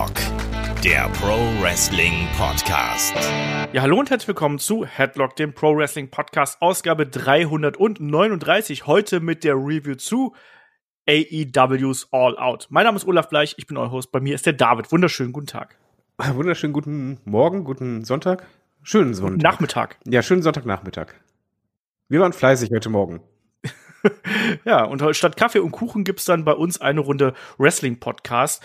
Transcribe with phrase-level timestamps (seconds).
[0.00, 3.14] Headlock, der Pro Wrestling Podcast.
[3.74, 8.86] Ja, hallo und herzlich willkommen zu Headlock, dem Pro Wrestling Podcast, Ausgabe 339.
[8.86, 10.34] Heute mit der Review zu
[11.06, 12.68] AEW's All Out.
[12.70, 14.10] Mein Name ist Olaf Bleich, ich bin euer Host.
[14.10, 14.90] Bei mir ist der David.
[14.90, 15.76] Wunderschönen guten Tag.
[16.16, 18.46] Wunderschönen guten Morgen, guten Sonntag.
[18.82, 19.42] Schönen Sonntag.
[19.42, 19.98] Nachmittag.
[20.06, 21.08] Ja, schönen Sonntagnachmittag.
[22.08, 23.20] Wir waren fleißig heute Morgen.
[24.64, 28.62] ja, und statt Kaffee und Kuchen gibt's dann bei uns eine Runde Wrestling-Podcast.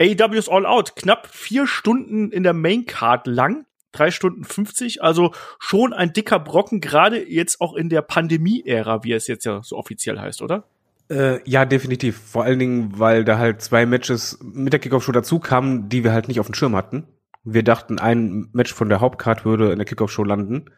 [0.00, 3.66] AEW's All Out, knapp vier Stunden in der Maincard lang.
[3.92, 9.12] Drei Stunden 50, also schon ein dicker Brocken, gerade jetzt auch in der Pandemie-Ära, wie
[9.12, 10.64] es jetzt ja so offiziell heißt, oder?
[11.10, 12.18] Äh, ja, definitiv.
[12.18, 16.12] Vor allen Dingen, weil da halt zwei Matches mit der Kickoff-Show dazu kamen, die wir
[16.12, 17.06] halt nicht auf dem Schirm hatten.
[17.44, 20.70] Wir dachten, ein Match von der Hauptcard würde in der Kickoff-Show landen.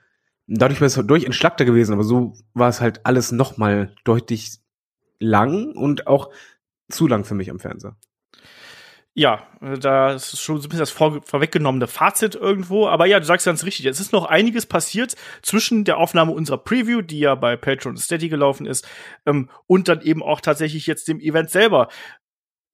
[0.49, 4.59] Dadurch wäre es durch entschlackter gewesen, aber so war es halt alles nochmal deutlich
[5.19, 6.31] lang und auch
[6.89, 7.97] zu lang für mich am Fernseher.
[9.19, 9.47] Ja,
[9.81, 12.87] da ist schon so ein bisschen das vor, vorweggenommene Fazit irgendwo.
[12.87, 13.87] Aber ja, du sagst ganz richtig.
[13.87, 18.29] Es ist noch einiges passiert zwischen der Aufnahme unserer Preview, die ja bei Patreon Steady
[18.29, 18.87] gelaufen ist,
[19.25, 21.89] ähm, und dann eben auch tatsächlich jetzt dem Event selber.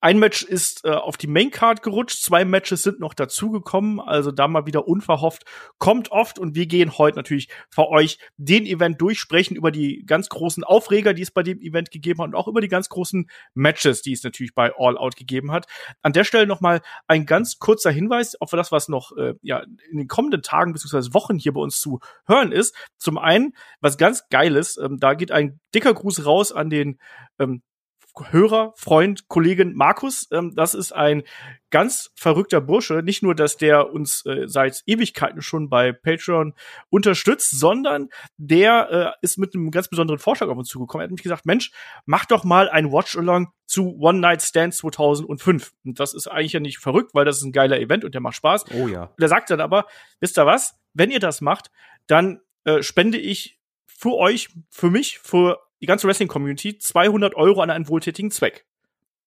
[0.05, 4.49] Ein Match ist äh, auf die Maincard gerutscht, zwei Matches sind noch dazugekommen, also da
[4.49, 5.45] mal wieder unverhofft.
[5.79, 10.29] Kommt oft und wir gehen heute natürlich für euch den Event durchsprechen über die ganz
[10.29, 13.31] großen Aufreger, die es bei dem Event gegeben hat und auch über die ganz großen
[13.55, 15.67] Matches, die es natürlich bei All Out gegeben hat.
[16.03, 19.99] An der Stelle nochmal ein ganz kurzer Hinweis auf das, was noch äh, ja, in
[19.99, 21.15] den kommenden Tagen bzw.
[21.15, 22.75] Wochen hier bei uns zu hören ist.
[22.99, 26.99] Zum einen, was ganz geil ist, ähm, da geht ein dicker Gruß raus an den
[27.39, 27.63] ähm,
[28.15, 30.29] Hörer, Freund, Kollegin Markus.
[30.31, 31.23] Ähm, das ist ein
[31.71, 33.03] ganz verrückter Bursche.
[33.03, 36.55] Nicht nur, dass der uns äh, seit Ewigkeiten schon bei Patreon
[36.91, 41.03] unterstützt, sondern der äh, ist mit einem ganz besonderen Vorschlag auf uns zugekommen.
[41.03, 41.73] Er hat mich gesagt, Mensch,
[42.05, 45.73] mach doch mal ein Watch-Along zu One Night Stand 2005.
[45.85, 48.21] Und das ist eigentlich ja nicht verrückt, weil das ist ein geiler Event und der
[48.21, 48.67] macht Spaß.
[48.75, 49.11] Oh ja.
[49.19, 49.87] Der sagt dann aber,
[50.21, 50.75] wisst ihr was?
[50.93, 51.71] Wenn ihr das macht,
[52.07, 57.71] dann äh, spende ich für euch, für mich, für die ganze Wrestling-Community 200 Euro an
[57.71, 58.65] einen wohltätigen Zweck.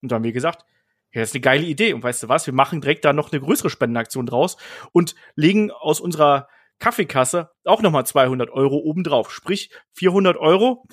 [0.02, 0.66] Und da haben wir gesagt,
[1.12, 1.94] ja, das ist eine geile Idee.
[1.94, 2.48] Und weißt du was?
[2.48, 4.58] Wir machen direkt da noch eine größere Spendenaktion draus
[4.92, 6.48] und legen aus unserer
[6.80, 9.32] Kaffeekasse auch nochmal 200 Euro obendrauf.
[9.32, 10.86] Sprich, 400 Euro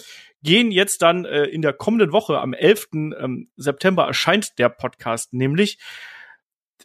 [0.43, 2.89] gehen jetzt dann äh, in der kommenden Woche, am 11.
[2.95, 5.78] Ähm, September erscheint der Podcast nämlich,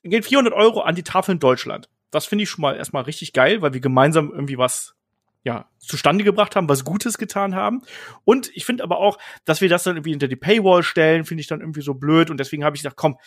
[0.04, 1.90] gehen 400 Euro an die Tafeln Deutschland.
[2.12, 4.97] Das finde ich schon mal erstmal richtig geil, weil wir gemeinsam irgendwie was
[5.44, 7.82] ja, zustande gebracht haben, was Gutes getan haben.
[8.26, 11.42] Und ich finde aber auch, dass wir das dann irgendwie hinter die Paywall stellen, finde
[11.42, 12.30] ich dann irgendwie so blöd.
[12.30, 13.18] Und deswegen habe ich gesagt, komm,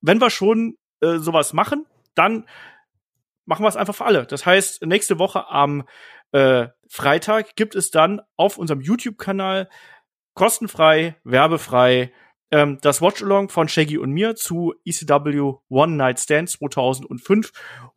[0.00, 2.46] wenn wir schon äh, sowas machen, dann
[3.46, 4.26] machen wir es einfach für alle.
[4.26, 5.84] Das heißt, nächste Woche am
[6.32, 9.68] äh, Freitag gibt es dann auf unserem YouTube-Kanal
[10.34, 12.12] kostenfrei, werbefrei
[12.50, 17.52] ähm, das Watch-Along von Shaggy und mir zu ECW One Night Stand 2005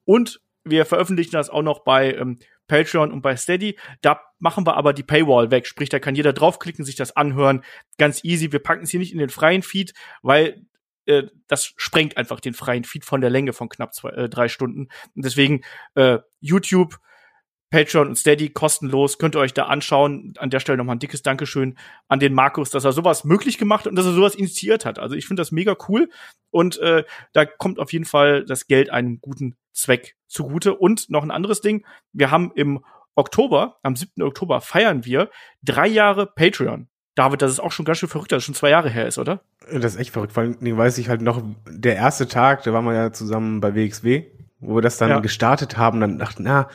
[0.05, 3.77] und wir veröffentlichen das auch noch bei ähm, Patreon und bei Steady.
[4.01, 5.67] Da machen wir aber die Paywall weg.
[5.67, 7.63] Sprich, da kann jeder draufklicken, sich das anhören.
[7.97, 8.51] Ganz easy.
[8.51, 10.65] Wir packen es hier nicht in den freien Feed, weil
[11.05, 14.47] äh, das sprengt einfach den freien Feed von der Länge von knapp zwei, äh, drei
[14.47, 14.87] Stunden.
[15.15, 15.61] Und deswegen
[15.95, 16.99] äh, YouTube,
[17.69, 19.17] Patreon und Steady kostenlos.
[19.17, 20.33] Könnt ihr euch da anschauen.
[20.37, 21.77] An der Stelle nochmal ein dickes Dankeschön
[22.07, 24.99] an den Markus, dass er sowas möglich gemacht hat und dass er sowas initiiert hat.
[24.99, 26.09] Also ich finde das mega cool.
[26.51, 27.03] Und äh,
[27.33, 30.75] da kommt auf jeden Fall das Geld einem guten Zweck zugute.
[30.75, 31.85] Und noch ein anderes Ding.
[32.13, 32.83] Wir haben im
[33.15, 34.21] Oktober, am 7.
[34.23, 35.29] Oktober feiern wir
[35.63, 36.87] drei Jahre Patreon.
[37.15, 39.17] David, das ist auch schon ganz schön verrückt, dass es schon zwei Jahre her ist,
[39.17, 39.41] oder?
[39.71, 40.33] Das ist echt verrückt.
[40.33, 43.73] Vor allem weiß ich halt noch, der erste Tag, da waren wir ja zusammen bei
[43.73, 44.25] WXW,
[44.59, 45.19] wo wir das dann ja.
[45.19, 46.67] gestartet haben, dann dachten, na,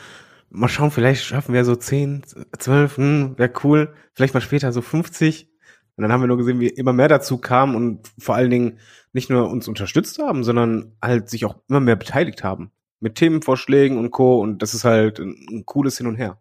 [0.51, 2.23] mal schauen, vielleicht schaffen wir so 10,
[2.57, 3.93] 12, hm, wäre cool.
[4.13, 5.49] Vielleicht mal später so 50.
[5.95, 8.79] Und dann haben wir nur gesehen, wie immer mehr dazu kam und vor allen Dingen
[9.13, 12.71] nicht nur uns unterstützt haben, sondern halt sich auch immer mehr beteiligt haben.
[12.99, 14.39] Mit Themenvorschlägen und Co.
[14.39, 16.37] Und das ist halt ein, ein cooles Hin und Her.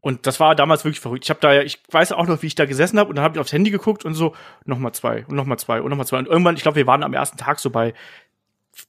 [0.00, 1.24] Und das war damals wirklich verrückt.
[1.24, 3.24] Ich habe da ja, ich weiß auch noch, wie ich da gesessen habe und dann
[3.24, 6.18] habe ich aufs Handy geguckt und so nochmal zwei und nochmal zwei und nochmal zwei.
[6.18, 7.92] Und irgendwann, ich glaube, wir waren am ersten Tag so bei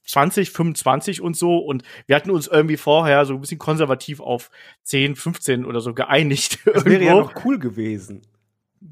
[0.04, 1.58] 20, 25 und so.
[1.58, 4.50] Und wir hatten uns irgendwie vorher so ein bisschen konservativ auf
[4.84, 6.58] 10, 15 oder so geeinigt.
[6.64, 8.22] Das wäre ja noch cool gewesen.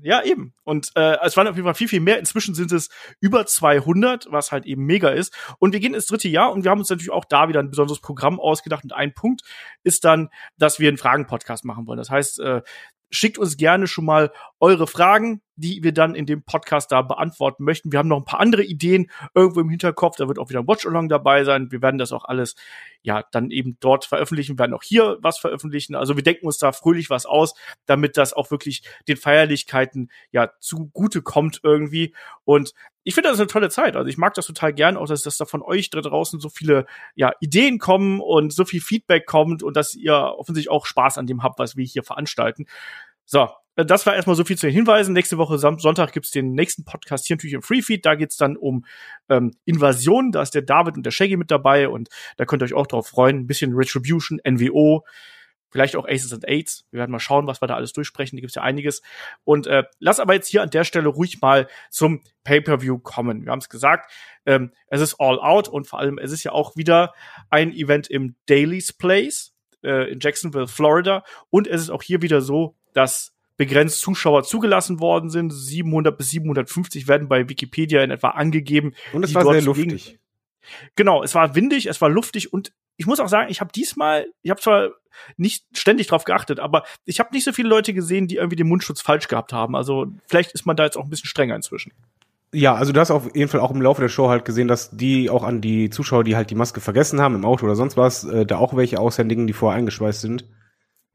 [0.02, 0.52] Ja, eben.
[0.64, 2.18] Und äh, es waren auf jeden Fall viel, viel mehr.
[2.18, 2.88] Inzwischen sind es
[3.20, 5.32] über 200, was halt eben mega ist.
[5.58, 7.70] Und wir gehen ins dritte Jahr und wir haben uns natürlich auch da wieder ein
[7.70, 8.84] besonderes Programm ausgedacht.
[8.84, 9.42] Und ein Punkt
[9.84, 10.28] ist dann,
[10.58, 11.98] dass wir einen Fragen-Podcast machen wollen.
[11.98, 12.62] Das heißt, äh,
[13.10, 17.64] schickt uns gerne schon mal eure Fragen, die wir dann in dem Podcast da beantworten
[17.64, 17.92] möchten.
[17.92, 20.16] Wir haben noch ein paar andere Ideen irgendwo im Hinterkopf.
[20.16, 21.70] Da wird auch wieder ein Watch-Along dabei sein.
[21.72, 22.54] Wir werden das auch alles,
[23.02, 25.94] ja, dann eben dort veröffentlichen, wir werden auch hier was veröffentlichen.
[25.94, 27.54] Also wir denken uns da fröhlich was aus,
[27.86, 32.14] damit das auch wirklich den Feierlichkeiten, ja, zugute kommt irgendwie.
[32.44, 32.72] Und
[33.04, 33.94] ich finde das eine tolle Zeit.
[33.96, 36.48] Also ich mag das total gern, auch dass, dass da von euch da draußen so
[36.48, 41.16] viele ja, Ideen kommen und so viel Feedback kommt und dass ihr offensichtlich auch Spaß
[41.16, 42.66] an dem habt, was wir hier veranstalten.
[43.24, 43.48] So,
[43.84, 45.12] das war erstmal so viel zu den Hinweisen.
[45.12, 48.06] Nächste Woche Sonntag gibt's den nächsten Podcast hier natürlich im Freefeed.
[48.06, 48.86] Da geht's dann um
[49.28, 50.32] ähm, Invasion.
[50.32, 52.08] Da ist der David und der Shaggy mit dabei und
[52.38, 53.40] da könnt ihr euch auch drauf freuen.
[53.40, 55.04] Ein bisschen Retribution, NWO,
[55.68, 56.86] vielleicht auch Aces and Aids.
[56.90, 58.36] Wir werden mal schauen, was wir da alles durchsprechen.
[58.36, 59.02] Da gibt's ja einiges.
[59.44, 63.44] Und äh, lass aber jetzt hier an der Stelle ruhig mal zum Pay-per-View kommen.
[63.44, 64.10] Wir haben es gesagt,
[64.46, 67.12] ähm, es ist all out und vor allem es ist ja auch wieder
[67.50, 69.52] ein Event im Daily's Place
[69.82, 71.24] äh, in Jacksonville, Florida.
[71.50, 75.50] Und es ist auch hier wieder so, dass begrenzt Zuschauer zugelassen worden sind.
[75.50, 78.94] 700 bis 750 werden bei Wikipedia in etwa angegeben.
[79.12, 80.18] Und es war sehr luftig.
[80.96, 84.26] Genau, es war windig, es war luftig und ich muss auch sagen, ich habe diesmal,
[84.42, 84.90] ich habe zwar
[85.36, 88.68] nicht ständig drauf geachtet, aber ich habe nicht so viele Leute gesehen, die irgendwie den
[88.68, 89.76] Mundschutz falsch gehabt haben.
[89.76, 91.92] Also vielleicht ist man da jetzt auch ein bisschen strenger inzwischen.
[92.52, 94.90] Ja, also du hast auf jeden Fall auch im Laufe der Show halt gesehen, dass
[94.90, 97.96] die auch an die Zuschauer, die halt die Maske vergessen haben im Auto oder sonst
[97.96, 100.44] was, äh, da auch welche aushändigen, die vorher eingeschweißt sind.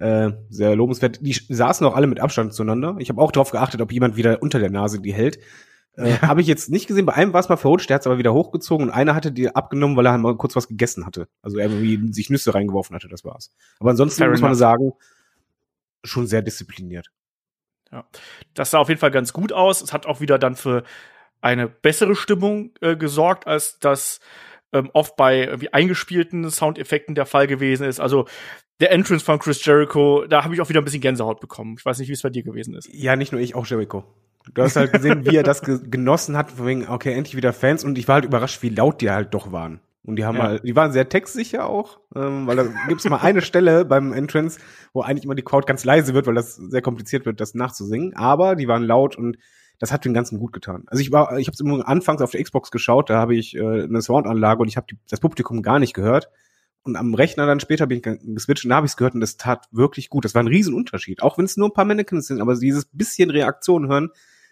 [0.02, 1.20] Äh, sehr lobenswert.
[1.22, 2.96] Die saßen auch alle mit Abstand zueinander.
[2.98, 5.38] Ich habe auch darauf geachtet, ob jemand wieder unter der Nase die hält.
[5.96, 6.22] Äh, ja.
[6.24, 7.06] Habe ich jetzt nicht gesehen.
[7.06, 9.32] Bei einem war es mal verrutscht, der hat es aber wieder hochgezogen und einer hatte
[9.32, 11.28] die abgenommen, weil er mal kurz was gegessen hatte.
[11.44, 13.52] Also er irgendwie sich Nüsse reingeworfen hatte, das war's.
[13.80, 14.60] Aber ansonsten Fair muss man enough.
[14.60, 14.94] sagen,
[16.04, 17.12] schon sehr diszipliniert.
[17.92, 18.06] Ja,
[18.56, 19.84] das sah auf jeden Fall ganz gut aus.
[19.84, 20.84] Es hat auch wieder dann für
[21.42, 24.20] eine bessere Stimmung äh, gesorgt, als das
[24.74, 28.00] ähm, oft bei irgendwie eingespielten Soundeffekten der Fall gewesen ist.
[28.00, 28.26] Also
[28.80, 31.76] der Entrance von Chris Jericho, da habe ich auch wieder ein bisschen Gänsehaut bekommen.
[31.78, 32.90] Ich weiß nicht, wie es bei dir gewesen ist.
[32.92, 34.04] Ja, nicht nur ich, auch Jericho.
[34.54, 37.54] Du hast halt gesehen, wie er das ge genossen hat, von wegen, okay, endlich wieder
[37.54, 39.82] Fans und ich war halt überrascht, wie laut die halt doch waren.
[40.04, 40.44] Und die haben ja.
[40.44, 44.60] halt, die waren sehr textsicher auch, ähm, weil da gibt's mal eine Stelle beim Entrance,
[44.94, 48.16] wo eigentlich immer die Crowd ganz leise wird, weil das sehr kompliziert wird, das nachzusingen.
[48.16, 49.38] Aber die waren laut und
[49.82, 50.84] das hat den ganzen gut getan.
[50.86, 53.56] Also ich war, ich habe es immer anfangs auf der Xbox geschaut, da habe ich
[53.56, 56.30] äh, eine Soundanlage und ich habe das Publikum gar nicht gehört.
[56.84, 59.22] Und am Rechner dann später bin ich geswitcht und da habe ich es gehört und
[59.22, 60.24] das tat wirklich gut.
[60.24, 61.24] Das war ein Riesenunterschied.
[61.24, 64.10] Auch wenn es nur ein paar Mannequins sind, aber dieses bisschen Reaktion hören,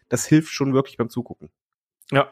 [0.09, 1.49] das hilft schon wirklich beim Zugucken.
[2.11, 2.27] Ja,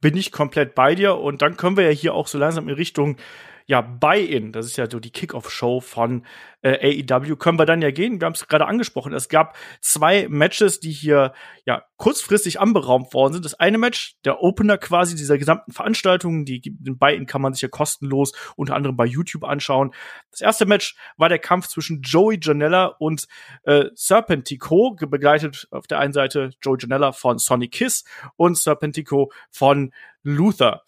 [0.00, 1.18] bin ich komplett bei dir.
[1.18, 3.18] Und dann können wir ja hier auch so langsam in Richtung
[3.66, 6.24] ja, Buy-In, das ist ja so die Kickoff-Show von
[6.62, 8.20] äh, AEW, können wir dann ja gehen.
[8.20, 9.12] Wir haben es gerade angesprochen.
[9.12, 11.32] Es gab zwei Matches, die hier
[11.64, 13.44] ja kurzfristig anberaumt worden sind.
[13.44, 17.62] Das eine Match, der Opener quasi dieser gesamten Veranstaltung, die den Buy-In kann man sich
[17.62, 19.92] ja kostenlos unter anderem bei YouTube anschauen.
[20.30, 23.26] Das erste Match war der Kampf zwischen Joey Janella und
[23.64, 28.04] äh, Serpentico, begleitet auf der einen Seite Joey Janella von Sonic Kiss
[28.36, 29.92] und Serpentico von
[30.22, 30.82] Luther.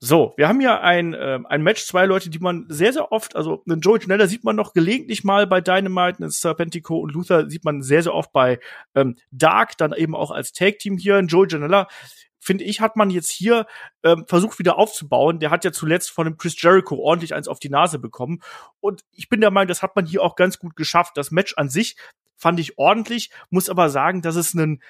[0.00, 3.36] So, wir haben ja ein, äh, ein Match, zwei Leute, die man sehr, sehr oft,
[3.36, 7.48] also einen Joey Janella sieht man noch gelegentlich mal bei Dynamite, einen Serpentico und Luther
[7.48, 8.58] sieht man sehr, sehr oft bei
[8.94, 11.16] ähm, Dark, dann eben auch als Tag-Team hier.
[11.16, 11.88] Ein Joey Janella,
[12.44, 13.66] finde ich, hat man jetzt hier
[14.02, 15.38] ähm, versucht wieder aufzubauen.
[15.40, 18.42] Der hat ja zuletzt von dem Chris Jericho ordentlich eins auf die Nase bekommen.
[18.80, 21.16] Und ich bin der Meinung, das hat man hier auch ganz gut geschafft.
[21.16, 21.96] Das Match an sich
[22.36, 24.82] fand ich ordentlich, muss aber sagen, dass es ein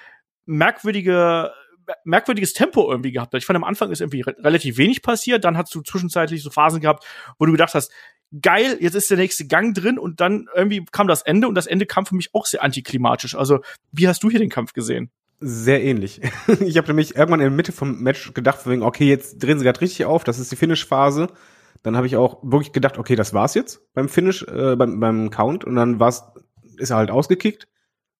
[0.45, 1.53] merkwürdiger
[2.03, 5.57] merkwürdiges Tempo irgendwie gehabt Ich fand am Anfang ist irgendwie re relativ wenig passiert, dann
[5.57, 7.05] hast du zwischenzeitlich so Phasen gehabt,
[7.37, 7.91] wo du gedacht hast,
[8.41, 11.67] geil, jetzt ist der nächste Gang drin und dann irgendwie kam das Ende und das
[11.67, 13.35] Ende kam für mich auch sehr antiklimatisch.
[13.35, 13.59] Also,
[13.91, 15.11] wie hast du hier den Kampf gesehen?
[15.39, 16.21] Sehr ähnlich.
[16.59, 19.65] ich habe nämlich irgendwann in der Mitte vom Match gedacht, wegen, okay, jetzt drehen sie
[19.65, 21.27] gerade richtig auf, das ist die Finish-Phase.
[21.83, 25.29] Dann habe ich auch wirklich gedacht, okay, das war's jetzt beim Finish, äh, beim, beim
[25.29, 26.23] Count und dann war's,
[26.77, 27.67] ist er halt ausgekickt.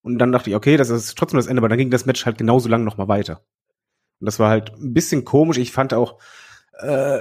[0.01, 2.27] Und dann dachte ich, okay, das ist trotzdem das Ende, aber dann ging das Match
[2.27, 3.41] halt genauso lang noch mal weiter.
[4.19, 5.57] Und das war halt ein bisschen komisch.
[5.57, 6.19] Ich fand auch,
[6.79, 7.19] äh,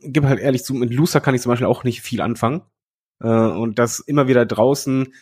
[0.00, 2.62] gib halt ehrlich zu, mit Loser kann ich zum Beispiel auch nicht viel anfangen.
[3.20, 5.12] Äh, und das immer wieder draußen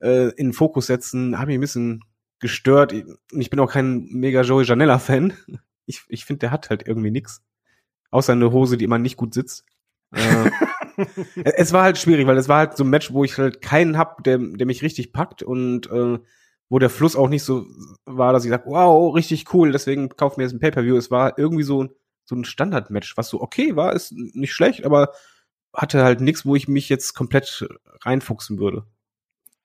[0.00, 2.04] äh, in den Fokus setzen, hat mich ein bisschen
[2.38, 2.92] gestört.
[2.92, 5.32] Und ich bin auch kein mega Joey Janella-Fan.
[5.86, 7.42] Ich, ich finde, der hat halt irgendwie nix.
[8.12, 9.64] Außer eine Hose, die immer nicht gut sitzt.
[10.12, 10.48] äh,
[11.42, 13.98] es war halt schwierig, weil es war halt so ein Match, wo ich halt keinen
[13.98, 16.20] hab, der, der mich richtig packt und äh,
[16.70, 17.66] wo der Fluss auch nicht so
[18.06, 20.96] war, dass ich sage, wow, richtig cool, deswegen kauf mir jetzt ein Pay-Per-View.
[20.96, 21.88] Es war irgendwie so,
[22.24, 25.12] so ein Standard-Match, was so okay war, ist nicht schlecht, aber
[25.74, 27.68] hatte halt nichts, wo ich mich jetzt komplett
[28.02, 28.86] reinfuchsen würde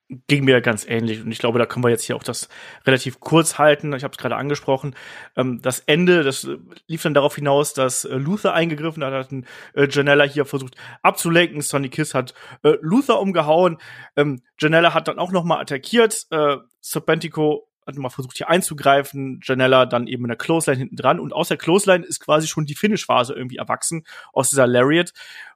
[0.08, 1.22] ging mir ganz ähnlich.
[1.22, 2.48] Und ich glaube, da können wir jetzt hier auch das
[2.86, 3.92] relativ kurz halten.
[3.94, 4.94] Ich habe es gerade angesprochen.
[5.36, 6.48] Ähm, das Ende, das
[6.86, 9.32] lief dann darauf hinaus, dass äh, Luther eingegriffen hat, hat
[9.74, 11.60] äh, Janella hier versucht abzulenken.
[11.60, 13.78] Sonny Kiss hat äh, Luther umgehauen.
[14.14, 16.26] Ähm, Janella hat dann auch noch mal attackiert.
[16.30, 21.20] Äh, Serpentico hat mal versucht hier einzugreifen, Janella dann eben in der Clothesline hinten dran
[21.20, 25.12] und aus der Clothesline ist quasi schon die Finish-Phase irgendwie erwachsen aus dieser Lariat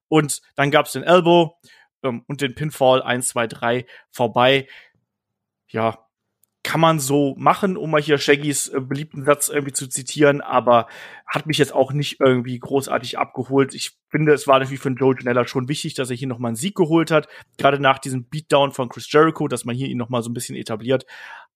[0.06, 1.56] und dann gab's den Elbow
[2.02, 4.66] ähm, und den Pinfall 1, 2, 3 vorbei.
[5.68, 6.10] Ja,
[6.62, 10.88] kann man so machen, um mal hier Shaggys äh, beliebten Satz irgendwie zu zitieren, aber
[11.26, 13.74] hat mich jetzt auch nicht irgendwie großartig abgeholt.
[13.74, 16.56] Ich finde, es war natürlich für Joe Janella schon wichtig, dass er hier nochmal einen
[16.56, 20.22] Sieg geholt hat, gerade nach diesem Beatdown von Chris Jericho, dass man hier ihn nochmal
[20.22, 21.06] so ein bisschen etabliert.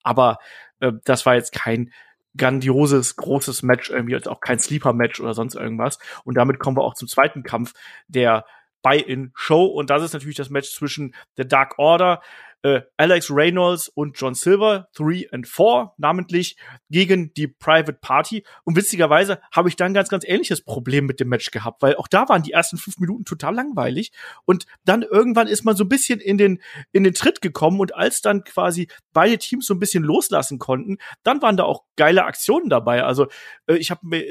[0.02, 0.38] Aber
[0.80, 1.92] äh, das war jetzt kein
[2.36, 5.98] grandioses, großes Match, irgendwie auch kein Sleeper-Match oder sonst irgendwas.
[6.24, 7.74] Und damit kommen wir auch zum zweiten Kampf
[8.08, 8.44] der
[8.84, 9.64] Buy-in-Show.
[9.64, 12.20] Und das ist natürlich das Match zwischen der Dark Order,
[12.64, 16.56] äh, Alex Reynolds und John Silver, 3 and 4, namentlich
[16.88, 18.44] gegen die Private Party.
[18.64, 22.08] Und witzigerweise habe ich dann ganz, ganz ähnliches Problem mit dem Match gehabt, weil auch
[22.08, 24.12] da waren die ersten fünf Minuten total langweilig.
[24.46, 26.60] Und dann irgendwann ist man so ein bisschen in den,
[26.92, 30.96] in den Tritt gekommen und als dann quasi beide Teams so ein bisschen loslassen konnten,
[31.22, 33.04] dann waren da auch geile Aktionen dabei.
[33.04, 33.26] Also
[33.66, 34.24] äh, ich habe mir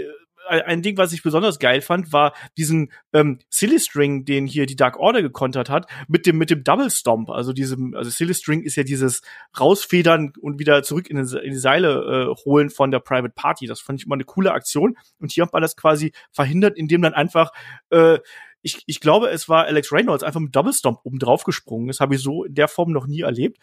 [0.47, 4.75] ein Ding, was ich besonders geil fand, war diesen ähm, Silly String, den hier die
[4.75, 7.29] Dark Order gekontert hat, mit dem mit dem Double Stomp.
[7.29, 9.21] Also diesem, also Silly String ist ja dieses
[9.59, 13.67] rausfedern und wieder zurück in, in die Seile äh, holen von der Private Party.
[13.67, 14.97] Das fand ich immer eine coole Aktion.
[15.19, 17.51] Und hier hat man das quasi verhindert, indem dann einfach
[17.89, 18.19] äh,
[18.63, 21.87] ich, ich glaube, es war Alex Reynolds einfach mit Double Stomp oben drauf gesprungen.
[21.87, 23.59] Das habe ich so in der Form noch nie erlebt.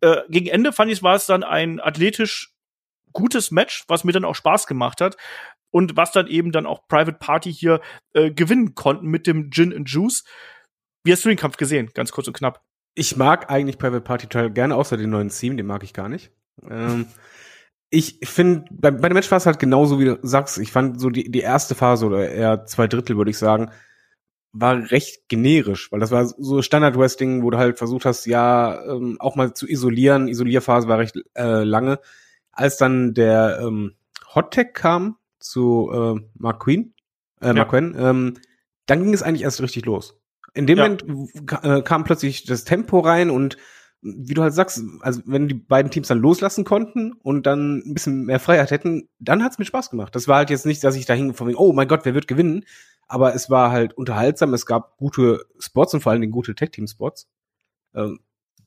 [0.00, 2.52] Äh, gegen Ende fand ich, war es dann ein athletisch
[3.12, 5.16] gutes Match, was mir dann auch Spaß gemacht hat
[5.70, 7.80] und was dann eben dann auch Private Party hier
[8.14, 10.24] äh, gewinnen konnten mit dem Gin and Juice.
[11.04, 11.90] Wie hast du den Kampf gesehen?
[11.94, 12.62] Ganz kurz und knapp.
[12.94, 16.08] Ich mag eigentlich Private Party total gerne, außer den neuen Theme, den mag ich gar
[16.08, 16.32] nicht.
[16.68, 17.06] Ähm,
[17.90, 20.58] ich finde, bei, bei dem Match war es halt genauso, wie du sagst.
[20.58, 23.70] Ich fand so die, die erste Phase oder eher zwei Drittel, würde ich sagen,
[24.52, 29.16] war recht generisch, weil das war so Standard-Wrestling, wo du halt versucht hast, ja, ähm,
[29.20, 30.28] auch mal zu isolieren.
[30.28, 32.00] Isolierphase war recht äh, lange.
[32.50, 33.94] Als dann der ähm,
[34.34, 35.16] Hot kam,
[35.48, 36.94] zu äh, Mark Queen,
[37.40, 37.64] äh, Mark ja.
[37.64, 38.34] Quinn, ähm,
[38.86, 40.20] dann ging es eigentlich erst richtig los.
[40.54, 40.84] In dem ja.
[40.84, 41.04] Moment
[41.62, 43.56] äh, kam plötzlich das Tempo rein und
[44.00, 47.94] wie du halt sagst, also wenn die beiden Teams dann loslassen konnten und dann ein
[47.94, 50.14] bisschen mehr Freiheit hätten, dann hat's mir Spaß gemacht.
[50.14, 52.14] Das war halt jetzt nicht, dass ich da hing von wegen, oh mein Gott, wer
[52.14, 52.64] wird gewinnen?
[53.08, 57.26] Aber es war halt unterhaltsam, es gab gute Spots und vor allen Dingen gute Tag-Team-Spots.
[57.94, 58.20] Ähm,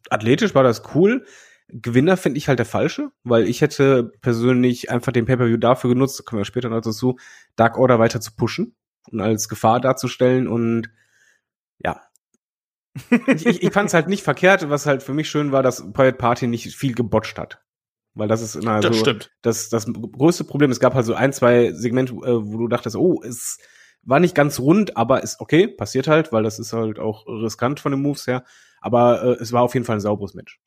[0.09, 1.25] athletisch war das cool.
[1.73, 6.25] Gewinner finde ich halt der falsche, weil ich hätte persönlich einfach den Pay-Per-View dafür genutzt,
[6.25, 7.17] kommen wir später noch dazu,
[7.55, 8.75] Dark Order weiter zu pushen
[9.09, 10.89] und als Gefahr darzustellen und
[11.83, 12.01] ja.
[13.27, 15.91] ich ich, ich fand es halt nicht verkehrt, was halt für mich schön war, dass
[15.93, 17.61] Private Party nicht viel gebotcht hat.
[18.13, 19.31] Weil das ist immer das so stimmt.
[19.41, 20.69] Das, das größte Problem.
[20.69, 23.57] Es gab halt so ein, zwei Segmente, äh, wo du dachtest, oh, es
[24.03, 27.79] war nicht ganz rund, aber ist okay, passiert halt, weil das ist halt auch riskant
[27.79, 28.43] von den Moves her.
[28.81, 30.59] Aber äh, es war auf jeden Fall ein sauberes Match.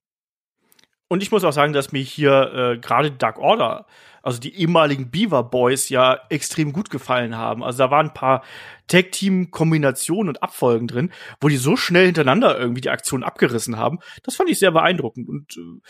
[1.14, 3.86] Und ich muss auch sagen, dass mir hier äh, gerade Dark Order,
[4.20, 7.62] also die ehemaligen Beaver Boys, ja extrem gut gefallen haben.
[7.62, 8.42] Also da waren ein paar
[8.88, 14.00] Tag-Team-Kombinationen und Abfolgen drin, wo die so schnell hintereinander irgendwie die Aktion abgerissen haben.
[14.24, 15.28] Das fand ich sehr beeindruckend.
[15.28, 15.80] Und äh,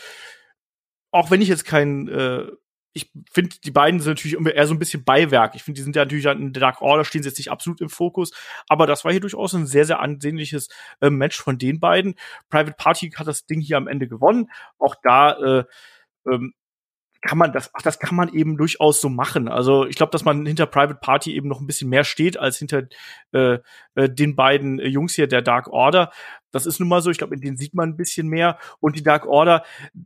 [1.09, 2.45] auch wenn ich jetzt kein äh,
[2.95, 5.53] ich finde, die beiden sind natürlich eher so ein bisschen Beiwerk.
[5.55, 7.81] Ich finde, die sind ja natürlich in der Dark Order, stehen sie jetzt nicht absolut
[7.81, 8.31] im Fokus.
[8.69, 10.69] Aber das war hier durchaus ein sehr, sehr ansehnliches
[11.01, 12.15] äh, Match von den beiden.
[12.49, 14.49] Private Party hat das Ding hier am Ende gewonnen.
[14.79, 15.63] Auch da äh,
[16.25, 16.53] ähm,
[17.21, 19.49] kann man das, ach, das kann man eben durchaus so machen.
[19.49, 22.57] Also ich glaube, dass man hinter Private Party eben noch ein bisschen mehr steht als
[22.57, 22.83] hinter
[23.33, 23.57] äh,
[23.95, 26.11] äh, den beiden äh, Jungs hier der Dark Order.
[26.55, 27.11] Das ist nun mal so.
[27.11, 28.57] Ich glaube, in denen sieht man ein bisschen mehr.
[28.79, 29.65] Und die Dark Order,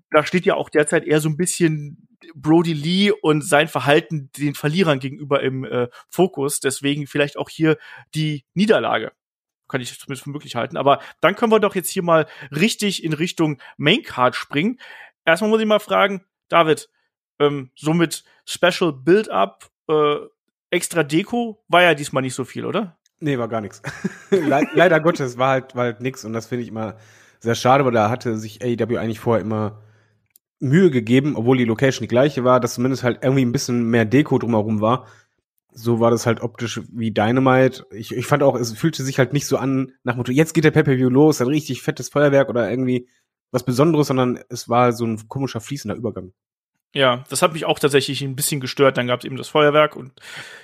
[0.09, 4.55] da steht ja auch derzeit eher so ein bisschen Brody Lee und sein Verhalten den
[4.55, 6.59] Verlierern gegenüber im äh, Fokus.
[6.59, 7.77] Deswegen vielleicht auch hier
[8.15, 9.11] die Niederlage.
[9.67, 10.75] Kann ich zumindest für möglich halten.
[10.75, 14.79] Aber dann können wir doch jetzt hier mal richtig in Richtung Maincard springen.
[15.25, 16.89] Erstmal muss ich mal fragen, David,
[17.37, 20.15] ähm, somit Special Build-Up, äh,
[20.71, 22.98] extra Deko war ja diesmal nicht so viel, oder?
[23.19, 23.81] Nee, war gar nichts.
[24.31, 26.95] Le leider Gottes war halt, war halt nix und das finde ich immer
[27.39, 29.81] sehr schade, weil da hatte sich AEW eigentlich vorher immer
[30.59, 34.05] Mühe gegeben, obwohl die Location die gleiche war, dass zumindest halt irgendwie ein bisschen mehr
[34.05, 35.07] Deko drumherum war.
[35.71, 37.85] So war das halt optisch wie Dynamite.
[37.91, 40.63] Ich, ich fand auch, es fühlte sich halt nicht so an nach Motto, jetzt geht
[40.63, 43.07] der Pay-Per-View los, ein richtig fettes Feuerwerk oder irgendwie
[43.51, 46.33] was Besonderes, sondern es war so ein komischer fließender Übergang.
[46.95, 48.97] Ja, das hat mich auch tatsächlich ein bisschen gestört.
[48.97, 50.11] Dann gab es eben das Feuerwerk und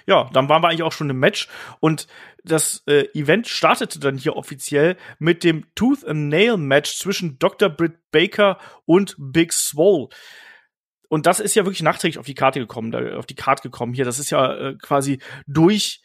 [0.08, 1.48] ja, dann waren wir eigentlich auch schon im Match
[1.80, 2.08] und
[2.44, 7.70] das äh, Event startete dann hier offiziell mit dem Tooth and Nail Match zwischen Dr.
[7.70, 10.10] Britt Baker und Big Swole.
[11.10, 13.94] Und das ist ja wirklich nachträglich auf die Karte gekommen, da, auf die Karte gekommen
[13.94, 14.06] hier.
[14.06, 16.02] Das ist ja äh, quasi durch,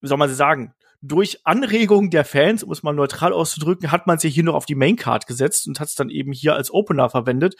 [0.00, 4.16] wie soll man sagen, durch Anregung der Fans, um es mal neutral auszudrücken, hat man
[4.16, 6.54] es ja hier noch auf die Main Card gesetzt und hat es dann eben hier
[6.56, 7.54] als Opener verwendet.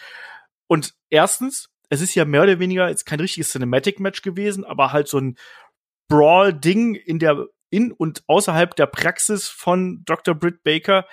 [0.67, 5.09] Und erstens es ist ja mehr oder weniger jetzt kein richtiges Cinematic-Match gewesen, aber halt
[5.09, 5.37] so ein
[6.09, 10.35] Brawl-Ding in der in und außerhalb der Praxis von Dr.
[10.35, 11.07] Britt Baker.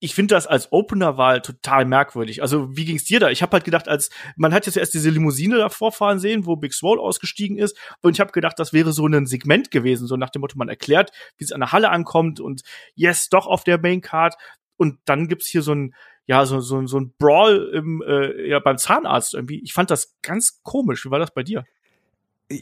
[0.00, 2.40] Ich finde das als Opener-Wahl total merkwürdig.
[2.40, 3.30] Also, wie ging's dir da?
[3.30, 6.54] Ich habe halt gedacht, als man hat jetzt erst diese Limousine davor fahren sehen, wo
[6.54, 10.16] Big Swole ausgestiegen ist, und ich habe gedacht, das wäre so ein Segment gewesen, so
[10.16, 12.62] nach dem Motto, man erklärt, wie es an der Halle ankommt und
[12.94, 14.36] yes, doch auf der Main Card.
[14.78, 15.94] Und dann gibt's hier so ein
[16.28, 19.62] ja, so, so, so ein Brawl im, äh, ja, beim Zahnarzt irgendwie.
[19.62, 21.06] Ich fand das ganz komisch.
[21.06, 21.64] Wie war das bei dir?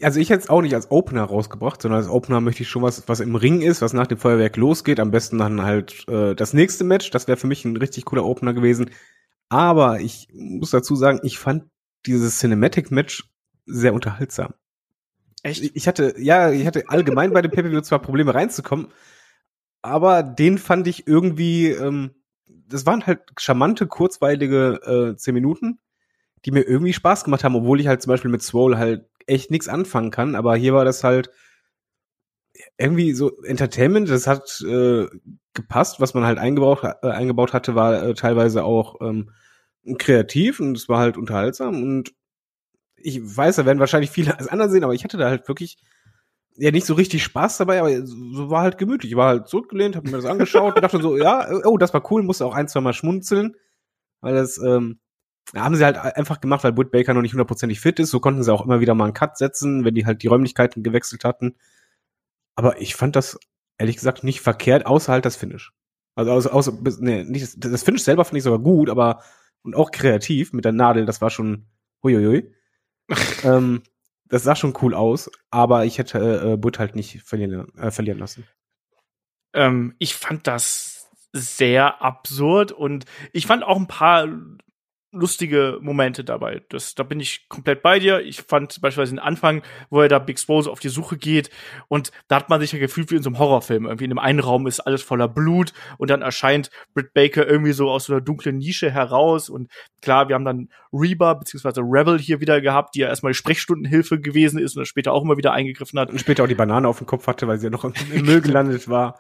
[0.03, 2.83] Also ich hätte es auch nicht als Opener rausgebracht, sondern als Opener möchte ich schon
[2.83, 5.01] was, was im Ring ist, was nach dem Feuerwerk losgeht.
[5.01, 7.11] Am besten dann halt äh, das nächste Match.
[7.11, 8.91] Das wäre für mich ein richtig cooler Opener gewesen.
[9.49, 11.65] Aber ich muss dazu sagen, ich fand
[12.07, 13.25] dieses Cinematic-Match
[13.67, 14.55] sehr unterhaltsam.
[15.43, 15.73] Echt?
[15.75, 18.89] Ich hatte, ja, ich hatte allgemein bei dem pay zwar Probleme reinzukommen,
[19.87, 22.11] aber den fand ich irgendwie ähm,
[22.69, 25.79] das waren halt charmante, kurzweilige äh, zehn Minuten,
[26.45, 29.51] die mir irgendwie Spaß gemacht haben, obwohl ich halt zum Beispiel mit Swole halt echt
[29.51, 30.35] nichts anfangen kann.
[30.35, 31.31] Aber hier war das halt
[32.79, 35.07] irgendwie so Entertainment, das hat äh,
[35.55, 39.31] gepasst, was man halt eingebaut, äh, eingebaut hatte, war äh, teilweise auch ähm,
[39.99, 42.15] kreativ und es war halt unterhaltsam und
[42.97, 45.79] ich weiß, da werden wahrscheinlich viele als anders sehen, aber ich hatte da halt wirklich
[46.57, 49.13] ja nicht so richtig Spaß dabei, aber so war halt gemütlich.
[49.13, 52.11] Ich war halt zurückgelehnt, habe mir das angeschaut und dachte so, ja, oh, das war
[52.11, 53.57] cool, musste auch ein, zwei Mal schmunzeln,
[54.21, 54.99] weil das ähm,
[55.55, 58.11] haben sie halt einfach gemacht, weil Wood Baker noch nicht hundertprozentig fit ist.
[58.11, 60.83] So konnten sie auch immer wieder mal einen Cut setzen, wenn die halt die Räumlichkeiten
[60.83, 61.55] gewechselt hatten.
[62.57, 63.39] Aber ich fand das
[63.79, 65.73] ehrlich gesagt nicht verkehrt, außer halt das Finish.
[66.15, 69.23] Also außer, außer nee, nicht das, das Finish selber fand ich sogar gut, aber
[69.63, 71.67] und auch kreativ mit der Nadel, das war schon
[72.03, 72.55] huiuiui.
[73.45, 73.83] ähm,
[74.29, 78.19] das sah schon cool aus, aber ich hätte äh, Butt halt nicht verlieren, äh, verlieren
[78.19, 78.47] lassen.
[79.55, 84.29] Ähm, ich fand das sehr absurd und ich fand auch ein paar
[85.13, 86.63] lustige Momente dabei.
[86.69, 88.21] Das, da bin ich komplett bei dir.
[88.21, 91.51] Ich fand beispielsweise den Anfang, wo er da Big Spose auf die Suche geht
[91.89, 93.87] und da hat man sich ja gefühlt wie in so einem Horrorfilm.
[93.87, 97.73] Irgendwie in einem einen Raum ist alles voller Blut und dann erscheint Britt Baker irgendwie
[97.73, 99.71] so aus so einer dunklen Nische heraus und
[100.03, 101.81] klar, wir haben dann Reba bzw.
[101.83, 105.37] Rebel hier wieder gehabt, die ja erstmal die Sprechstundenhilfe gewesen ist und später auch immer
[105.37, 106.11] wieder eingegriffen hat.
[106.11, 108.41] Und später auch die Banane auf dem Kopf hatte, weil sie ja noch im Müll
[108.41, 109.19] gelandet war.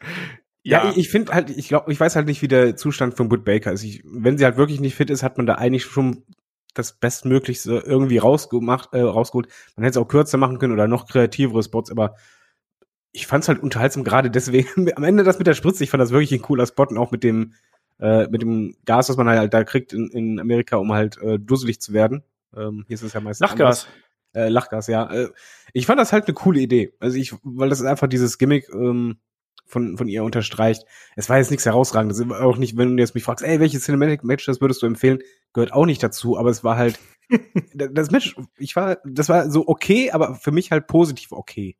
[0.68, 3.14] Ja, ja ich, ich finde halt, ich glaube, ich weiß halt nicht, wie der Zustand
[3.14, 3.82] von Wood Baker ist.
[3.82, 6.24] Ich, wenn sie halt wirklich nicht fit ist, hat man da eigentlich schon
[6.74, 9.48] das Bestmöglichste irgendwie rausgemacht, äh, rausgeholt.
[9.76, 12.16] Man hätte es auch kürzer machen können oder noch kreativere Spots, aber
[13.12, 14.92] ich fand es halt unterhaltsam, gerade deswegen.
[14.96, 17.12] Am Ende das mit der Spritze, ich fand das wirklich ein cooler Spot und auch
[17.12, 17.54] mit dem,
[17.98, 21.38] äh, mit dem Gas, was man halt da kriegt in, in Amerika, um halt äh,
[21.38, 22.22] dusselig zu werden.
[22.54, 23.48] Ähm, hier ist es ja meistens.
[23.48, 23.88] Lachgas.
[24.34, 25.10] Äh, Lachgas, ja.
[25.10, 25.30] Äh,
[25.72, 26.92] ich fand das halt eine coole Idee.
[27.00, 29.16] Also ich, weil das ist einfach dieses Gimmick, ähm,
[29.68, 30.84] von, von ihr unterstreicht.
[31.14, 32.20] Es war jetzt nichts herausragendes.
[32.32, 35.20] Auch nicht, wenn du jetzt mich fragst, ey, welches Cinematic Match das würdest du empfehlen,
[35.52, 36.98] gehört auch nicht dazu, aber es war halt,
[37.74, 41.76] das Match, ich war, das war so okay, aber für mich halt positiv okay.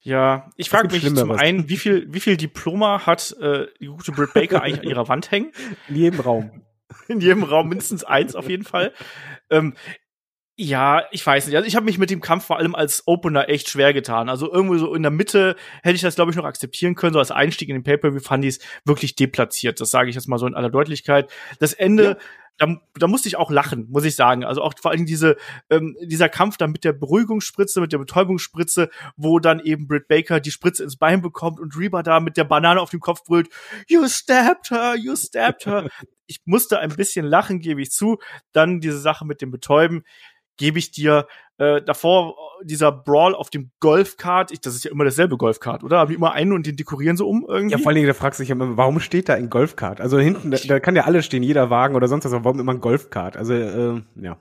[0.00, 4.12] Ja, ich frage mich zum einen, wie viel, wie viel Diploma hat äh, die gute
[4.12, 5.50] Britt Baker eigentlich an ihrer Wand hängen?
[5.88, 6.62] In jedem Raum.
[7.08, 8.92] In jedem Raum mindestens eins auf jeden Fall.
[9.48, 9.74] Ähm,
[10.56, 11.56] ja, ich weiß nicht.
[11.56, 14.28] Also ich habe mich mit dem Kampf vor allem als Opener echt schwer getan.
[14.28, 17.12] Also irgendwo so in der Mitte hätte ich das, glaube ich, noch akzeptieren können.
[17.12, 19.80] So als Einstieg in den Pay-Per-View fand ich es wirklich deplatziert.
[19.80, 21.28] Das sage ich jetzt mal so in aller Deutlichkeit.
[21.58, 22.16] Das Ende, ja.
[22.58, 24.44] da, da musste ich auch lachen, muss ich sagen.
[24.44, 25.36] Also auch vor allem diese,
[25.70, 30.38] ähm, dieser Kampf dann mit der Beruhigungsspritze, mit der Betäubungsspritze, wo dann eben Britt Baker
[30.38, 33.48] die Spritze ins Bein bekommt und Reba da mit der Banane auf dem Kopf brüllt,
[33.88, 35.88] you stabbed her, you stabbed her.
[36.26, 38.18] ich musste ein bisschen lachen, gebe ich zu.
[38.52, 40.04] Dann diese Sache mit dem Betäuben
[40.56, 41.26] gebe ich dir
[41.58, 45.98] äh, davor dieser Brawl auf dem Golfkart, ich, das ist ja immer dasselbe Golfkart, oder?
[45.98, 47.72] Haben die immer einen und den dekorieren so um irgendwie?
[47.72, 50.00] Ja, vor allen Dingen, da fragst du dich immer, warum steht da ein Golfkart?
[50.00, 52.60] Also hinten, da, da kann ja alles stehen, jeder Wagen oder sonst was, aber warum
[52.60, 53.36] immer ein Golfkart?
[53.36, 54.36] Also, äh, ja.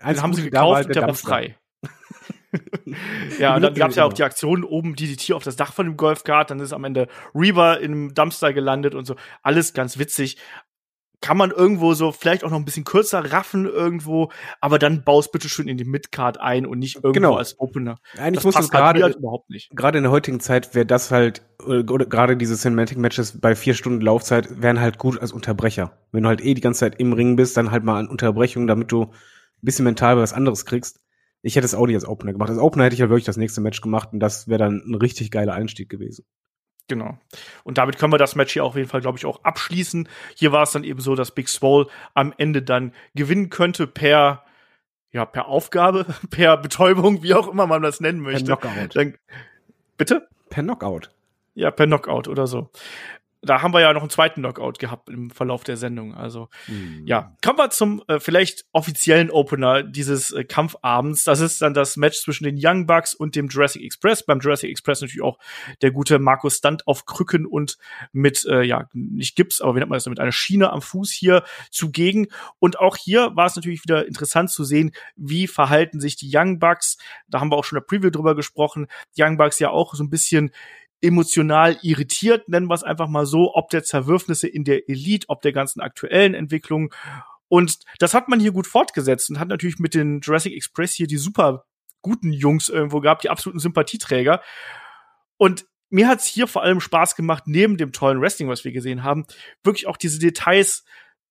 [0.00, 1.56] Eins haben sie gekauft halt und der war frei.
[3.38, 5.86] ja, und dann gab es ja auch die Aktion oben DDT auf das Dach von
[5.86, 9.16] dem Golfkart, dann ist am Ende Reaver in einem Dumpster gelandet und so.
[9.42, 10.38] Alles ganz witzig
[11.24, 15.32] kann man irgendwo so vielleicht auch noch ein bisschen kürzer raffen irgendwo, aber dann baust
[15.32, 17.36] bitte schön in die Midcard ein und nicht irgendwo genau.
[17.36, 17.96] als Opener.
[18.18, 19.70] Eigentlich das muss es gerade halt überhaupt nicht.
[19.74, 23.72] Gerade in der heutigen Zeit wäre das halt oder gerade diese Cinematic Matches bei vier
[23.72, 25.96] Stunden Laufzeit wären halt gut als Unterbrecher.
[26.12, 28.66] Wenn du halt eh die ganze Zeit im Ring bist, dann halt mal an Unterbrechung,
[28.66, 29.10] damit du ein
[29.62, 31.00] bisschen mental was anderes kriegst.
[31.40, 32.50] Ich hätte es auch nicht als Opener gemacht.
[32.50, 34.82] Als Opener hätte ich ja halt wirklich das nächste Match gemacht und das wäre dann
[34.86, 36.26] ein richtig geiler Einstieg gewesen.
[36.88, 37.18] Genau.
[37.62, 40.08] Und damit können wir das Match hier auf jeden Fall, glaube ich, auch abschließen.
[40.34, 44.44] Hier war es dann eben so, dass Big Swole am Ende dann gewinnen könnte per,
[45.10, 48.56] ja, per Aufgabe, per Betäubung, wie auch immer man das nennen möchte.
[48.56, 48.96] Per Knockout.
[48.96, 49.14] Dann,
[49.96, 50.28] bitte?
[50.50, 51.10] Per Knockout.
[51.54, 52.70] Ja, per Knockout oder so.
[53.44, 56.14] Da haben wir ja noch einen zweiten Knockout gehabt im Verlauf der Sendung.
[56.14, 57.02] Also mhm.
[57.06, 61.24] ja, kommen wir zum äh, vielleicht offiziellen Opener dieses äh, Kampfabends.
[61.24, 64.24] Das ist dann das Match zwischen den Young Bucks und dem Jurassic Express.
[64.24, 65.38] Beim Jurassic Express natürlich auch
[65.82, 67.76] der gute Markus Stunt auf Krücken und
[68.12, 71.10] mit äh, ja nicht Gips, aber wie nennt man das mit einer Schiene am Fuß
[71.10, 72.28] hier zugegen.
[72.58, 76.58] Und auch hier war es natürlich wieder interessant zu sehen, wie verhalten sich die Young
[76.58, 76.96] Bucks.
[77.28, 78.86] Da haben wir auch schon in der Preview drüber gesprochen.
[79.16, 80.50] Die Young Bucks ja auch so ein bisschen
[81.04, 85.42] emotional irritiert, nennen wir es einfach mal so, ob der Zerwürfnisse in der Elite, ob
[85.42, 86.92] der ganzen aktuellen Entwicklung.
[87.48, 91.06] Und das hat man hier gut fortgesetzt und hat natürlich mit den Jurassic Express hier
[91.06, 91.66] die super
[92.00, 94.40] guten Jungs irgendwo gehabt, die absoluten Sympathieträger.
[95.36, 99.04] Und mir hat's hier vor allem Spaß gemacht, neben dem tollen Wrestling, was wir gesehen
[99.04, 99.26] haben,
[99.62, 100.84] wirklich auch diese Details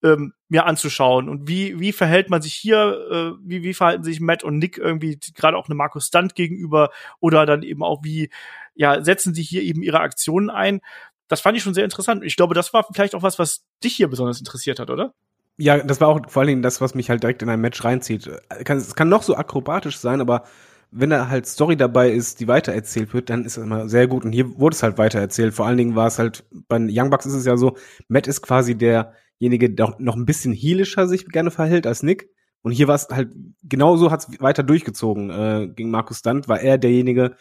[0.04, 4.20] ähm, mir anzuschauen und wie wie verhält man sich hier, äh, wie wie verhalten sich
[4.20, 8.30] Matt und Nick irgendwie gerade auch eine Markus Stunt gegenüber oder dann eben auch wie
[8.76, 10.82] ja setzen sie hier eben ihre Aktionen ein.
[11.28, 12.24] Das fand ich schon sehr interessant.
[12.24, 15.14] Ich glaube, das war vielleicht auch was, was dich hier besonders interessiert hat, oder?
[15.58, 17.84] Ja, das war auch vor allen Dingen das, was mich halt direkt in ein Match
[17.84, 18.30] reinzieht.
[18.50, 20.44] Es kann noch so akrobatisch sein, aber
[20.92, 24.26] wenn da halt Story dabei ist, die weitererzählt wird, dann ist es immer sehr gut.
[24.26, 25.54] Und hier wurde es halt weitererzählt.
[25.54, 28.42] Vor allen Dingen war es halt, bei Young Bucks ist es ja so, Matt ist
[28.42, 32.30] quasi der derjenige der noch ein bisschen heelischer sich gerne verhält als Nick.
[32.62, 36.62] Und hier war es halt, genauso hat es weiter durchgezogen äh, gegen Markus Stunt, war
[36.62, 37.36] er derjenige,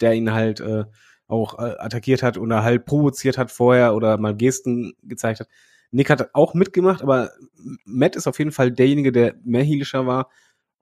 [0.00, 0.84] der ihn halt äh,
[1.28, 5.48] auch äh, attackiert hat oder halt provoziert hat vorher oder mal Gesten gezeigt hat.
[5.90, 7.30] Nick hat auch mitgemacht, aber
[7.84, 10.30] Matt ist auf jeden Fall derjenige, der mehr heelischer war.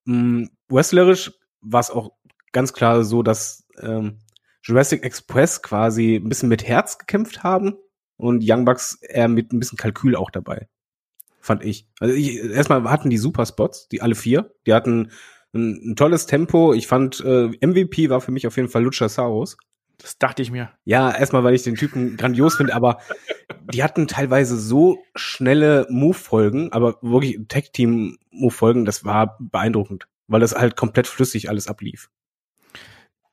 [0.06, 2.10] Mm, wrestlerisch war es auch
[2.52, 4.18] ganz klar so, dass ähm,
[4.62, 7.76] Jurassic Express quasi ein bisschen mit Herz gekämpft haben
[8.16, 10.68] und Young Bucks eher mit ein bisschen Kalkül auch dabei.
[11.40, 11.86] Fand ich.
[12.00, 14.54] Also ich, erstmal hatten die super Spots, die alle vier.
[14.66, 15.10] Die hatten
[15.52, 16.72] ein, ein tolles Tempo.
[16.72, 19.56] Ich fand, äh, MVP war für mich auf jeden Fall Luchasaurus.
[19.98, 20.70] Das dachte ich mir.
[20.84, 22.98] Ja, erstmal, weil ich den Typen grandios finde, aber
[23.72, 30.76] die hatten teilweise so schnelle Move-Folgen, aber wirklich Tag-Team-Move-Folgen, das war beeindruckend, weil das halt
[30.76, 32.10] komplett flüssig alles ablief.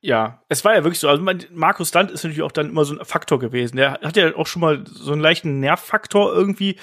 [0.04, 1.08] Ja, es war ja wirklich so.
[1.08, 3.76] Also Markus Land ist natürlich auch dann immer so ein Faktor gewesen.
[3.76, 6.76] Der hat ja auch schon mal so einen leichten Nervfaktor irgendwie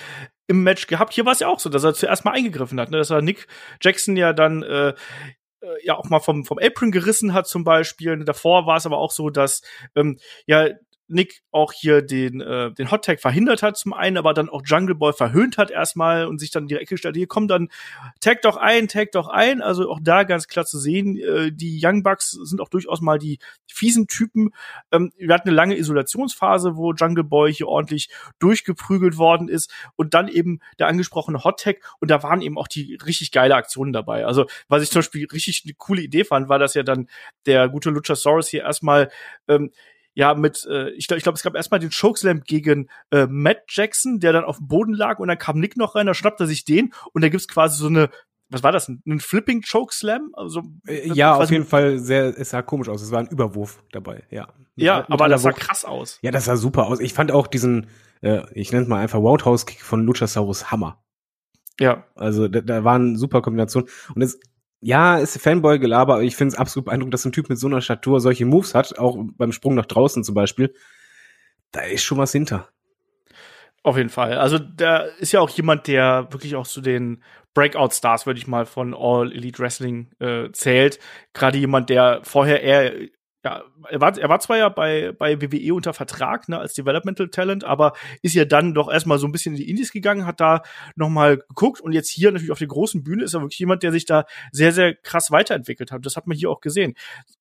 [0.47, 1.13] im Match gehabt.
[1.13, 2.97] Hier war es ja auch so, dass er zuerst mal eingegriffen hat, ne?
[2.97, 3.47] dass er Nick
[3.81, 4.93] Jackson ja dann äh, äh
[5.83, 8.23] ja auch mal vom vom Apron gerissen hat zum Beispiel.
[8.23, 9.63] Davor war es aber auch so, dass
[9.95, 10.69] ähm, ja
[11.09, 14.61] Nick auch hier den, äh, den Hot Tag verhindert hat zum einen, aber dann auch
[14.65, 17.69] Jungle Boy verhöhnt hat erstmal und sich dann direkt gestellt, hier komm dann,
[18.21, 19.61] tag doch ein, tag doch ein.
[19.61, 23.17] Also auch da ganz klar zu sehen, äh, die Young Bucks sind auch durchaus mal
[23.17, 24.51] die fiesen Typen.
[24.91, 30.13] Ähm, wir hatten eine lange Isolationsphase, wo Jungle Boy hier ordentlich durchgeprügelt worden ist und
[30.13, 33.93] dann eben der angesprochene Hot Tag und da waren eben auch die richtig geile Aktionen
[33.93, 34.25] dabei.
[34.25, 37.09] Also was ich zum Beispiel richtig eine coole Idee fand, war, dass ja dann
[37.45, 39.09] der gute Luchasaurus hier erstmal
[39.47, 39.71] ähm,
[40.19, 43.63] ja mit, äh, ich glaube, ich glaub, es gab erstmal den Chokeslam gegen äh, Matt
[43.69, 46.41] Jackson, der dann auf dem Boden lag und dann kam Nick noch rein, da schnappt
[46.41, 48.09] er sich den und da gibt's quasi so eine
[48.51, 48.89] was war das?
[48.89, 50.31] Ein Flipping Chokeslam?
[50.33, 53.03] Also, äh, ja, auf jeden Fall sehr, es sah komisch aus.
[53.03, 54.47] Es war ein Überwurf dabei, ja.
[54.75, 56.17] Ja, mit, aber das sah krass aus.
[56.23, 56.99] Ja, das sah super aus.
[56.99, 57.87] Ich fand auch diesen,
[58.21, 60.99] äh, ich nenne es mal einfach Roundhouse-Kick von Luchasaurus Hammer.
[61.79, 62.05] Ja.
[62.15, 63.87] Also da, da war eine super Kombination.
[64.15, 64.39] Und es,
[64.81, 67.81] ja, ist Fanboy-Gelaber, aber ich finde es absolut beeindruckend, dass ein Typ mit so einer
[67.81, 70.73] Statur solche Moves hat, auch beim Sprung nach draußen zum Beispiel.
[71.71, 72.69] Da ist schon was hinter.
[73.83, 74.37] Auf jeden Fall.
[74.37, 78.65] Also da ist ja auch jemand, der wirklich auch zu den Breakout-Stars, würde ich mal,
[78.65, 80.99] von All Elite Wrestling äh, zählt.
[81.33, 82.93] Gerade jemand, der vorher eher
[83.43, 87.29] ja, er war, er war zwar ja bei, bei WWE unter Vertrag, ne, als Developmental
[87.29, 90.41] Talent, aber ist ja dann doch erstmal so ein bisschen in die Indies gegangen, hat
[90.41, 90.61] da
[90.95, 93.91] nochmal geguckt und jetzt hier natürlich auf der großen Bühne ist er wirklich jemand, der
[93.91, 96.05] sich da sehr, sehr krass weiterentwickelt hat.
[96.05, 96.95] Das hat man hier auch gesehen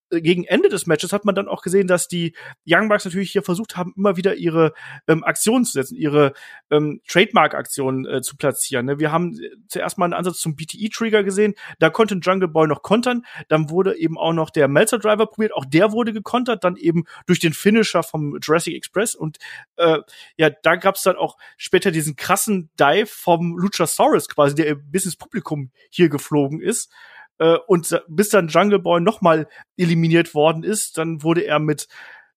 [0.09, 2.35] gegen Ende des Matches hat man dann auch gesehen, dass die
[2.67, 4.73] Young Bucks natürlich hier versucht haben, immer wieder ihre
[5.07, 6.33] ähm, Aktionen zu setzen, ihre
[6.71, 8.85] ähm, Trademark-Aktionen äh, zu platzieren.
[8.85, 8.99] Ne?
[8.99, 13.25] Wir haben zuerst mal einen Ansatz zum BTE-Trigger gesehen, da konnte Jungle Boy noch kontern,
[13.47, 17.05] dann wurde eben auch noch der Melzer Driver probiert, auch der wurde gekontert, dann eben
[17.25, 19.37] durch den Finisher vom Jurassic Express und
[19.77, 19.99] äh,
[20.37, 25.15] ja, da gab's dann auch später diesen krassen Dive vom Luchasaurus quasi, der bis ins
[25.15, 26.91] Publikum hier geflogen ist.
[27.39, 29.47] Äh, und bis dann Jungle Boy nochmal
[29.77, 31.87] eliminiert worden ist, dann wurde er mit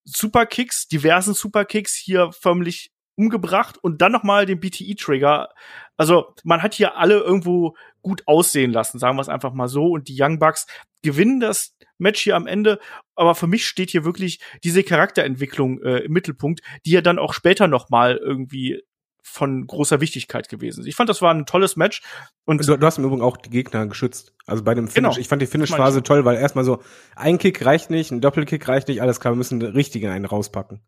[0.05, 5.51] Superkicks, diversen Superkicks hier förmlich umgebracht und dann nochmal den BTE-Trigger.
[5.97, 9.87] Also man hat hier alle irgendwo gut aussehen lassen, sagen wir es einfach mal so.
[9.87, 10.67] Und die Young Bucks
[11.03, 12.81] gewinnen das Match hier am Ende.
[13.15, 17.35] Aber für mich steht hier wirklich diese Charakterentwicklung äh, im Mittelpunkt, die ja dann auch
[17.35, 18.83] später nochmal irgendwie
[19.23, 20.85] von großer Wichtigkeit gewesen.
[20.87, 22.03] Ich fand, das war ein tolles Match.
[22.45, 24.35] Und du, du hast im Übrigen auch die Gegner geschützt.
[24.47, 25.11] Also bei dem Finish.
[25.11, 26.83] Genau, ich fand die Finish-Phase toll, weil erstmal so
[27.17, 30.83] ein Kick reicht nicht, ein Doppelkick reicht nicht, alles klar, wir müssen richtig einen rauspacken.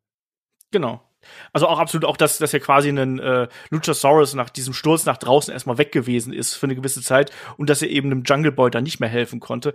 [0.72, 1.00] Genau.
[1.52, 5.16] Also auch absolut auch, dass, dass er quasi ein äh, Luchasaurus nach diesem Sturz nach
[5.16, 8.52] draußen erstmal weg gewesen ist für eine gewisse Zeit und dass er eben einem Jungle
[8.52, 9.74] Boy da nicht mehr helfen konnte.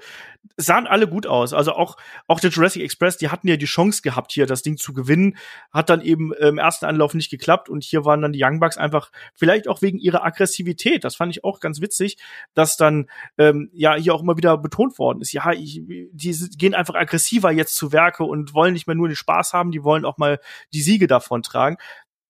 [0.58, 1.54] Sahen alle gut aus.
[1.54, 4.78] Also auch, auch der Jurassic Express, die hatten ja die Chance gehabt, hier das Ding
[4.78, 5.38] zu gewinnen,
[5.72, 8.78] hat dann eben im ersten Anlauf nicht geklappt und hier waren dann die Young Bucks
[8.78, 12.18] einfach, vielleicht auch wegen ihrer Aggressivität, das fand ich auch ganz witzig,
[12.54, 16.74] dass dann ähm, ja hier auch immer wieder betont worden ist, ja, ich, die gehen
[16.74, 20.06] einfach aggressiver jetzt zu Werke und wollen nicht mehr nur den Spaß haben, die wollen
[20.06, 20.40] auch mal
[20.74, 21.78] die Siege davon tragen.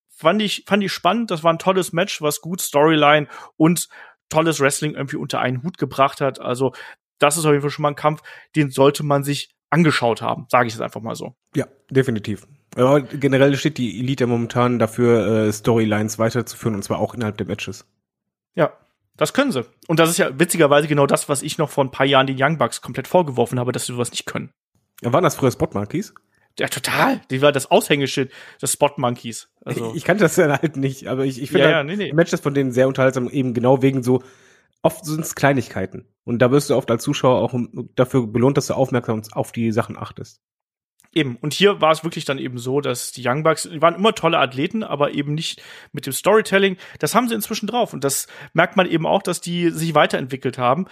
[0.10, 3.88] Fand ich, fand ich spannend, das war ein tolles Match, was gut Storyline und
[4.30, 6.40] tolles Wrestling irgendwie unter einen Hut gebracht hat.
[6.40, 6.74] Also,
[7.20, 8.22] das ist auf jeden Fall schon mal ein Kampf,
[8.56, 11.36] den sollte man sich angeschaut haben, sage ich jetzt einfach mal so.
[11.56, 12.48] Ja, definitiv.
[12.76, 17.48] Aber generell steht die Elite momentan dafür, äh, Storylines weiterzuführen und zwar auch innerhalb der
[17.48, 17.86] Matches.
[18.56, 18.74] Ja,
[19.18, 19.66] das können sie.
[19.88, 22.38] Und das ist ja witzigerweise genau das, was ich noch vor ein paar Jahren den
[22.40, 24.52] Young Bucks komplett vorgeworfen habe, dass sie sowas nicht können.
[25.02, 26.14] Ja, waren das früher Spot Monkeys?
[26.60, 27.22] Ja, total.
[27.32, 29.50] Die war das Aushängeschild des Spot Monkeys.
[29.64, 29.92] Also.
[29.92, 31.96] Ich, ich kannte das ja halt nicht, aber ich, ich finde ja, ja, halt nee,
[31.96, 32.14] nee.
[32.14, 34.22] Matches von denen sehr unterhaltsam, eben genau wegen so,
[34.82, 36.06] oft sind es Kleinigkeiten.
[36.24, 37.54] Und da wirst du oft als Zuschauer auch
[37.96, 40.42] dafür belohnt, dass du aufmerksam auf die Sachen achtest.
[41.12, 41.38] Eben.
[41.38, 44.14] Und hier war es wirklich dann eben so, dass die Young Bucks, die waren immer
[44.14, 46.78] tolle Athleten, aber eben nicht mit dem Storytelling.
[47.00, 47.94] Das haben sie inzwischen drauf.
[47.94, 50.86] Und das merkt man eben auch, dass die sich weiterentwickelt haben.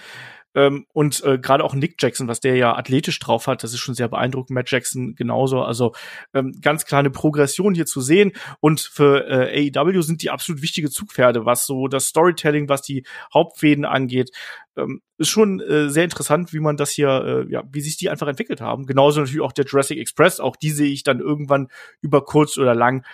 [0.57, 3.79] Ähm, und äh, gerade auch Nick Jackson, was der ja athletisch drauf hat, das ist
[3.79, 4.55] schon sehr beeindruckend.
[4.55, 5.61] Matt Jackson genauso.
[5.61, 5.93] Also
[6.33, 8.31] ähm, ganz kleine Progression hier zu sehen.
[8.59, 13.05] Und für äh, AEW sind die absolut wichtige Zugpferde, was so das Storytelling, was die
[13.31, 14.31] Hauptfäden angeht.
[14.75, 18.09] Ähm, ist schon äh, sehr interessant, wie man das hier, äh, ja, wie sich die
[18.09, 18.87] einfach entwickelt haben.
[18.87, 20.39] Genauso natürlich auch der Jurassic Express.
[20.39, 21.67] Auch die sehe ich dann irgendwann
[22.01, 23.05] über kurz oder lang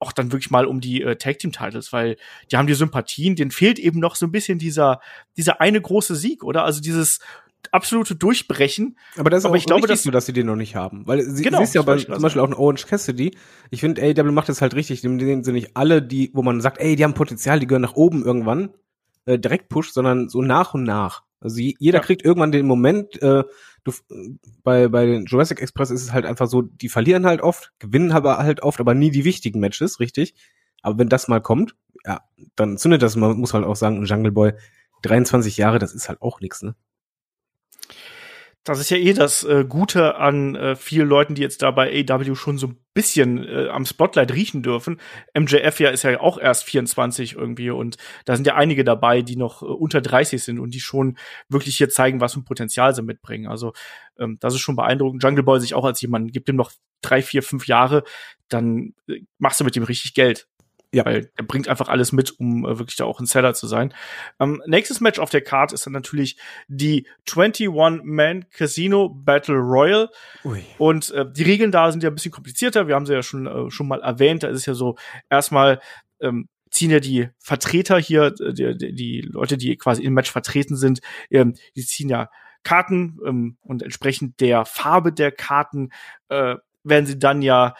[0.00, 2.16] auch dann wirklich mal um die äh, Tag Team Titles, weil
[2.50, 5.00] die haben die Sympathien, denen fehlt eben noch so ein bisschen dieser
[5.36, 6.64] dieser eine große Sieg, oder?
[6.64, 7.20] Also dieses
[7.72, 8.96] absolute Durchbrechen.
[9.18, 11.06] Aber das ist Aber auch ich glaube, dass- so, dass sie den noch nicht haben.
[11.06, 13.36] Weil sie, Genau, siehst ja bei, zum Beispiel auch ein Orange Cassidy.
[13.70, 15.04] Ich finde, AEW macht das halt richtig.
[15.04, 17.82] In dem Sinne nicht alle, die, wo man sagt, ey, die haben Potenzial, die gehören
[17.82, 18.70] nach oben irgendwann,
[19.26, 21.22] äh, direkt pusht, sondern so nach und nach.
[21.40, 22.04] Also je- jeder Ja.
[22.04, 23.44] kriegt irgendwann den Moment, äh,
[23.84, 23.92] du,
[24.62, 28.12] bei, bei den Jurassic Express ist es halt einfach so, die verlieren halt oft, gewinnen
[28.12, 30.34] aber halt oft, aber nie die wichtigen Matches, richtig?
[30.82, 32.22] Aber wenn das mal kommt, ja,
[32.56, 34.52] dann zündet das, man muss halt auch sagen, Jungle Boy,
[35.02, 36.74] 23 Jahre, das ist halt auch nix, ne?
[38.64, 42.04] Das ist ja eh das äh, Gute an äh, vielen Leuten, die jetzt da bei
[42.06, 45.00] AW schon so ein bisschen äh, am Spotlight riechen dürfen.
[45.34, 47.96] MJF ja ist ja auch erst 24 irgendwie und
[48.26, 51.16] da sind ja einige dabei, die noch äh, unter 30 sind und die schon
[51.48, 53.46] wirklich hier zeigen, was für ein Potenzial sie mitbringen.
[53.46, 53.72] Also
[54.18, 55.22] ähm, das ist schon beeindruckend.
[55.22, 56.70] Jungle Boy sich auch als jemand, gibt ihm noch
[57.00, 58.04] drei, vier, fünf Jahre,
[58.48, 60.49] dann äh, machst du mit dem richtig Geld.
[60.92, 61.04] Ja.
[61.04, 63.94] Weil er bringt einfach alles mit, um äh, wirklich da auch ein Seller zu sein.
[64.40, 70.08] Ähm, nächstes Match auf der Card ist dann natürlich die 21-Man Casino Battle Royal.
[70.44, 70.64] Ui.
[70.78, 72.88] Und äh, die Regeln da sind ja ein bisschen komplizierter.
[72.88, 74.42] Wir haben sie ja schon, äh, schon mal erwähnt.
[74.42, 74.96] Da ist es ja so,
[75.28, 75.80] erstmal
[76.20, 80.30] ähm, ziehen ja die Vertreter hier, äh, die, die, die Leute, die quasi im Match
[80.30, 81.00] vertreten sind,
[81.30, 82.30] ähm, die ziehen ja
[82.62, 85.90] Karten ähm, und entsprechend der Farbe der Karten
[86.28, 87.74] äh, werden sie dann ja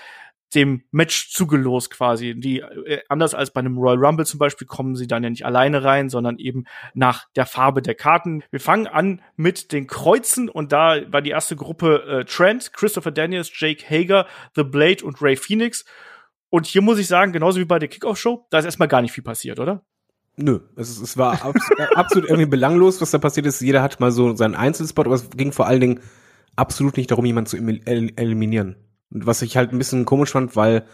[0.54, 2.34] dem Match zugelost quasi.
[2.38, 5.46] Die äh, anders als bei einem Royal Rumble zum Beispiel kommen sie dann ja nicht
[5.46, 8.42] alleine rein, sondern eben nach der Farbe der Karten.
[8.50, 13.10] Wir fangen an mit den Kreuzen und da war die erste Gruppe äh, Trent, Christopher
[13.10, 15.84] Daniels, Jake Hager, The Blade und Ray Phoenix.
[16.48, 19.12] Und hier muss ich sagen, genauso wie bei der Kickoff-Show, da ist erstmal gar nicht
[19.12, 19.84] viel passiert, oder?
[20.36, 23.60] Nö, es, es war abs absolut irgendwie belanglos, was da passiert ist.
[23.60, 26.00] Jeder hat mal so seinen Einzelspot, aber es ging vor allen Dingen
[26.56, 28.76] absolut nicht darum, jemanden zu elim- el eliminieren.
[29.10, 30.86] Und was ich halt ein bisschen komisch fand, weil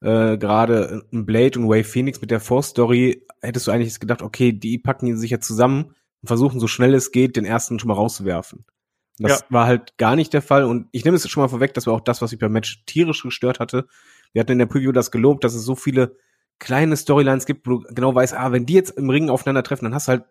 [0.00, 4.78] äh, gerade Blade und Wave Phoenix mit der Force-Story hättest du eigentlich gedacht, okay, die
[4.78, 8.64] packen sich ja zusammen und versuchen so schnell es geht, den ersten schon mal rauszuwerfen.
[9.18, 9.46] Das Ja.
[9.50, 10.64] war halt gar nicht der Fall.
[10.64, 12.84] Und ich nehme es schon mal vorweg, das war auch das, was mich beim Match
[12.86, 13.86] tierisch gestört hatte.
[14.32, 16.16] Wir hatten in der Preview das gelobt, dass es so viele
[16.58, 19.94] kleine Storylines gibt, wo du genau weißt, ah, wenn die jetzt im Ring aufeinandertreffen, dann
[19.94, 20.24] hast du halt,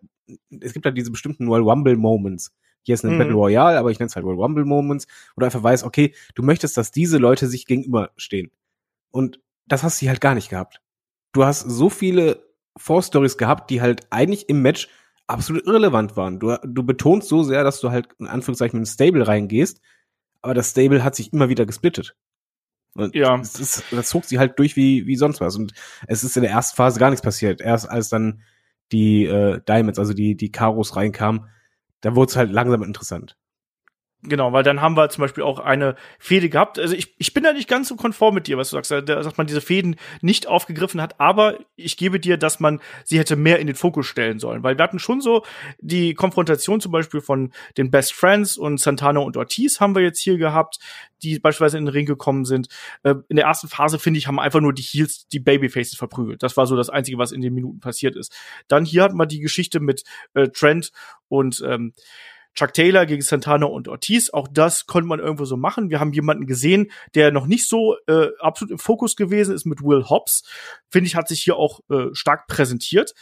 [0.61, 2.55] es gibt halt diese bestimmten Royal Rumble Moments.
[2.83, 3.19] Hier ist eine Mhm.
[3.19, 6.13] Battle Royale, aber ich nenne es halt Royal Rumble Moments, wo du einfach weißt, okay,
[6.35, 8.51] du möchtest, dass diese Leute sich gegenüberstehen.
[9.11, 10.81] Und das hast du halt gar nicht gehabt.
[11.33, 12.43] Du hast so viele
[12.77, 14.89] Vorstories gehabt, die halt eigentlich im Match
[15.27, 16.39] absolut irrelevant waren.
[16.39, 19.79] Du, du betonst so sehr, dass du halt in Anführungszeichen mit einem Stable reingehst,
[20.41, 22.15] aber das Stable hat sich immer wieder gesplittet.
[22.95, 23.39] Und Ja.
[23.39, 25.55] es ist, das zog sie halt durch wie, wie sonst was.
[25.55, 25.73] Und
[26.07, 27.61] es ist in der ersten Phase gar nichts passiert.
[27.61, 28.41] Erst als dann
[28.91, 31.47] die äh, Diamonds, also die, die Karos reinkamen,
[32.01, 33.37] da wurde es halt langsam interessant.
[34.23, 36.77] Genau, weil dann haben wir zum Beispiel auch eine Fehde gehabt.
[36.77, 39.37] Also ich, ich bin da nicht ganz so konform mit dir, was du sagst, dass
[39.37, 43.57] man diese Fäden nicht aufgegriffen hat, aber ich gebe dir, dass man sie hätte mehr
[43.57, 44.61] in den Fokus stellen sollen.
[44.61, 45.43] Weil wir hatten schon so
[45.79, 50.19] die Konfrontation zum Beispiel von den Best Friends und Santana und Ortiz haben wir jetzt
[50.19, 50.77] hier gehabt,
[51.23, 52.67] die beispielsweise in den Ring gekommen sind.
[53.01, 56.43] Äh, in der ersten Phase, finde ich, haben einfach nur die Heels die Babyfaces verprügelt.
[56.43, 58.35] Das war so das Einzige, was in den Minuten passiert ist.
[58.67, 60.03] Dann hier hatten wir die Geschichte mit
[60.35, 60.91] äh, Trent
[61.27, 61.93] und ähm,
[62.53, 64.29] Chuck Taylor gegen Santana und Ortiz.
[64.29, 65.89] Auch das konnte man irgendwo so machen.
[65.89, 69.81] Wir haben jemanden gesehen, der noch nicht so äh, absolut im Fokus gewesen ist mit
[69.81, 70.43] Will Hobbs.
[70.89, 73.13] Finde ich, hat sich hier auch äh, stark präsentiert.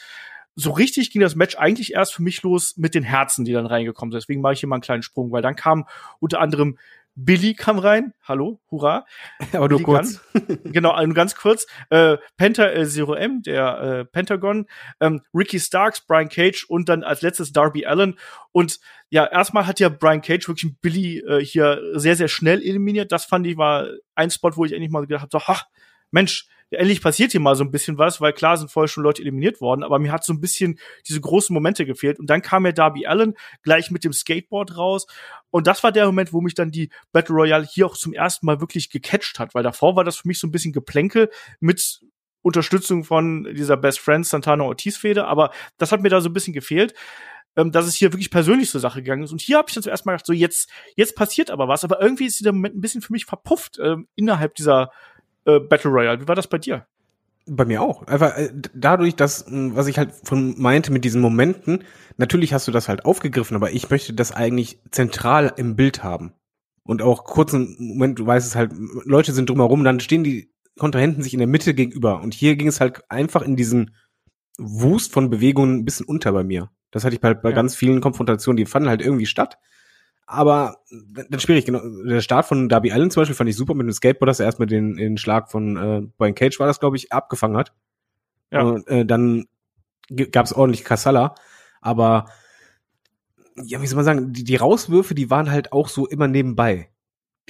[0.56, 3.65] So richtig ging das Match eigentlich erst für mich los mit den Herzen, die dann
[3.65, 4.22] reingekommen sind.
[4.22, 5.88] Deswegen mache ich hier mal einen kleinen Sprung, weil dann kam
[6.20, 6.78] unter anderem
[7.25, 8.13] Billy kam rein.
[8.23, 9.05] Hallo, hurra.
[9.53, 10.21] Aber nur kurz.
[10.63, 11.67] genau, also ganz kurz.
[11.89, 14.67] Äh, Penta äh, Zero M, der äh, Pentagon,
[14.99, 18.17] ähm, Ricky Starks, Brian Cage und dann als letztes Darby Allen.
[18.51, 18.79] Und
[19.10, 23.12] ja, erstmal hat ja Brian Cage wirklich Billy äh, hier sehr, sehr schnell eliminiert.
[23.12, 25.62] Das fand ich war ein Spot, wo ich endlich mal gedacht habe, so, ha,
[26.12, 29.21] Mensch, endlich passiert hier mal so ein bisschen was, weil klar sind vorher schon Leute
[29.21, 32.19] eliminiert worden, aber mir hat so ein bisschen diese großen Momente gefehlt.
[32.19, 35.08] Und dann kam ja Darby Allen gleich mit dem Skateboard raus.
[35.49, 38.45] Und das war der Moment, wo mich dann die Battle Royale hier auch zum ersten
[38.45, 41.29] Mal wirklich gecatcht hat, weil davor war das für mich so ein bisschen Geplänkel
[41.60, 42.01] mit
[42.41, 46.34] Unterstützung von dieser Best Friends Santana Ortiz Fehde, aber das hat mir da so ein
[46.34, 46.93] bisschen gefehlt
[47.55, 49.32] ähm, dass es hier wirklich persönlich zur Sache gegangen ist.
[49.32, 52.01] Und hier habe ich dann zuerst mal gedacht, so jetzt, jetzt passiert aber was, aber
[52.01, 54.91] irgendwie ist dieser Moment ein bisschen für mich verpufft ähm, innerhalb dieser
[55.45, 56.21] äh, Battle Royale.
[56.21, 56.86] Wie war das bei dir?
[57.45, 58.06] Bei mir auch.
[58.08, 61.84] Einfach äh, dadurch, dass, was ich halt von meinte mit diesen Momenten,
[62.17, 66.34] natürlich hast du das halt aufgegriffen, aber ich möchte das eigentlich zentral im Bild haben.
[66.84, 68.71] Und auch kurzen Moment, du weißt es halt,
[69.06, 72.21] Leute sind drumherum, dann stehen die Kontrahenten sich in der Mitte gegenüber.
[72.21, 73.95] Und hier ging es halt einfach in diesen
[74.58, 76.71] Wust von Bewegungen ein bisschen unter bei mir.
[76.91, 77.56] Das hatte ich bei, bei ja.
[77.56, 79.58] ganz vielen Konfrontationen, die fanden halt irgendwie statt.
[80.32, 81.82] Aber dann schwierig, genau.
[82.06, 84.46] Der Start von Darby Allen zum Beispiel fand ich super mit dem Skateboard, dass er
[84.46, 87.74] erstmal den, den Schlag von äh, Brian Cage war das, glaube ich, abgefangen hat.
[88.52, 88.62] Ja.
[88.62, 89.48] Und äh, dann
[90.32, 91.34] gab es ordentlich Kassala.
[91.82, 92.28] Aber
[93.56, 96.92] ja, wie soll man sagen, die, die Rauswürfe, die waren halt auch so immer nebenbei.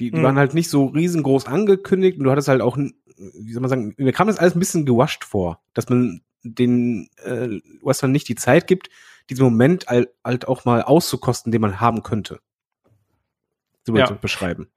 [0.00, 0.22] Die, die mhm.
[0.22, 3.94] waren halt nicht so riesengroß angekündigt und du hattest halt auch, wie soll man sagen,
[3.98, 8.36] mir kam das alles ein bisschen gewascht vor, dass man den äh, Western nicht die
[8.36, 8.88] Zeit gibt,
[9.28, 12.40] diesen Moment halt, halt auch mal auszukosten, den man haben könnte
[13.92, 14.10] so ja.
[14.12, 14.68] beschreiben.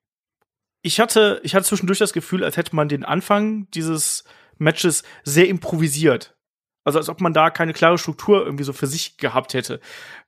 [0.82, 4.26] Ich hatte, ich hatte zwischendurch das Gefühl, als hätte man den Anfang dieses
[4.58, 6.36] Matches sehr improvisiert.
[6.84, 9.80] Also als ob man da keine klare Struktur irgendwie so für sich gehabt hätte.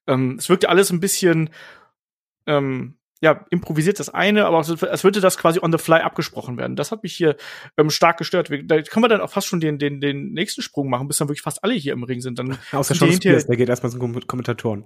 [0.07, 1.49] Ähm, es wirkte alles ein bisschen
[2.47, 6.75] ähm, ja, improvisiert das eine, aber als würde das quasi on the fly abgesprochen werden.
[6.75, 7.35] Das hat mich hier
[7.77, 8.49] ähm, stark gestört.
[8.49, 11.27] Da können wir dann auch fast schon den, den, den nächsten Sprung machen, bis dann
[11.27, 12.39] wirklich fast alle hier im Ring sind.
[12.39, 14.85] Dann Außer Spears, der geht erstmal zum Kommentatoren.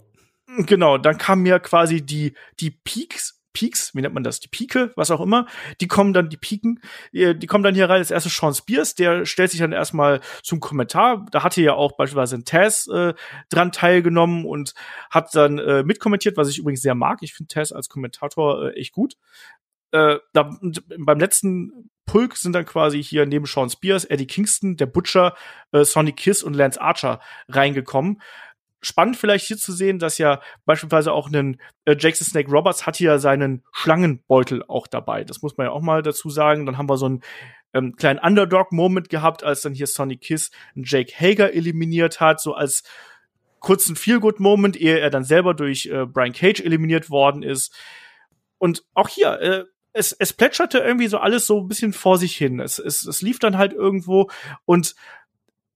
[0.65, 4.93] Genau, dann kamen mir quasi die, die Peaks Peaks, wie nennt man das, die Pike,
[4.95, 5.45] was auch immer,
[5.81, 6.79] die kommen dann, die Piken,
[7.11, 7.99] die kommen dann hier rein.
[7.99, 11.25] Das erste Sean Spears, der stellt sich dann erstmal zum Kommentar.
[11.31, 13.13] Da hatte ja auch beispielsweise ein Taz äh,
[13.49, 14.73] dran teilgenommen und
[15.09, 17.19] hat dann äh, mitkommentiert, was ich übrigens sehr mag.
[17.21, 19.15] Ich finde Taz als Kommentator äh, echt gut.
[19.91, 20.57] Äh, da,
[20.97, 25.35] beim letzten Pulk sind dann quasi hier neben Sean Spears, Eddie Kingston, der Butcher,
[25.73, 27.19] äh, Sonny Kiss und Lance Archer
[27.49, 28.21] reingekommen
[28.81, 32.95] spannend vielleicht hier zu sehen, dass ja beispielsweise auch ein äh, Jackson Snake Roberts hat
[32.95, 35.23] hier seinen Schlangenbeutel auch dabei.
[35.23, 36.65] Das muss man ja auch mal dazu sagen.
[36.65, 37.21] Dann haben wir so einen
[37.73, 42.53] ähm, kleinen Underdog-Moment gehabt, als dann hier Sonny Kiss einen Jake Hager eliminiert hat, so
[42.53, 42.83] als
[43.59, 47.75] kurzen Feel-Good-Moment, ehe er dann selber durch äh, Brian Cage eliminiert worden ist.
[48.57, 52.35] Und auch hier, äh, es, es plätscherte irgendwie so alles so ein bisschen vor sich
[52.35, 52.59] hin.
[52.59, 54.29] Es, es, es lief dann halt irgendwo
[54.65, 54.95] und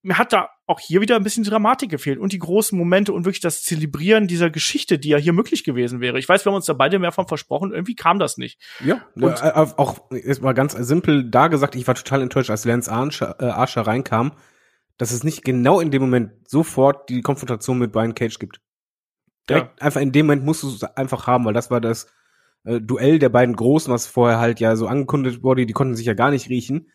[0.02, 3.26] mir hat da auch hier wieder ein bisschen Dramatik gefehlt und die großen Momente und
[3.26, 6.18] wirklich das Zelebrieren dieser Geschichte, die ja hier möglich gewesen wäre.
[6.18, 8.60] Ich weiß, wir haben uns da beide mehr von versprochen, irgendwie kam das nicht.
[8.84, 12.66] Ja, und äh, auch ist mal ganz simpel da gesagt, ich war total enttäuscht, als
[12.66, 14.34] Lance Archer, äh, Archer reinkam,
[14.98, 18.60] dass es nicht genau in dem Moment sofort die Konfrontation mit Brian Cage gibt.
[19.48, 19.86] Direkt ja.
[19.86, 22.08] einfach in dem Moment musst du es einfach haben, weil das war das
[22.64, 26.06] äh, Duell der beiden Großen, was vorher halt ja so angekündigt wurde, die konnten sich
[26.06, 26.90] ja gar nicht riechen.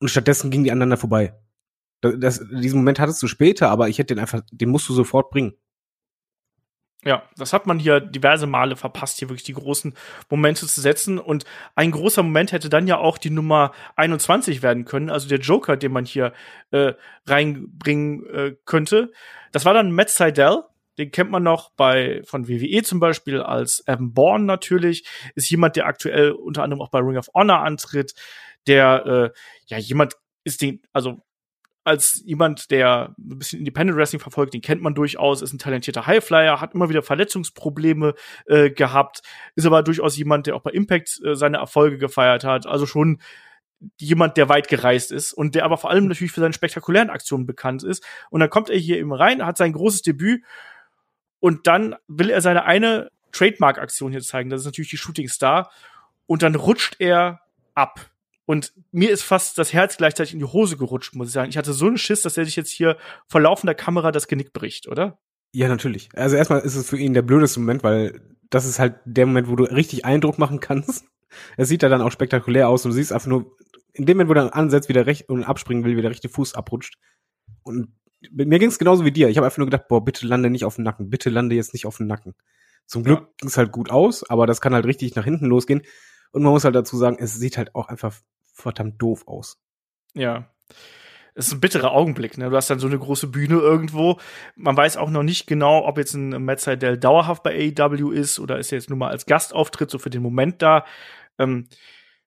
[0.00, 1.34] Und stattdessen gingen die aneinander vorbei.
[2.00, 5.30] Das, diesen Moment hattest du später, aber ich hätte den einfach, den musst du sofort
[5.30, 5.54] bringen.
[7.04, 9.94] Ja, das hat man hier diverse Male verpasst, hier wirklich die großen
[10.30, 11.18] Momente zu setzen.
[11.18, 11.44] Und
[11.76, 15.76] ein großer Moment hätte dann ja auch die Nummer 21 werden können, also der Joker,
[15.76, 16.32] den man hier
[16.72, 16.94] äh,
[17.26, 19.12] reinbringen äh, könnte.
[19.52, 20.64] Das war dann Matt Seidel,
[20.98, 25.04] den kennt man noch bei von WWE zum Beispiel als Evan Bourne natürlich.
[25.36, 28.14] Ist jemand, der aktuell unter anderem auch bei Ring of Honor antritt,
[28.66, 31.22] der äh, ja jemand ist den, also
[31.88, 36.06] als jemand, der ein bisschen Independent Wrestling verfolgt, den kennt man durchaus, ist ein talentierter
[36.06, 38.14] Highflyer, hat immer wieder Verletzungsprobleme
[38.46, 39.22] äh, gehabt,
[39.56, 42.66] ist aber durchaus jemand, der auch bei Impact äh, seine Erfolge gefeiert hat.
[42.66, 43.20] Also schon
[43.98, 47.46] jemand, der weit gereist ist und der aber vor allem natürlich für seine spektakulären Aktionen
[47.46, 48.04] bekannt ist.
[48.30, 50.44] Und dann kommt er hier eben rein, hat sein großes Debüt
[51.40, 54.50] und dann will er seine eine Trademark-Aktion hier zeigen.
[54.50, 55.70] Das ist natürlich die Shooting Star.
[56.26, 57.40] Und dann rutscht er
[57.74, 58.10] ab.
[58.48, 61.50] Und mir ist fast das Herz gleichzeitig in die Hose gerutscht, muss ich sagen.
[61.50, 62.96] Ich hatte so einen Schiss, dass er sich jetzt hier
[63.26, 65.18] vor laufender Kamera das Genick bricht, oder?
[65.52, 66.08] Ja, natürlich.
[66.14, 69.50] Also erstmal ist es für ihn der blödeste Moment, weil das ist halt der Moment,
[69.50, 71.04] wo du richtig Eindruck machen kannst.
[71.58, 73.54] Es sieht ja dann auch spektakulär aus und du siehst einfach nur,
[73.92, 76.54] in dem Moment, wo er ansetzt, wieder recht und abspringen will, wie der rechte Fuß
[76.54, 76.96] abrutscht.
[77.64, 77.88] Und
[78.30, 79.28] mir ging es genauso wie dir.
[79.28, 81.10] Ich habe einfach nur gedacht, boah, bitte lande nicht auf den Nacken.
[81.10, 82.34] Bitte lande jetzt nicht auf den Nacken.
[82.86, 83.28] Zum Glück ja.
[83.36, 85.82] ging es halt gut aus, aber das kann halt richtig nach hinten losgehen.
[86.32, 88.14] Und man muss halt dazu sagen, es sieht halt auch einfach
[88.58, 89.58] verdammt doof aus.
[90.14, 90.50] Ja.
[91.34, 92.50] Es ist ein bitterer Augenblick, ne?
[92.50, 94.18] Du hast dann so eine große Bühne irgendwo.
[94.56, 98.40] Man weiß auch noch nicht genau, ob jetzt ein Matt Seidel dauerhaft bei AEW ist
[98.40, 100.84] oder ist er jetzt nur mal als Gastauftritt so für den Moment da.
[101.38, 101.68] Ähm,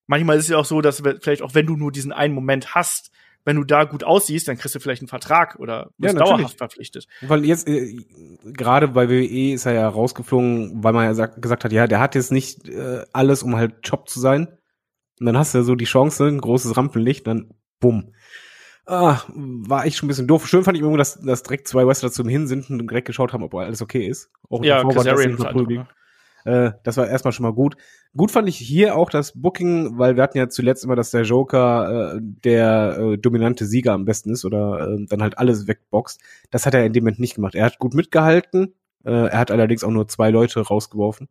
[0.08, 2.74] manchmal ist es ja auch so, dass vielleicht auch wenn du nur diesen einen Moment
[2.74, 3.12] hast,
[3.44, 6.58] wenn du da gut aussiehst, dann kriegst du vielleicht einen Vertrag oder wirst ja, dauerhaft
[6.58, 7.08] verpflichtet.
[7.22, 7.98] Weil jetzt, äh,
[8.46, 12.00] gerade bei WWE ist er ja rausgeflogen, weil man ja sagt, gesagt hat, ja, der
[12.00, 14.48] hat jetzt nicht äh, alles, um halt Job zu sein.
[15.22, 18.16] Und dann hast du ja so die Chance, ein großes Rampenlicht, dann bumm.
[18.88, 20.48] Ah, war echt schon ein bisschen doof.
[20.48, 23.32] Schön fand ich irgendwie, dass, dass direkt zwei Wrestler zum Hin sind und direkt geschaut
[23.32, 24.32] haben, ob alles okay ist.
[24.50, 25.54] Auch ja, Kazarian vor
[26.44, 27.76] äh, das war erstmal schon mal gut.
[28.18, 31.22] Gut fand ich hier auch das Booking, weil wir hatten ja zuletzt immer, dass der
[31.22, 36.20] Joker äh, der äh, dominante Sieger am besten ist oder äh, dann halt alles wegboxt.
[36.50, 37.54] Das hat er in dem Moment nicht gemacht.
[37.54, 38.74] Er hat gut mitgehalten.
[39.06, 41.28] Äh, er hat allerdings auch nur zwei Leute rausgeworfen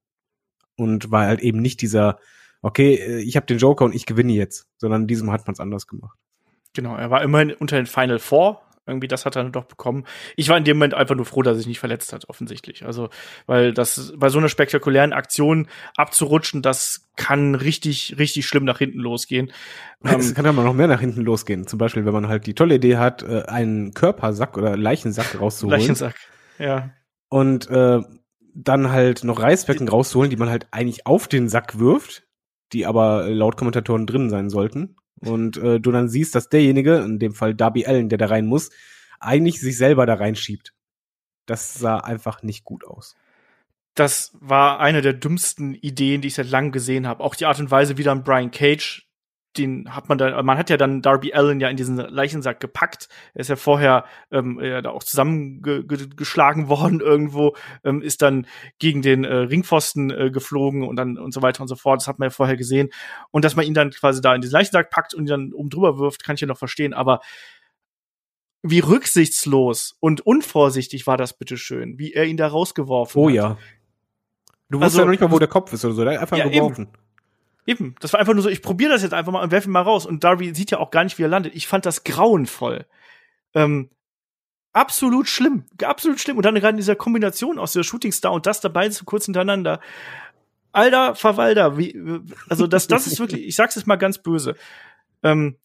[0.77, 2.21] und war halt eben nicht dieser
[2.63, 5.55] okay, äh, ich habe den Joker und ich gewinne jetzt, sondern in diesem hat man
[5.55, 6.19] es anders gemacht.
[6.75, 8.63] Genau, er war immerhin unter den Final Four.
[8.87, 10.05] Irgendwie, das hat er doch bekommen.
[10.37, 12.85] Ich war in dem Moment einfach nur froh, dass er sich nicht verletzt hat, offensichtlich.
[12.85, 13.09] Also,
[13.47, 18.99] weil das bei so einer spektakulären Aktion abzurutschen, das kann richtig, richtig schlimm nach hinten
[18.99, 19.53] losgehen.
[20.03, 21.69] Es ähm, kann aber noch mehr nach hinten losgehen.
[21.69, 25.79] Zum Beispiel, wenn man halt die tolle Idee hat, äh, einen Körpersack oder Leichensack rauszuholen.
[25.79, 26.17] Leichensack,
[26.59, 26.91] ja.
[27.29, 28.01] Und äh,
[28.55, 32.25] dann halt noch Reisbecken rauszuholen, die man halt eigentlich auf den Sack wirft
[32.73, 34.97] die aber laut Kommentatoren drin sein sollten.
[35.21, 38.47] Und äh, du dann siehst, dass derjenige, in dem Fall Darby Allen, der da rein
[38.47, 38.71] muss,
[39.19, 40.73] eigentlich sich selber da reinschiebt.
[41.47, 43.17] Das sah einfach nicht gut aus.
[43.95, 47.23] Das war eine der dümmsten Ideen, die ich seit langem gesehen habe.
[47.23, 49.10] Auch die Art und Weise, wie dann Brian Cage
[49.57, 53.09] den hat man da, man hat ja dann Darby Allen ja in diesen Leichensack gepackt.
[53.35, 58.47] Er ist ja vorher ähm, ja, da auch zusammengeschlagen worden irgendwo, ähm, ist dann
[58.79, 62.01] gegen den äh, Ringpfosten äh, geflogen und dann und so weiter und so fort.
[62.01, 62.91] Das hat man ja vorher gesehen.
[63.31, 65.71] Und dass man ihn dann quasi da in diesen Leichensack packt und ihn dann oben
[65.71, 66.95] drüber wirft, kann ich ja noch verstehen.
[66.95, 67.21] Aber
[68.63, 73.33] wie rücksichtslos und unvorsichtig war das bitteschön, wie er ihn da rausgeworfen oh, hat.
[73.33, 73.59] Oh ja.
[74.69, 76.05] Du wusstest also, ja noch nicht mal, wo der Kopf ist oder so.
[76.05, 76.83] Der hat einfach ja, geworfen.
[76.83, 77.10] Eben.
[77.67, 79.73] Eben, das war einfach nur so, ich probiere das jetzt einfach mal und werfe ihn
[79.73, 80.07] mal raus.
[80.07, 81.55] Und Darby sieht ja auch gar nicht, wie er landet.
[81.55, 82.87] Ich fand das grauenvoll.
[83.55, 83.91] Ähm,
[84.73, 86.37] absolut schlimm, absolut schlimm.
[86.37, 89.27] Und dann gerade in dieser Kombination aus der Shooting Star und das dabei so kurz
[89.27, 89.81] hintereinander.
[90.73, 92.01] Alter Verwalter, wie,
[92.49, 94.55] also das, das ist wirklich, ich sag's jetzt mal ganz böse.
[95.23, 95.57] Ähm,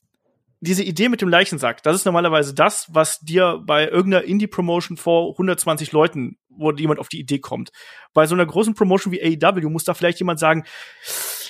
[0.61, 5.31] diese Idee mit dem Leichensack, das ist normalerweise das, was dir bei irgendeiner Indie-Promotion vor
[5.31, 7.71] 120 Leuten, wo jemand auf die Idee kommt.
[8.13, 10.63] Bei so einer großen Promotion wie AEW muss da vielleicht jemand sagen,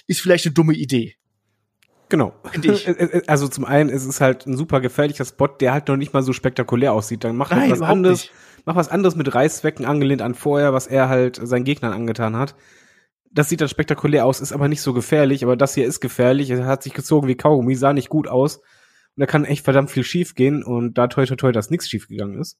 [0.08, 1.16] ist vielleicht eine dumme Idee.
[2.10, 2.34] Genau.
[3.28, 6.24] Also zum einen ist es halt ein super gefährlicher Spot, der halt noch nicht mal
[6.24, 7.24] so spektakulär aussieht.
[7.24, 8.34] Dann mach halt was anderes, nicht.
[8.66, 12.56] mach was anderes mit Reißzwecken angelehnt an vorher, was er halt seinen Gegnern angetan hat.
[13.32, 16.50] Das sieht dann spektakulär aus, ist aber nicht so gefährlich, aber das hier ist gefährlich.
[16.52, 18.58] Er hat sich gezogen wie Kaugummi, sah nicht gut aus.
[18.58, 21.90] Und da kann echt verdammt viel schief gehen und da toi toi toi, dass nichts
[21.90, 22.58] schief gegangen ist.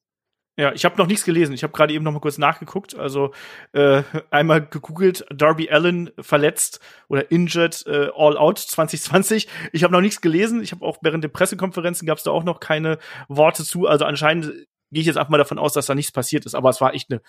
[0.58, 1.52] Ja, ich habe noch nichts gelesen.
[1.52, 2.94] Ich habe gerade eben noch mal kurz nachgeguckt.
[2.96, 3.32] Also
[3.72, 9.48] äh, einmal gegoogelt, Darby Allen verletzt oder injured äh, all out 2020.
[9.72, 10.62] Ich habe noch nichts gelesen.
[10.62, 12.98] Ich habe auch während der Pressekonferenzen gab es da auch noch keine
[13.28, 13.86] Worte zu.
[13.86, 16.54] Also anscheinend gehe ich jetzt einfach mal davon aus, dass da nichts passiert ist.
[16.54, 17.20] Aber es war echt eine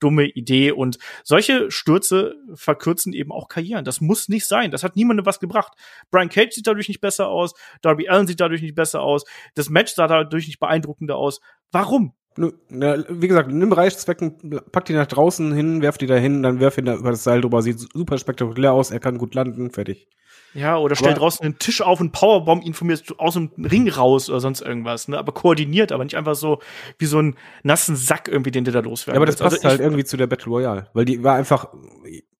[0.00, 0.72] dumme Idee.
[0.72, 3.84] Und solche Stürze verkürzen eben auch Karrieren.
[3.84, 4.70] Das muss nicht sein.
[4.70, 5.74] Das hat niemandem was gebracht.
[6.10, 7.52] Brian Cage sieht dadurch nicht besser aus.
[7.82, 9.24] Darby Allen sieht dadurch nicht besser aus.
[9.54, 11.40] Das Match sah dadurch nicht beeindruckender aus.
[11.72, 12.14] Warum?
[12.36, 16.60] Na, wie gesagt, nimm Reißzwecken, pack die nach draußen hin, werf die da hin, dann
[16.60, 19.70] werf ihn da über das Seil drüber, sieht super spektakulär aus, er kann gut landen,
[19.70, 20.08] fertig.
[20.54, 23.88] Ja, oder stell draußen einen Tisch auf und Powerbomb ihn von mir aus dem Ring
[23.88, 25.16] raus oder sonst irgendwas, ne?
[25.16, 26.60] Aber koordiniert, aber nicht einfach so
[26.98, 29.64] wie so einen nassen Sack irgendwie, den der da loswerden Ja, aber das also passt
[29.64, 31.68] also halt irgendwie zu der Battle Royale, weil die war einfach,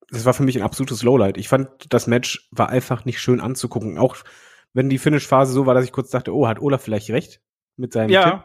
[0.09, 1.37] das war für mich ein absolutes Lowlight.
[1.37, 3.97] Ich fand, das Match war einfach nicht schön anzugucken.
[3.97, 4.17] Auch
[4.73, 7.41] wenn die Finish-Phase so war, dass ich kurz dachte, oh, hat Olaf vielleicht recht?
[7.77, 8.29] mit seinem Ja.
[8.29, 8.43] Tipp.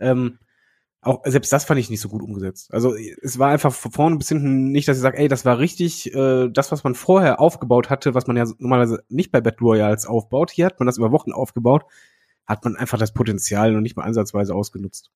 [0.00, 0.38] Ähm,
[1.08, 2.72] auch selbst das fand ich nicht so gut umgesetzt.
[2.72, 5.58] Also es war einfach von vorne bis hinten nicht, dass ich sage, ey, das war
[5.58, 9.66] richtig, äh, das, was man vorher aufgebaut hatte, was man ja normalerweise nicht bei Battle
[9.66, 10.50] Royals aufbaut.
[10.50, 11.84] Hier hat man das über Wochen aufgebaut,
[12.46, 15.10] hat man einfach das Potenzial noch nicht mal ansatzweise ausgenutzt.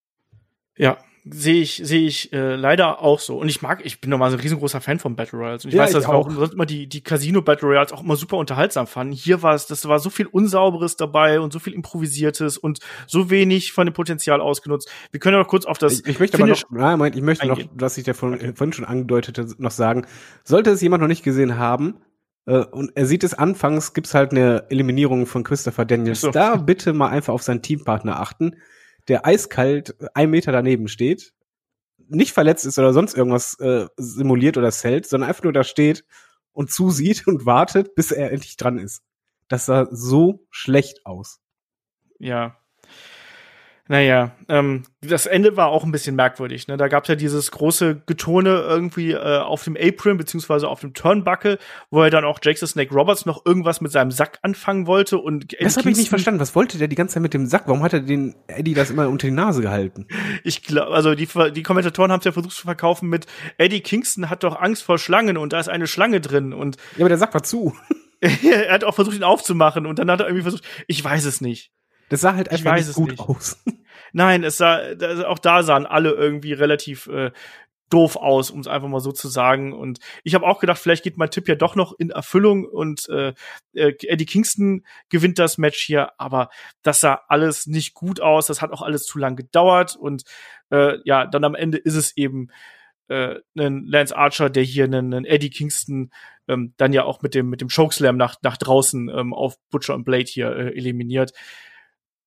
[0.76, 3.38] Ja, sehe ich, sehe ich äh, leider auch so.
[3.38, 5.64] Und ich mag, ich bin nochmal so ein riesengroßer Fan von Battle Royals.
[5.64, 6.28] Und ich Ja, weiß, ich dass wir auch.
[6.30, 9.12] sonst immer die, die Casino Battle Royals auch immer super unterhaltsam fanden.
[9.12, 13.30] Hier war es, das war so viel Unsauberes dabei und so viel Improvisiertes und so
[13.30, 14.90] wenig von dem Potenzial ausgenutzt.
[15.12, 17.22] Wir können ja noch kurz auf das Ich, ich möchte aber noch, nein, Moment, ich
[17.22, 17.70] möchte noch, eingehen.
[17.74, 20.06] was ich da vorhin, äh, vorhin schon angedeutete, noch sagen.
[20.42, 21.96] Sollte es jemand noch nicht gesehen haben,
[22.46, 26.20] äh, und er sieht es anfangs, gibt's halt eine Eliminierung von Christopher Daniels.
[26.22, 26.32] So.
[26.32, 28.56] Da bitte mal einfach auf seinen Teampartner achten,
[29.08, 31.34] der eiskalt ein Meter daneben steht,
[32.08, 36.04] nicht verletzt ist oder sonst irgendwas äh, simuliert oder zählt, sondern einfach nur da steht
[36.52, 39.02] und zusieht und wartet, bis er endlich dran ist.
[39.48, 41.40] Das sah so schlecht aus.
[42.18, 42.58] Ja.
[43.88, 46.68] Naja, ähm, das Ende war auch ein bisschen merkwürdig.
[46.68, 46.76] Ne?
[46.76, 50.94] Da gab es ja dieses große Getone irgendwie äh, auf dem Apron beziehungsweise auf dem
[50.94, 51.58] Turnbuckle,
[51.90, 55.18] wo er dann auch Jake the Snake Roberts noch irgendwas mit seinem Sack anfangen wollte
[55.18, 56.38] und Eddie Das habe ich nicht verstanden.
[56.38, 57.64] Was wollte der die ganze Zeit mit dem Sack?
[57.66, 60.06] Warum hat er den Eddie das immer unter die Nase gehalten?
[60.44, 63.26] Ich glaube, also die, die Kommentatoren haben es ja versucht zu verkaufen mit
[63.58, 67.00] Eddie Kingston hat doch Angst vor Schlangen und da ist eine Schlange drin und Ja,
[67.00, 67.74] aber der Sack war zu.
[68.20, 71.40] er hat auch versucht, ihn aufzumachen und dann hat er irgendwie versucht, ich weiß es
[71.40, 71.72] nicht.
[72.12, 73.20] Das sah halt einfach nicht gut nicht.
[73.20, 73.62] aus.
[74.12, 77.30] Nein, es sah, da- auch da sahen alle irgendwie relativ äh,
[77.88, 79.72] doof aus, um es einfach mal so zu sagen.
[79.72, 83.08] Und ich habe auch gedacht, vielleicht geht mein Tipp ja doch noch in Erfüllung und
[83.08, 83.34] äh,
[83.74, 86.50] äh, Eddie Kingston gewinnt das Match hier, aber
[86.82, 88.46] das sah alles nicht gut aus.
[88.46, 90.24] Das hat auch alles zu lang gedauert und
[90.70, 92.48] äh, ja, dann am Ende ist es eben
[93.08, 96.10] äh, ein Lance Archer, der hier einen, einen Eddie Kingston
[96.48, 99.94] ähm, dann ja auch mit dem mit dem Chokeslam nach nach draußen ähm, auf Butcher
[99.94, 101.32] und Blade hier äh, eliminiert.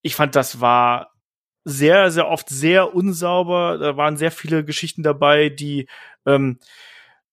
[0.06, 1.16] Ich fand, das war
[1.64, 3.80] sehr, sehr oft sehr unsauber.
[3.80, 5.88] Da waren sehr viele Geschichten dabei, die,
[6.28, 6.60] ähm,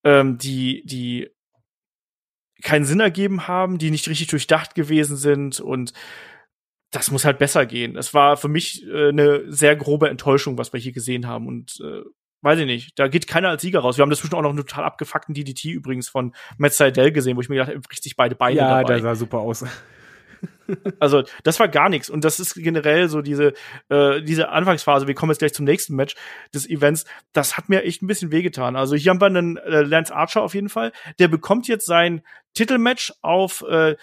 [0.04, 1.30] ähm, die, die
[2.62, 5.92] keinen Sinn ergeben haben, die nicht richtig durchdacht gewesen sind und
[6.90, 7.92] das muss halt besser gehen.
[7.92, 11.78] Das war für mich äh, eine sehr grobe Enttäuschung, was wir hier gesehen haben und
[11.84, 12.00] äh,
[12.40, 13.98] weiß ich nicht, da geht keiner als Sieger raus.
[13.98, 17.42] Wir haben dazwischen auch noch einen total abgefuckten DDT übrigens von Matt Seidel gesehen, wo
[17.42, 18.94] ich mir gedacht habe, bricht sich beide Beine ja, dabei.
[18.94, 19.62] der sah super aus.
[21.00, 22.08] Also, das war gar nichts.
[22.08, 23.52] Und das ist generell so diese,
[23.88, 26.14] äh, diese Anfangsphase, wir kommen jetzt gleich zum nächsten Match
[26.54, 28.76] des Events, das hat mir echt ein bisschen wehgetan.
[28.76, 30.92] Also hier haben wir einen äh, Lance Archer auf jeden Fall.
[31.18, 32.22] Der bekommt jetzt sein
[32.54, 33.96] Titelmatch auf äh,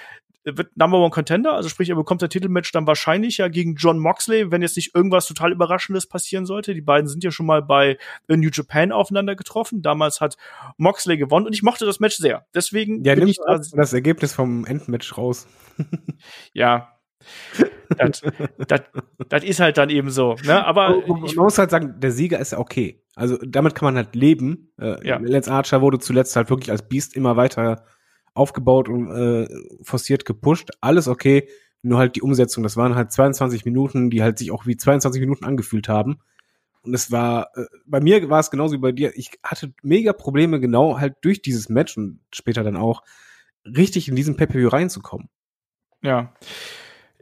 [0.58, 4.00] wird Number One Contender, also sprich, er bekommt sein Titelmatch dann wahrscheinlich ja gegen John
[4.00, 6.74] Moxley, wenn jetzt nicht irgendwas total Überraschendes passieren sollte.
[6.74, 7.98] Die beiden sind ja schon mal bei
[8.28, 9.82] New Japan aufeinander getroffen.
[9.82, 10.38] Damals hat
[10.78, 12.46] Moxley gewonnen und ich mochte das Match sehr.
[12.54, 15.48] Deswegen Ja, bin nimm ich da das Ergebnis vom Endmatch raus.
[16.54, 16.90] ja.
[17.98, 18.22] das,
[18.68, 18.82] das,
[19.28, 20.36] das ist halt dann eben so.
[20.46, 20.66] Ne?
[20.66, 23.04] Aber man ich, muss halt sagen, der Sieger ist ja okay.
[23.16, 24.72] Also damit kann man halt leben.
[24.80, 25.18] Äh, Ja.
[25.22, 27.84] Lance Archer wurde zuletzt halt wirklich als Beast immer weiter
[28.34, 29.48] aufgebaut und äh,
[29.82, 30.72] forciert gepusht.
[30.82, 31.48] Alles okay,
[31.82, 32.64] nur halt die Umsetzung.
[32.64, 36.20] Das waren halt 22 Minuten, die halt sich auch wie 22 Minuten angefühlt haben.
[36.82, 39.12] Und es war, äh, bei mir war es genauso wie bei dir.
[39.16, 43.04] Ich hatte mega Probleme, genau halt durch dieses Match und später dann auch,
[43.66, 45.30] richtig in diesen Pay-Per-View reinzukommen.
[46.02, 46.34] ja.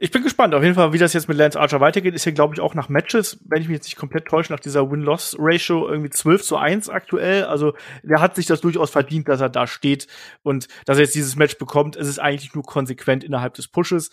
[0.00, 2.14] Ich bin gespannt, auf jeden Fall, wie das jetzt mit Lance Archer weitergeht.
[2.14, 4.60] Ist ja, glaube ich, auch nach Matches, wenn ich mich jetzt nicht komplett täusche, nach
[4.60, 7.42] dieser Win-Loss-Ratio irgendwie 12 zu 1 aktuell.
[7.44, 7.74] Also,
[8.04, 10.06] der hat sich das durchaus verdient, dass er da steht
[10.44, 11.96] und dass er jetzt dieses Match bekommt.
[11.96, 14.10] Es ist eigentlich nur konsequent innerhalb des Pushes.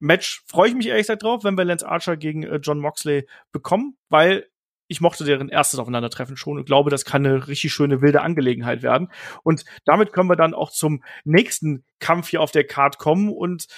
[0.00, 3.28] Match freue ich mich ehrlich gesagt drauf, wenn wir Lance Archer gegen äh, John Moxley
[3.52, 4.48] bekommen, weil
[4.88, 8.82] ich mochte deren erstes Aufeinandertreffen schon und glaube, das kann eine richtig schöne wilde Angelegenheit
[8.82, 9.12] werden.
[9.44, 13.68] Und damit können wir dann auch zum nächsten Kampf hier auf der Card kommen und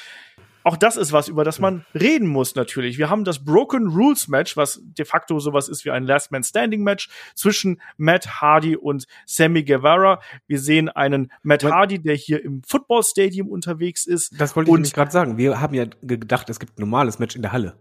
[0.64, 2.96] auch das ist was, über das man reden muss natürlich.
[2.96, 6.42] Wir haben das Broken Rules Match, was de facto sowas ist wie ein Last Man
[6.42, 10.20] Standing Match zwischen Matt Hardy und Sammy Guevara.
[10.46, 11.64] Wir sehen einen Matt.
[11.64, 14.38] Hardy, der hier im Football Stadium unterwegs ist.
[14.40, 15.36] Das wollte ich gerade sagen.
[15.36, 17.78] Wir haben ja gedacht, es gibt ein normales Match in der Halle.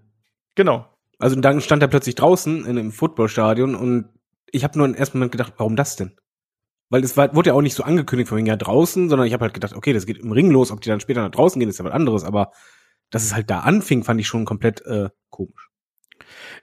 [0.56, 0.88] Genau.
[1.20, 4.10] Also dann stand er plötzlich draußen in einem Footballstadion und
[4.52, 6.12] ich habe nur im ersten Moment gedacht, warum das denn?
[6.90, 9.34] Weil es war, wurde ja auch nicht so angekündigt von wegen ja draußen, sondern ich
[9.34, 11.60] habe halt gedacht, okay, das geht im Ring los, ob die dann später nach draußen
[11.60, 12.52] gehen, ist ja was anderes, aber
[13.14, 15.70] dass es halt da anfing, fand ich schon komplett äh, komisch.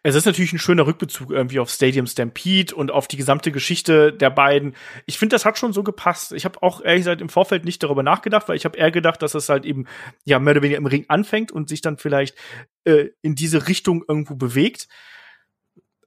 [0.03, 4.13] Es ist natürlich ein schöner Rückbezug irgendwie auf Stadium Stampede und auf die gesamte Geschichte
[4.13, 4.75] der beiden.
[5.07, 6.33] Ich finde, das hat schon so gepasst.
[6.33, 9.23] Ich habe auch ehrlich gesagt im Vorfeld nicht darüber nachgedacht, weil ich habe eher gedacht,
[9.23, 9.87] dass es halt eben
[10.25, 12.37] ja mehr oder weniger im Ring anfängt und sich dann vielleicht
[12.85, 14.89] äh, in diese Richtung irgendwo bewegt.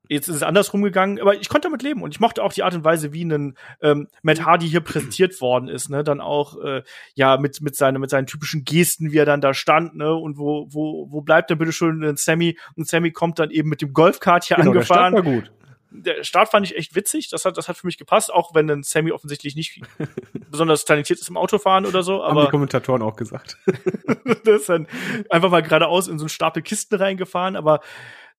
[0.09, 2.63] Jetzt ist es andersrum gegangen, aber ich konnte damit leben und ich mochte auch die
[2.63, 6.03] Art und Weise, wie ein ähm, Matt Hardy hier präsentiert worden ist, ne?
[6.03, 6.83] Dann auch äh,
[7.15, 10.13] ja mit mit seinen mit seinen typischen Gesten, wie er dann da stand, ne?
[10.13, 12.57] Und wo wo wo bleibt denn bitte schön ein Sammy?
[12.75, 15.13] Und Sammy kommt dann eben mit dem Golfkart hier genau, angefahren.
[15.13, 15.51] Der Start war gut.
[15.95, 17.29] Der Start fand ich echt witzig.
[17.29, 19.79] Das hat das hat für mich gepasst, auch wenn dann Sammy offensichtlich nicht
[20.51, 22.21] besonders talentiert ist im Autofahren oder so.
[22.21, 23.57] Aber Haben die Kommentatoren auch gesagt.
[24.43, 24.85] das ist dann
[25.29, 27.79] einfach mal geradeaus in so einen Stapel Kisten reingefahren, aber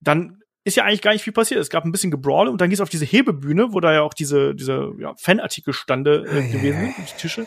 [0.01, 1.61] dann ist ja eigentlich gar nicht viel passiert.
[1.61, 4.03] Es gab ein bisschen Gebrawl und dann ging es auf diese Hebebühne, wo da ja
[4.03, 7.47] auch diese, diese ja, Fanartikel stande äh, gewesen sind, die Tische.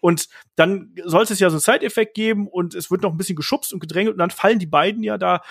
[0.00, 3.36] Und dann sollte es ja so einen Side-Effekt geben und es wird noch ein bisschen
[3.36, 5.42] geschubst und gedrängelt und dann fallen die beiden ja da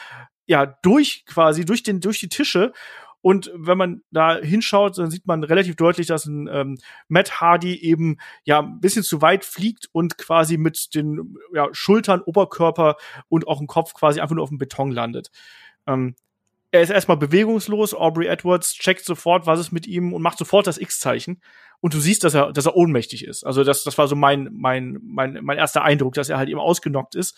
[0.47, 2.73] ja durch quasi durch den durch die Tische
[3.21, 6.77] und wenn man da hinschaut, dann sieht man relativ deutlich, dass ein ähm,
[7.09, 12.21] Matt Hardy eben ja ein bisschen zu weit fliegt und quasi mit den ja, Schultern,
[12.21, 12.95] Oberkörper
[13.27, 15.31] und auch dem Kopf quasi einfach nur auf dem Beton landet.
[15.85, 16.15] Ähm,
[16.71, 17.93] er ist erstmal bewegungslos.
[17.93, 21.41] Aubrey Edwards checkt sofort, was ist mit ihm und macht sofort das X-Zeichen.
[21.81, 23.45] Und du siehst, dass er, dass er ohnmächtig ist.
[23.45, 26.59] Also das, das war so mein, mein, mein, mein erster Eindruck, dass er halt eben
[26.59, 27.37] ausgenockt ist.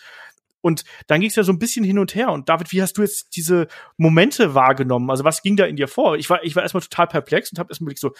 [0.60, 2.30] Und dann ging es ja so ein bisschen hin und her.
[2.30, 5.10] Und David, wie hast du jetzt diese Momente wahrgenommen?
[5.10, 6.16] Also was ging da in dir vor?
[6.16, 8.12] Ich war, ich war erstmal total perplex und habe erstmal überlegt, so,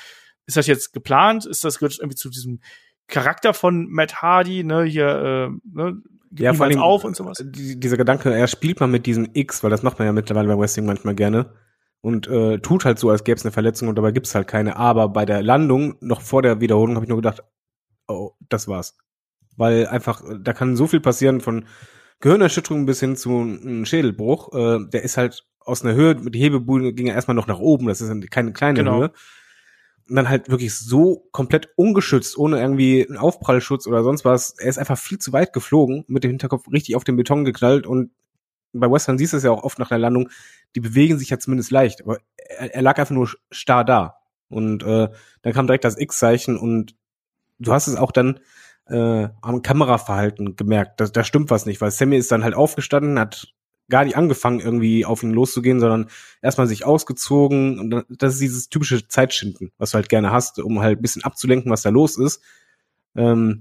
[0.46, 1.46] ist das jetzt geplant?
[1.46, 2.60] Ist das gehört irgendwie zu diesem
[3.06, 6.02] Charakter von Matt Hardy, ne, hier, äh, ne,
[6.36, 7.42] ja, vor allem auf und sowas.
[7.44, 10.58] Dieser Gedanke, er spielt mal mit diesem X, weil das macht man ja mittlerweile bei
[10.58, 11.52] Wrestling manchmal gerne
[12.00, 14.76] und äh, tut halt so, als gäbe es eine Verletzung und dabei gibt's halt keine.
[14.76, 17.42] Aber bei der Landung, noch vor der Wiederholung, habe ich nur gedacht,
[18.08, 18.96] oh, das war's.
[19.56, 21.66] Weil einfach, da kann so viel passieren von
[22.20, 24.52] Gehirnerschütterung bis hin zu einem Schädelbruch.
[24.54, 27.86] Äh, der ist halt aus einer Höhe, die Hebebühne ging ja erstmal noch nach oben,
[27.86, 29.00] das ist keine kleine genau.
[29.00, 29.12] Höhe
[30.08, 34.58] dann halt wirklich so komplett ungeschützt, ohne irgendwie einen Aufprallschutz oder sonst was.
[34.58, 37.86] Er ist einfach viel zu weit geflogen, mit dem Hinterkopf richtig auf den Beton geknallt
[37.86, 38.10] und
[38.72, 40.30] bei Western siehst du es ja auch oft nach der Landung,
[40.74, 44.16] die bewegen sich ja zumindest leicht, aber er, er lag einfach nur starr da.
[44.48, 45.08] Und äh,
[45.42, 46.94] dann kam direkt das X-Zeichen und
[47.58, 48.40] du hast es auch dann
[48.86, 53.18] äh, am Kameraverhalten gemerkt, da, da stimmt was nicht, weil Sammy ist dann halt aufgestanden,
[53.18, 53.54] hat
[53.88, 56.08] gar nicht angefangen, irgendwie auf ihn loszugehen, sondern
[56.40, 57.78] erstmal sich ausgezogen.
[57.78, 61.24] Und das ist dieses typische Zeitschinden, was du halt gerne hast, um halt ein bisschen
[61.24, 62.42] abzulenken, was da los ist.
[63.16, 63.60] Ähm,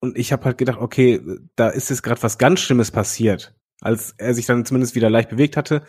[0.00, 1.20] und ich habe halt gedacht, okay,
[1.54, 3.54] da ist jetzt gerade was ganz Schlimmes passiert.
[3.80, 5.82] Als er sich dann zumindest wieder leicht bewegt hatte,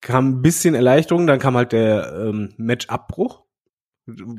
[0.00, 3.44] kam ein bisschen Erleichterung, dann kam halt der ähm, Matchabbruch.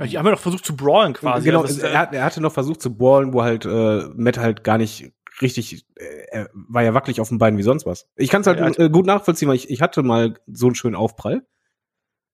[0.03, 1.45] Ich habe ja noch versucht zu brawlen quasi.
[1.45, 4.79] Genau, also, er, er, hatte noch versucht zu brawlen, wo halt äh, Matt halt gar
[4.79, 5.11] nicht
[5.41, 8.07] richtig, äh, er war ja wackelig auf den Beinen wie sonst was.
[8.15, 10.75] Ich kann es halt ja, äh, gut nachvollziehen, weil ich, ich hatte mal so einen
[10.75, 11.45] schönen Aufprall.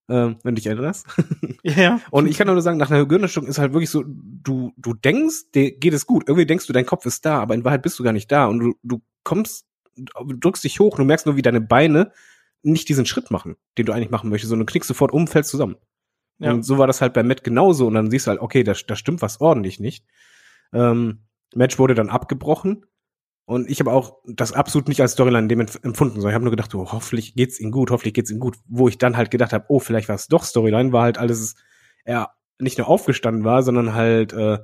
[0.08, 1.08] Äh, wenn du dich erinnerst.
[1.64, 2.00] ja.
[2.12, 5.52] Und ich kann nur sagen, nach einer Gehirnerschütterung ist halt wirklich so, du, du denkst,
[5.56, 6.26] dir geht es gut.
[6.28, 8.46] Irgendwie denkst du, dein Kopf ist da, aber in Wahrheit bist du gar nicht da.
[8.46, 12.12] Und du, du kommst, du drückst dich hoch und du merkst nur, wie deine Beine
[12.62, 15.50] nicht diesen Schritt machen, den du eigentlich machen möchtest, sondern du knickst sofort um, fällst
[15.50, 15.78] zusammen.
[16.38, 16.52] Ja.
[16.52, 17.88] Und so war das halt bei Matt genauso.
[17.88, 20.06] Und dann siehst du halt, okay, da, da stimmt was ordentlich nicht.
[20.72, 21.26] Ähm,
[21.56, 22.86] Match wurde dann abgebrochen.
[23.46, 26.52] Und ich habe auch das absolut nicht als Storyline dem empfunden, sondern ich habe nur
[26.52, 28.58] gedacht, oh, hoffentlich geht's ihm gut, hoffentlich geht's ihm gut.
[28.68, 31.56] Wo ich dann halt gedacht habe, oh, vielleicht war es doch Storyline, war halt alles,
[32.06, 34.60] er nicht nur aufgestanden war, sondern halt äh,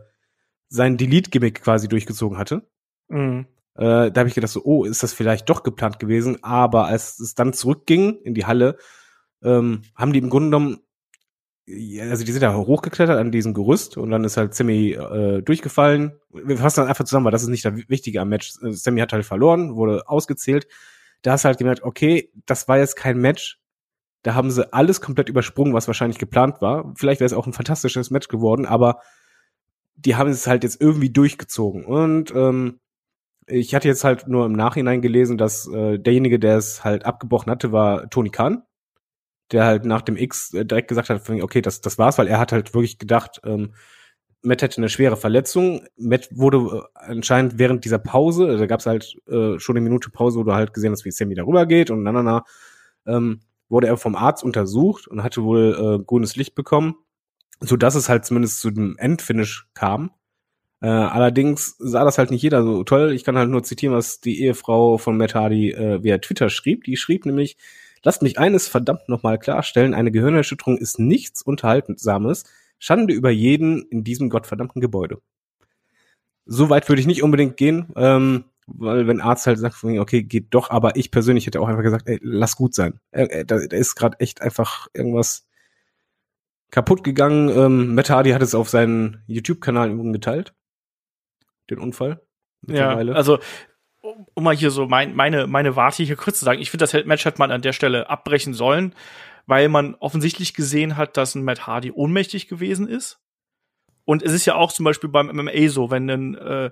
[0.70, 2.68] sein Delete-Gimmick quasi durchgezogen hatte.
[3.08, 3.46] Mhm.
[3.76, 6.44] Äh, da habe ich gedacht, so, oh, ist das vielleicht doch geplant gewesen?
[6.44, 8.78] Aber als es dann zurückging in die Halle,
[9.44, 10.80] ähm, haben die im Grunde genommen
[11.68, 16.14] also die sind ja hochgeklettert an diesem Gerüst und dann ist halt Sammy äh, durchgefallen.
[16.30, 18.54] Wir fassen dann einfach zusammen, weil das ist nicht der Wichtige am Match.
[18.62, 20.68] Sammy hat halt verloren, wurde ausgezählt.
[21.22, 23.60] Da hast du halt gemerkt, okay, das war jetzt kein Match.
[24.24, 26.94] Da haben sie alles komplett übersprungen, was wahrscheinlich geplant war.
[26.96, 29.00] Vielleicht wäre es auch ein fantastisches Match geworden, aber
[29.96, 31.86] die haben es halt jetzt irgendwie durchgezogen.
[31.86, 32.80] Und ähm,
[33.46, 37.52] ich hatte jetzt halt nur im Nachhinein gelesen, dass äh, derjenige, der es halt abgebrochen
[37.52, 38.64] hatte, war Tony Khan
[39.52, 42.40] der halt nach dem X äh, direkt gesagt hat, okay, das, das war's, weil er
[42.40, 43.74] hat halt wirklich gedacht, ähm,
[44.44, 45.86] Matt hätte eine schwere Verletzung.
[45.98, 50.10] Matt wurde äh, anscheinend während dieser Pause, also da gab's halt äh, schon eine Minute
[50.10, 52.44] Pause, wo du halt gesehen hast, wie Sammy darüber geht und na, na, na,
[53.06, 56.96] ähm, wurde er vom Arzt untersucht und hatte wohl äh, grünes Licht bekommen,
[57.60, 60.12] so dass es halt zumindest zu dem Endfinish kam.
[60.82, 63.14] Äh, allerdings sah das halt nicht jeder so toll.
[63.14, 66.84] Ich kann halt nur zitieren, was die Ehefrau von Matt Hardy äh, via Twitter schrieb.
[66.86, 67.58] Die schrieb nämlich,
[68.04, 72.44] Lasst mich eines verdammt nochmal klarstellen, eine Gehirnerschütterung ist nichts Unterhaltsames.
[72.80, 75.22] Schande über jeden in diesem gottverdammten Gebäude.
[76.46, 80.48] So weit würde ich nicht unbedingt gehen, ähm, weil wenn Arzt halt sagt, okay, geht
[80.54, 83.00] doch, aber ich persönlich hätte auch einfach gesagt, ey, lass gut sein.
[83.12, 85.48] Äh, da, da ist gerade echt einfach irgendwas
[86.72, 87.50] kaputt gegangen.
[87.50, 90.56] Ähm, Matt Hardy hat es auf seinen YouTube-Kanal geteilt.
[91.70, 92.22] Den Unfall.
[92.68, 93.40] Ja, also
[94.02, 97.06] um, mal hier so mein, meine, meine Warte hier kurz zu sagen, ich finde, das
[97.06, 98.96] Match hätte man an der Stelle abbrechen sollen,
[99.46, 103.20] weil man offensichtlich gesehen hat, dass ein Matt Hardy ohnmächtig gewesen ist.
[104.06, 106.72] Und es ist ja auch zum Beispiel beim MMA so, wenn ein äh,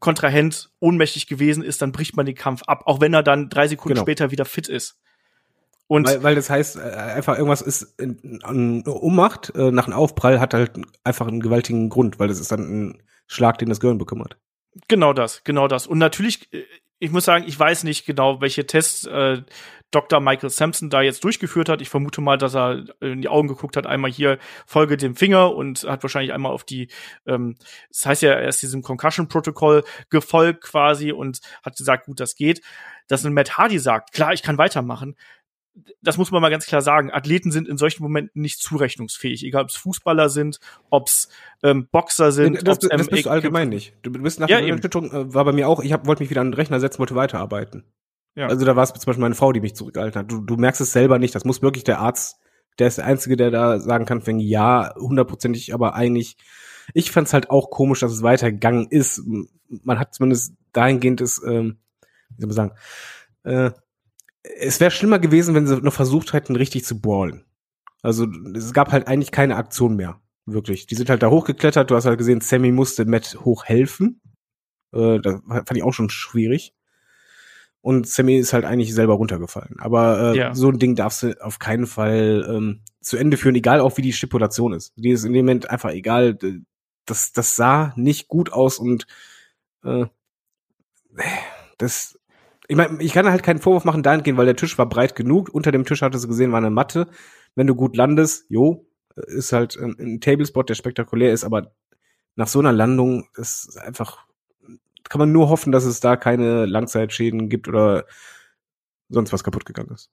[0.00, 3.68] Kontrahent ohnmächtig gewesen ist, dann bricht man den Kampf ab, auch wenn er dann drei
[3.68, 4.04] Sekunden genau.
[4.04, 4.98] später wieder fit ist.
[5.86, 9.96] Und weil, weil das heißt, äh, einfach irgendwas ist in, in Ummacht äh, nach einem
[9.96, 13.80] Aufprall hat halt einfach einen gewaltigen Grund, weil das ist dann ein Schlag, den das
[13.80, 14.36] Gehirn bekommen hat.
[14.88, 15.86] Genau das, genau das.
[15.86, 16.64] Und natürlich, äh,
[16.98, 19.42] ich muss sagen, ich weiß nicht genau, welche Tests äh,
[19.90, 20.20] Dr.
[20.20, 21.80] Michael Sampson da jetzt durchgeführt hat.
[21.80, 25.54] Ich vermute mal, dass er in die Augen geguckt hat, einmal hier folge dem Finger
[25.54, 26.88] und hat wahrscheinlich einmal auf die,
[27.26, 27.56] ähm,
[27.88, 32.60] das heißt ja, er ist diesem Concussion-Protokoll gefolgt quasi und hat gesagt, gut, das geht.
[33.06, 35.16] Dass ein Matt Hardy sagt, klar, ich kann weitermachen,
[36.02, 39.62] das muss man mal ganz klar sagen, Athleten sind in solchen Momenten nicht zurechnungsfähig, egal
[39.62, 40.58] ob es Fußballer sind,
[40.90, 41.28] ob es
[41.62, 42.66] ähm, Boxer sind.
[42.66, 43.94] Das, das, das bist du allgemein nicht.
[44.02, 46.40] Du bist nach ja, der Unterstützung, äh, war bei mir auch, ich wollte mich wieder
[46.40, 47.84] an den Rechner setzen, wollte weiterarbeiten.
[48.34, 48.46] Ja.
[48.46, 50.30] Also da war es zum Beispiel meine Frau, die mich zurückgehalten hat.
[50.30, 52.38] Du, du merkst es selber nicht, das muss wirklich der Arzt,
[52.78, 56.36] der ist der Einzige, der da sagen kann, wenn ja, hundertprozentig, aber eigentlich,
[56.94, 59.22] ich fand's halt auch komisch, dass es weitergegangen ist.
[59.68, 61.78] Man hat zumindest dahingehend es, ähm,
[62.30, 62.72] wie soll man sagen,
[63.42, 63.70] äh,
[64.42, 67.44] es wäre schlimmer gewesen, wenn sie noch versucht hätten, richtig zu brawlen.
[68.02, 70.20] Also es gab halt eigentlich keine Aktion mehr.
[70.46, 70.86] Wirklich.
[70.86, 71.90] Die sind halt da hochgeklettert.
[71.90, 74.20] Du hast halt gesehen, Sammy musste Matt hochhelfen.
[74.92, 76.74] Äh, das fand ich auch schon schwierig.
[77.80, 79.76] Und Sammy ist halt eigentlich selber runtergefallen.
[79.78, 80.54] Aber äh, ja.
[80.54, 84.02] so ein Ding darfst du auf keinen Fall ähm, zu Ende führen, egal auch wie
[84.02, 84.92] die Stipulation ist.
[84.96, 86.38] Die ist in dem Moment einfach egal.
[87.04, 89.06] Das, das sah nicht gut aus und
[89.84, 90.06] äh,
[91.78, 92.17] das
[92.68, 95.48] ich meine, ich kann halt keinen Vorwurf machen dahingehend, weil der Tisch war breit genug.
[95.52, 97.08] Unter dem Tisch hattest du gesehen, war eine Matte.
[97.54, 101.72] Wenn du gut landest, jo, ist halt ein, ein Tablespot, der spektakulär ist, aber
[102.36, 104.26] nach so einer Landung ist einfach,
[105.08, 108.04] kann man nur hoffen, dass es da keine Langzeitschäden gibt oder
[109.08, 110.10] sonst was kaputt gegangen ist.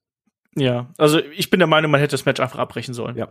[0.56, 3.18] Ja, also ich bin der Meinung, man hätte das Match einfach abbrechen sollen.
[3.18, 3.28] Ja.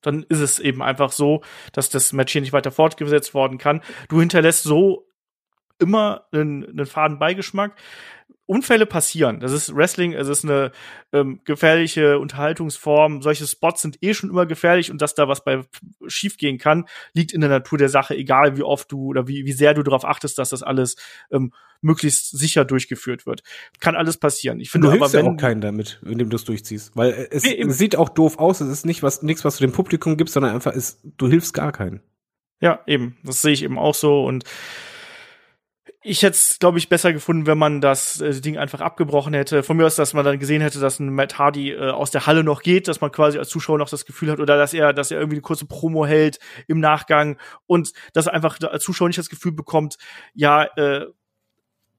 [0.00, 1.42] Dann ist es eben einfach so,
[1.72, 3.82] dass das Match hier nicht weiter fortgesetzt worden kann.
[4.08, 5.08] Du hinterlässt so
[5.78, 7.74] immer einen, einen faden Beigeschmack.
[8.50, 9.38] Unfälle passieren.
[9.38, 10.72] Das ist Wrestling, es ist eine
[11.12, 13.22] ähm, gefährliche Unterhaltungsform.
[13.22, 15.62] Solche Spots sind eh schon immer gefährlich und dass da was bei
[16.08, 19.44] schief gehen kann, liegt in der Natur der Sache, egal wie oft du oder wie,
[19.46, 20.96] wie sehr du darauf achtest, dass das alles
[21.30, 23.44] ähm, möglichst sicher durchgeführt wird.
[23.78, 24.58] Kann alles passieren.
[24.58, 27.44] Ich finde du aber, wenn ja auch keinen damit, indem du es durchziehst, weil es,
[27.44, 28.60] nee, es sieht auch doof aus.
[28.60, 31.54] Es ist nicht was nichts, was du dem Publikum gibst, sondern einfach ist, du hilfst
[31.54, 32.00] gar keinen.
[32.60, 33.16] Ja, eben.
[33.22, 34.44] Das sehe ich eben auch so und
[36.02, 39.62] ich hätte es, glaube ich, besser gefunden, wenn man das äh, Ding einfach abgebrochen hätte.
[39.62, 42.26] Von mir aus, dass man dann gesehen hätte, dass ein Matt Hardy äh, aus der
[42.26, 44.94] Halle noch geht, dass man quasi als Zuschauer noch das Gefühl hat, oder dass er,
[44.94, 46.38] dass er irgendwie eine kurze Promo hält
[46.68, 49.96] im Nachgang und dass er einfach als Zuschauer nicht das Gefühl bekommt,
[50.32, 51.06] ja, äh,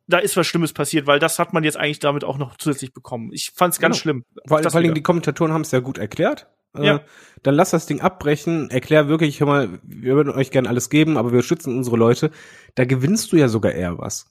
[0.08, 2.94] da ist was Schlimmes passiert, weil das hat man jetzt eigentlich damit auch noch zusätzlich
[2.94, 3.32] bekommen.
[3.34, 4.02] Ich fand es ganz genau.
[4.02, 4.26] schlimm.
[4.48, 6.48] Vor, vor allem die Kommentatoren haben es ja gut erklärt.
[6.76, 7.02] Äh, ja.
[7.44, 11.18] Dann lass das Ding abbrechen, erklär wirklich, hör mal, wir würden euch gerne alles geben,
[11.18, 12.32] aber wir schützen unsere Leute.
[12.76, 14.28] Da gewinnst du ja sogar eher was.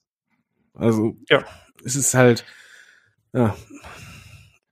[0.74, 1.44] Also, ja.
[1.84, 2.44] es ist halt,
[3.32, 3.56] ja.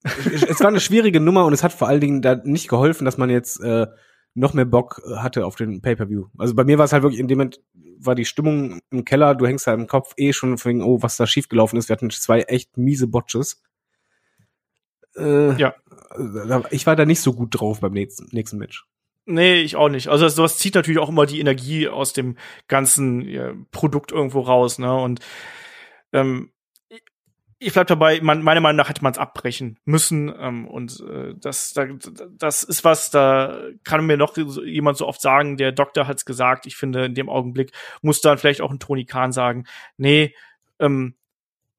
[0.05, 3.19] es war eine schwierige Nummer und es hat vor allen Dingen da nicht geholfen, dass
[3.19, 3.87] man jetzt äh,
[4.35, 6.27] noch mehr Bock hatte auf den Pay-Per-View.
[6.39, 7.61] Also bei mir war es halt wirklich in dem Moment,
[8.01, 11.17] war die Stimmung im Keller, du hängst da im Kopf eh schon wegen, oh, was
[11.17, 11.89] da schiefgelaufen ist.
[11.89, 13.61] Wir hatten zwei echt miese Botches.
[15.17, 15.75] Äh, ja.
[16.71, 18.85] Ich war da nicht so gut drauf beim nächsten, nächsten Match.
[19.27, 20.09] Nee, ich auch nicht.
[20.09, 22.37] Also sowas zieht natürlich auch immer die Energie aus dem
[22.67, 24.95] ganzen ja, Produkt irgendwo raus, ne?
[24.95, 25.21] Und
[26.15, 26.51] ähm,
[27.59, 30.33] ich bleib dabei, man, meiner Meinung nach hätte man es abbrechen müssen.
[30.39, 31.87] Ähm, und äh, das, da,
[32.39, 36.67] das ist was, da kann mir noch jemand so oft sagen, der Doktor hat's gesagt.
[36.67, 39.65] Ich finde, in dem Augenblick muss dann vielleicht auch ein Tony Khan sagen,
[39.97, 40.35] nee,
[40.79, 41.17] ähm,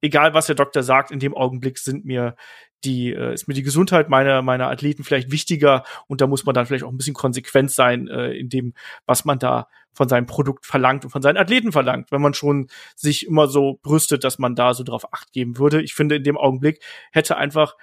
[0.01, 2.35] egal was der Doktor sagt, in dem Augenblick sind mir
[2.83, 6.55] die äh, ist mir die Gesundheit meiner meiner Athleten vielleicht wichtiger und da muss man
[6.55, 8.73] dann vielleicht auch ein bisschen konsequent sein äh, in dem,
[9.05, 12.67] was man da von seinem Produkt verlangt und von seinen Athleten verlangt, wenn man schon
[12.95, 15.81] sich immer so brüstet, dass man da so drauf acht geben würde.
[15.81, 17.75] Ich finde, in dem Augenblick hätte einfach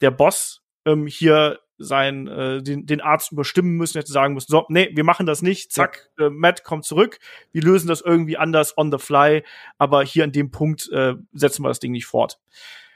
[0.00, 4.66] der Boss ähm, hier sein äh, den, den Arzt überstimmen müssen, hätte sagen müssen, so,
[4.68, 7.18] nee, wir machen das nicht, zack, äh, Matt kommt zurück,
[7.52, 9.42] wir lösen das irgendwie anders on the fly,
[9.78, 12.38] aber hier an dem Punkt äh, setzen wir das Ding nicht fort.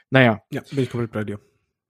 [0.09, 0.41] Naja.
[0.51, 1.39] Ja, bin ich komplett bei dir.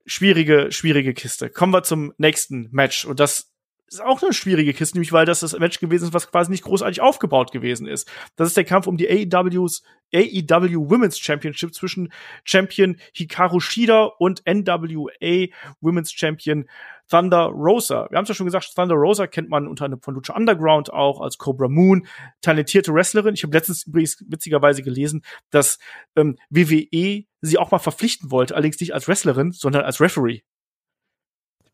[0.06, 1.50] Schwierige, schwierige Kiste.
[1.50, 3.04] Kommen wir zum nächsten Match.
[3.04, 3.52] Und das
[3.88, 6.64] ist auch eine schwierige Kiste, nämlich weil das das Match gewesen ist, was quasi nicht
[6.64, 8.10] großartig aufgebaut gewesen ist.
[8.34, 12.12] Das ist der Kampf um die AEWs, AEW Women's Championship zwischen
[12.44, 15.46] Champion Hikaru Shida und NWA
[15.80, 16.68] Women's Champion
[17.10, 18.06] Thunder Rosa.
[18.10, 20.92] Wir haben es ja schon gesagt, Thunder Rosa kennt man unter anderem von Lucha Underground
[20.92, 22.06] auch als Cobra Moon,
[22.40, 23.34] talentierte Wrestlerin.
[23.34, 25.78] Ich habe letztens übrigens witzigerweise gelesen, dass
[26.16, 30.40] ähm, WWE sie auch mal verpflichten wollte, allerdings nicht als Wrestlerin, sondern als Referee.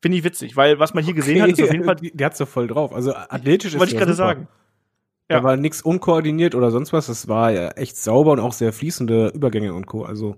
[0.03, 1.97] Finde ich witzig, weil was man hier gesehen hat, ist auf jeden Fall.
[2.03, 2.93] Die, die hat's doch voll drauf.
[2.93, 4.49] Also athletisch ist Wollte ich gerade sagen.
[5.29, 5.45] Da Ja.
[5.45, 7.07] war nichts unkoordiniert oder sonst was.
[7.07, 10.03] Das war ja echt sauber und auch sehr fließende Übergänge und Co.
[10.03, 10.37] Also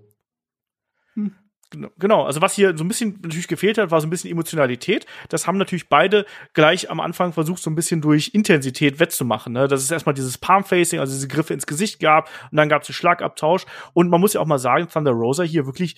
[1.75, 4.31] Genau, Genau, also was hier so ein bisschen natürlich gefehlt hat, war so ein bisschen
[4.31, 5.07] Emotionalität.
[5.29, 9.53] Das haben natürlich beide gleich am Anfang versucht, so ein bisschen durch Intensität wettzumachen.
[9.53, 9.67] Ne?
[9.67, 12.89] Dass es erstmal dieses Palm-Facing, also diese Griffe ins Gesicht gab und dann gab es
[12.89, 13.67] den Schlagabtausch.
[13.93, 15.97] Und man muss ja auch mal sagen, Thunder Rosa hier wirklich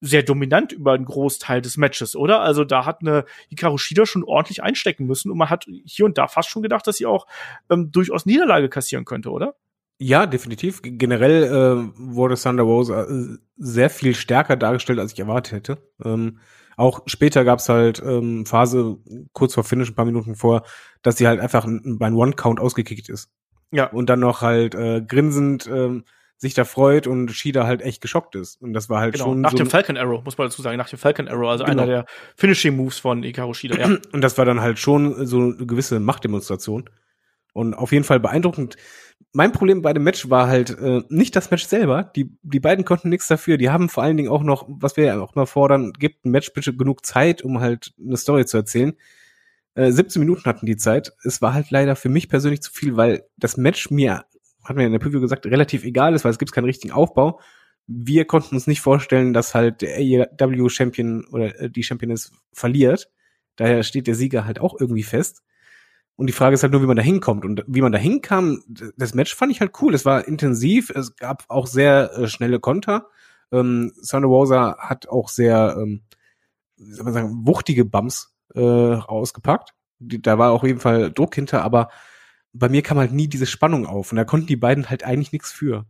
[0.00, 2.40] sehr dominant über einen Großteil des Matches, oder?
[2.40, 6.18] Also da hat eine Hikaru Shida schon ordentlich einstecken müssen und man hat hier und
[6.18, 7.26] da fast schon gedacht, dass sie auch
[7.70, 9.54] ähm, durchaus Niederlage kassieren könnte, oder?
[9.98, 10.80] Ja, definitiv.
[10.82, 15.78] Generell äh, wurde Thunder Rosa äh, sehr viel stärker dargestellt, als ich erwartet hätte.
[16.04, 16.38] Ähm,
[16.76, 18.98] auch später gab's halt ähm, Phase
[19.32, 20.64] kurz vor Finish, ein paar Minuten vor,
[21.02, 23.30] dass sie halt einfach beim One-Count ausgekickt ist.
[23.70, 23.86] Ja.
[23.86, 26.04] Und dann noch halt äh, grinsend ähm,
[26.36, 28.60] sich da freut und Shida halt echt geschockt ist.
[28.60, 30.76] Und das war halt Genau, schon nach so dem Falcon Arrow, muss man dazu sagen,
[30.76, 31.82] nach dem Falcon Arrow, also Genau.
[31.82, 33.96] einer der Finishing Moves von Hikaru Shida, ja.
[34.12, 36.90] Und das war dann halt schon so eine gewisse Machtdemonstration.
[37.52, 38.76] Und auf jeden Fall beeindruckend.
[39.32, 42.04] Mein Problem bei dem Match war halt äh, nicht das Match selber.
[42.14, 43.58] Die, die beiden konnten nichts dafür.
[43.58, 46.30] Die haben vor allen Dingen auch noch, was wir ja auch mal fordern, gibt ein
[46.30, 48.94] Match bitte genug Zeit, um halt eine Story zu erzählen.
[49.74, 51.12] Äh, 17 Minuten hatten die Zeit.
[51.24, 54.24] Es war halt leider für mich persönlich zu viel, weil das Match mir,
[54.62, 57.40] hat mir in der Preview gesagt, relativ egal ist, weil es gibt keinen richtigen Aufbau.
[57.86, 63.10] Wir konnten uns nicht vorstellen, dass halt der AEW Champion oder äh, die Championess verliert.
[63.56, 65.42] Daher steht der Sieger halt auch irgendwie fest.
[66.16, 67.44] Und die Frage ist halt nur, wie man da hinkommt.
[67.44, 68.62] Und wie man da hinkam,
[68.96, 69.94] das Match fand ich halt cool.
[69.94, 73.08] Es war intensiv, es gab auch sehr äh, schnelle Konter.
[73.50, 76.02] Ähm, Thunder Rosa hat auch sehr, ähm,
[76.76, 79.74] wie soll man sagen, wuchtige Bumps äh, rausgepackt.
[79.98, 81.88] Die, da war auch auf jeden Fall Druck hinter, aber
[82.52, 84.12] bei mir kam halt nie diese Spannung auf.
[84.12, 85.84] Und da konnten die beiden halt eigentlich nichts für.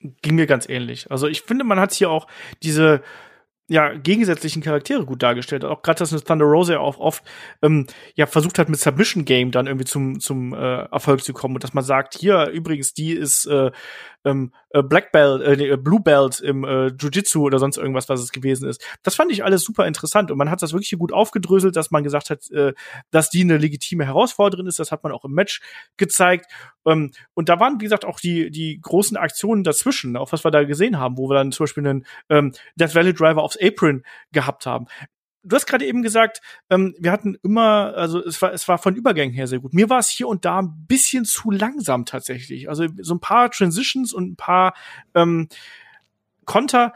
[0.00, 1.10] Ging mir ganz ähnlich.
[1.10, 2.26] Also ich finde, man hat hier auch
[2.62, 3.02] diese
[3.68, 5.64] ja, gegensätzlichen Charaktere gut dargestellt.
[5.64, 7.24] Auch gerade, dass eine Thunder Rosa ja auch oft
[7.62, 11.54] ähm, ja versucht hat, mit Submission Game dann irgendwie zum, zum äh, Erfolg zu kommen.
[11.54, 13.70] Und dass man sagt, hier übrigens, die ist äh,
[14.24, 18.20] ähm, äh, Black Belt, äh, äh, Blue Belt im äh, Jiu-Jitsu oder sonst irgendwas, was
[18.20, 18.84] es gewesen ist.
[19.02, 22.02] Das fand ich alles super interessant und man hat das wirklich gut aufgedröselt, dass man
[22.02, 22.72] gesagt hat, äh,
[23.10, 24.78] dass die eine legitime Herausforderin ist.
[24.78, 25.60] Das hat man auch im Match
[25.96, 26.46] gezeigt.
[26.86, 30.50] Ähm, und da waren, wie gesagt, auch die, die großen Aktionen dazwischen, auch was wir
[30.50, 34.04] da gesehen haben, wo wir dann zum Beispiel einen ähm, Death Valley Driver aufs Apron
[34.32, 34.86] gehabt haben.
[35.44, 36.40] Du hast gerade eben gesagt,
[36.70, 39.74] ähm, wir hatten immer, also es war, es war von Übergängen her sehr gut.
[39.74, 42.68] Mir war es hier und da ein bisschen zu langsam tatsächlich.
[42.68, 44.74] Also so ein paar Transitions und ein paar
[45.14, 45.48] ähm,
[46.44, 46.92] Konter,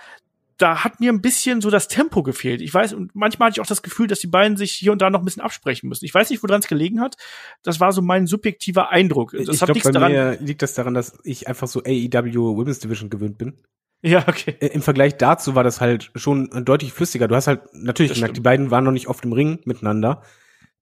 [0.58, 2.60] da hat mir ein bisschen so das Tempo gefehlt.
[2.60, 5.00] Ich weiß, und manchmal hatte ich auch das Gefühl, dass die beiden sich hier und
[5.00, 6.04] da noch ein bisschen absprechen müssen.
[6.04, 7.16] Ich weiß nicht, woran es gelegen hat.
[7.62, 9.32] Das war so mein subjektiver Eindruck.
[9.32, 10.12] Das ich glaube, bei daran.
[10.12, 13.62] mir liegt das daran, dass ich einfach so AEW Women's Division gewöhnt bin.
[14.02, 14.56] Ja, okay.
[14.60, 17.28] Äh, Im Vergleich dazu war das halt schon deutlich flüssiger.
[17.28, 18.44] Du hast halt natürlich Das gemerkt, die stimmt.
[18.44, 20.22] beiden waren noch nicht oft im Ring miteinander.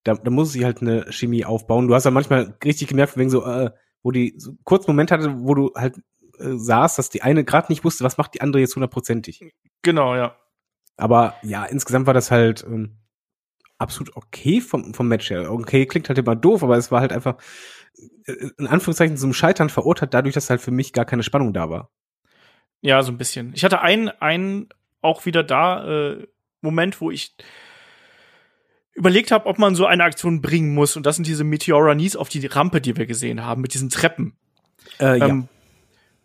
[0.05, 1.89] Da, da muss sie halt eine Chemie aufbauen.
[1.89, 3.71] Du hast ja manchmal richtig gemerkt, wegen so, äh,
[4.03, 5.97] wo die so einen kurzen Moment hatte, wo du halt
[6.39, 9.53] äh, sahst, dass die eine gerade nicht wusste, was macht die andere jetzt hundertprozentig.
[9.83, 10.37] Genau, ja.
[10.97, 12.99] Aber ja, insgesamt war das halt ähm,
[13.79, 15.51] absolut okay vom, vom Match her.
[15.51, 17.37] Okay, klingt halt immer doof, aber es war halt einfach
[18.27, 21.69] äh, in Anführungszeichen zum Scheitern verurteilt, dadurch, dass halt für mich gar keine Spannung da
[21.71, 21.91] war.
[22.83, 23.53] Ja, so ein bisschen.
[23.55, 24.68] Ich hatte einen, einen
[25.01, 26.27] auch wieder da äh,
[26.61, 27.35] Moment, wo ich
[28.95, 30.97] überlegt habe, ob man so eine Aktion bringen muss.
[30.97, 34.35] Und das sind diese Meteora-Knees auf die Rampe, die wir gesehen haben, mit diesen Treppen.
[34.99, 35.49] Äh, Ähm,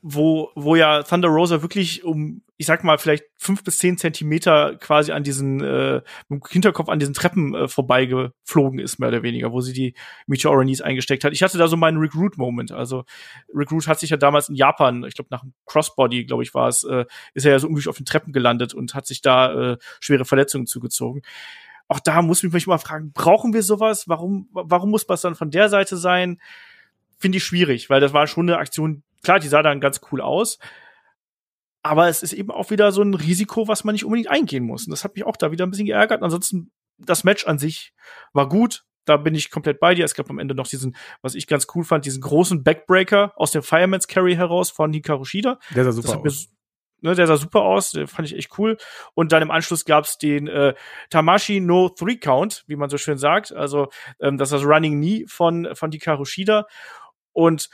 [0.01, 4.75] wo, wo ja Thunder Rosa wirklich um, ich sag mal, vielleicht fünf bis zehn Zentimeter
[4.75, 9.23] quasi an diesen, äh, mit dem Hinterkopf an diesen Treppen äh, vorbeigeflogen ist, mehr oder
[9.23, 9.95] weniger, wo sie die
[10.27, 11.33] Meteora Knees eingesteckt hat.
[11.33, 12.71] Ich hatte da so meinen Recruit-Moment.
[12.71, 13.03] Also
[13.51, 16.67] Recruit hat sich ja damals in Japan, ich glaube nach dem Crossbody, glaube ich, war
[16.67, 19.71] es, äh, ist er ja so unglücklich auf den Treppen gelandet und hat sich da
[19.71, 21.23] äh, schwere Verletzungen zugezogen.
[21.87, 24.07] Auch da muss ich mich mal fragen, brauchen wir sowas?
[24.07, 26.39] Warum, warum muss das dann von der Seite sein?
[27.17, 30.21] Finde ich schwierig, weil das war schon eine Aktion, klar, die sah dann ganz cool
[30.21, 30.59] aus.
[31.83, 34.85] Aber es ist eben auch wieder so ein Risiko, was man nicht unbedingt eingehen muss.
[34.85, 36.21] Und das hat mich auch da wieder ein bisschen geärgert.
[36.21, 37.93] Ansonsten, das Match an sich
[38.33, 38.83] war gut.
[39.05, 40.05] Da bin ich komplett bei dir.
[40.05, 43.51] Es gab am Ende noch diesen, was ich ganz cool fand, diesen großen Backbreaker aus
[43.51, 45.57] dem Fireman's Carry heraus von Hikaru Shida.
[45.73, 46.49] Der sah super aus.
[47.01, 48.77] ne, der sah super aus, den fand ich echt cool.
[49.15, 50.75] Und dann im Anschluss gab's den äh,
[51.09, 53.51] Tamashi no Three Count, wie man so schön sagt.
[53.51, 56.67] Also ähm, das ist das Running Knee von von Hikaru Shida.
[57.33, 57.69] Und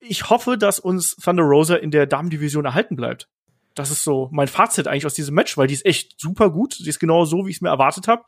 [0.00, 3.28] ich hoffe, dass uns Thunder Rosa in der Damendivision erhalten bleibt.
[3.74, 6.74] Das ist so mein Fazit eigentlich aus diesem Match, weil die ist echt super gut.
[6.74, 8.24] Sie ist genau so, wie ich es mir erwartet habe,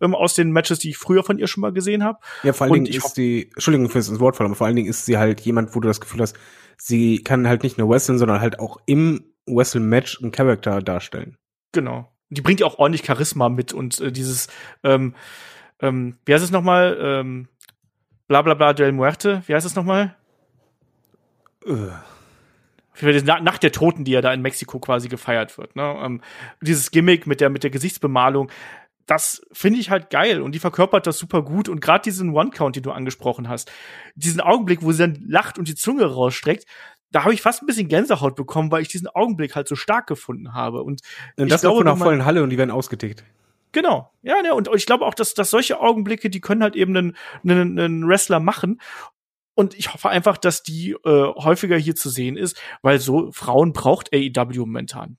[0.00, 2.18] ähm, aus den Matches, die ich früher von ihr schon mal gesehen habe.
[2.42, 5.04] Ja, vor allen Dingen ist sie, Entschuldigung für das Wortfall, aber vor allen Dingen ist
[5.04, 6.36] sie halt jemand, wo du das Gefühl hast,
[6.78, 11.36] sie kann halt nicht nur wrestlen, sondern halt auch im Wrestle-Match einen Charakter darstellen.
[11.72, 12.10] Genau.
[12.30, 14.48] die bringt ja auch ordentlich Charisma mit und äh, dieses,
[14.84, 15.14] ähm,
[15.80, 16.96] ähm, wie heißt es nochmal?
[17.00, 17.48] Ähm,
[18.26, 20.16] bla bla bla del Muerte, wie heißt es nochmal?
[23.00, 25.74] Die Nacht der Toten, die ja da in Mexiko quasi gefeiert wird.
[25.74, 25.96] Ne?
[26.00, 26.20] Ähm,
[26.60, 28.50] dieses Gimmick mit der, mit der Gesichtsbemalung,
[29.06, 32.76] das finde ich halt geil und die verkörpert das super gut und gerade diesen One-Count,
[32.76, 33.70] den du angesprochen hast,
[34.14, 36.66] diesen Augenblick, wo sie dann lacht und die Zunge rausstreckt,
[37.10, 40.06] da habe ich fast ein bisschen Gänsehaut bekommen, weil ich diesen Augenblick halt so stark
[40.06, 40.82] gefunden habe.
[40.82, 41.00] Und,
[41.36, 43.24] und das glaube, von einer vollen Halle und die werden ausgetickt.
[43.70, 46.96] Genau, ja, ne, und ich glaube auch, dass, dass solche Augenblicke, die können halt eben
[46.96, 48.80] einen, einen, einen Wrestler machen.
[49.54, 53.72] Und ich hoffe einfach, dass die äh, häufiger hier zu sehen ist, weil so Frauen
[53.72, 55.16] braucht AEW momentan.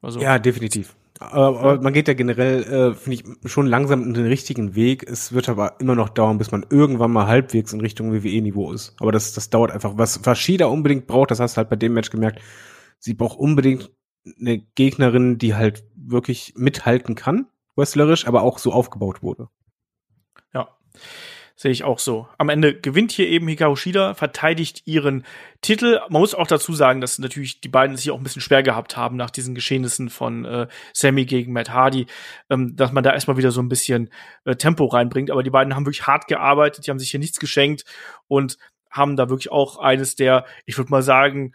[0.00, 0.96] Also, ja, definitiv.
[1.18, 5.08] Aber man geht ja generell, äh, finde ich, schon langsam in den richtigen Weg.
[5.08, 8.94] Es wird aber immer noch dauern, bis man irgendwann mal halbwegs in Richtung WWE-Niveau ist.
[9.00, 9.96] Aber das, das dauert einfach.
[9.96, 12.40] Was Fashida unbedingt braucht, das hast du halt bei dem Match gemerkt,
[12.98, 13.90] sie braucht unbedingt
[14.38, 17.46] eine Gegnerin, die halt wirklich mithalten kann,
[17.76, 19.48] wrestlerisch, aber auch so aufgebaut wurde.
[20.52, 20.68] Ja.
[21.58, 22.28] Sehe ich auch so.
[22.36, 25.24] Am Ende gewinnt hier eben Hikaru Shida, verteidigt ihren
[25.62, 26.00] Titel.
[26.10, 28.98] Man muss auch dazu sagen, dass natürlich die beiden sich auch ein bisschen schwer gehabt
[28.98, 32.06] haben nach diesen Geschehnissen von äh, Sammy gegen Matt Hardy,
[32.50, 34.10] ähm, dass man da erstmal wieder so ein bisschen
[34.44, 35.30] äh, Tempo reinbringt.
[35.30, 37.86] Aber die beiden haben wirklich hart gearbeitet, die haben sich hier nichts geschenkt
[38.28, 38.58] und
[38.90, 41.52] haben da wirklich auch eines der, ich würde mal sagen,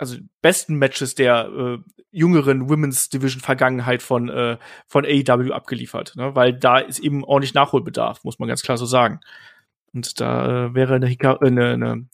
[0.00, 1.78] also besten Matches der äh,
[2.10, 6.34] jüngeren Women's Division Vergangenheit von äh, von AEW abgeliefert, ne?
[6.34, 9.20] weil da ist eben ordentlich Nachholbedarf, muss man ganz klar so sagen.
[9.92, 12.06] Und da äh, wäre eine, Hika äh, eine, eine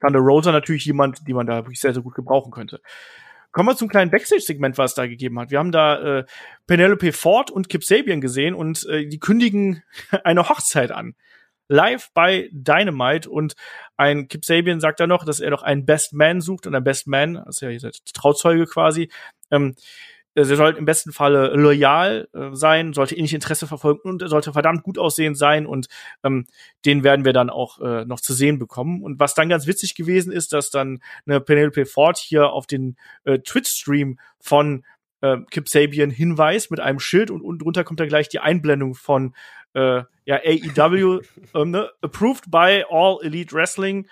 [0.00, 2.80] Thunder Rosa natürlich jemand, die man da wirklich sehr sehr gut gebrauchen könnte.
[3.52, 5.50] Kommen wir zum kleinen Backstage-Segment, was es da gegeben hat.
[5.50, 6.24] Wir haben da äh,
[6.66, 9.84] Penelope Ford und Kip Sabian gesehen und äh, die kündigen
[10.24, 11.14] eine Hochzeit an
[11.68, 13.54] live bei Dynamite und
[13.98, 16.84] ein Kip Sabian sagt da noch, dass er noch einen Best Man sucht und ein
[16.84, 19.10] Best Man, also ja der Trauzeuge quasi,
[19.50, 19.74] ähm,
[20.34, 24.52] er soll im besten Falle loyal äh, sein, sollte ähnliche Interesse verfolgen und er sollte
[24.52, 25.88] verdammt gut aussehen sein und
[26.22, 26.46] ähm,
[26.84, 29.02] den werden wir dann auch äh, noch zu sehen bekommen.
[29.02, 32.96] Und was dann ganz witzig gewesen ist, dass dann eine Penelope Ford hier auf den
[33.24, 34.84] äh, Twitch-Stream von
[35.22, 38.94] äh, Kip Sabian hinweist mit einem Schild und unten drunter kommt dann gleich die Einblendung
[38.94, 39.34] von
[39.78, 41.20] äh, ja, AEW,
[41.54, 41.90] ähm, ne?
[42.02, 44.08] approved by All Elite Wrestling.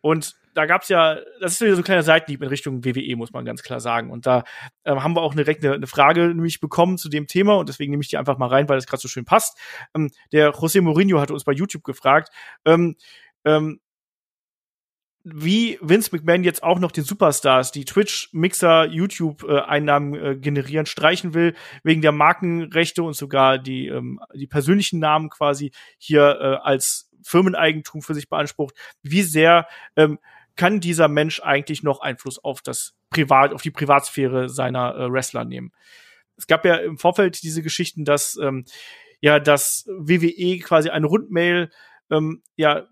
[0.00, 3.32] Und da gab's ja, das ist wieder so ein kleiner Seitenhieb in Richtung WWE, muss
[3.32, 4.10] man ganz klar sagen.
[4.10, 4.44] Und da
[4.84, 7.90] äh, haben wir auch direkt eine, eine Frage nämlich bekommen zu dem Thema und deswegen
[7.90, 9.58] nehme ich die einfach mal rein, weil das gerade so schön passt.
[9.94, 12.30] Ähm, der José Mourinho hat uns bei YouTube gefragt,
[12.64, 12.96] ähm,
[13.44, 13.80] ähm,
[15.24, 21.34] wie Vince McMahon jetzt auch noch den Superstars, die Twitch, Mixer, YouTube-Einnahmen äh, generieren, streichen
[21.34, 27.10] will, wegen der Markenrechte und sogar die, ähm, die persönlichen Namen quasi hier äh, als
[27.22, 28.74] Firmeneigentum für sich beansprucht.
[29.02, 29.66] Wie sehr
[29.96, 30.18] ähm,
[30.56, 35.44] kann dieser Mensch eigentlich noch Einfluss auf das Privat, auf die Privatsphäre seiner äh, Wrestler
[35.44, 35.72] nehmen?
[36.36, 38.64] Es gab ja im Vorfeld diese Geschichten, dass ähm,
[39.20, 41.70] ja, dass WWE quasi eine Rundmail
[42.10, 42.86] ähm, ja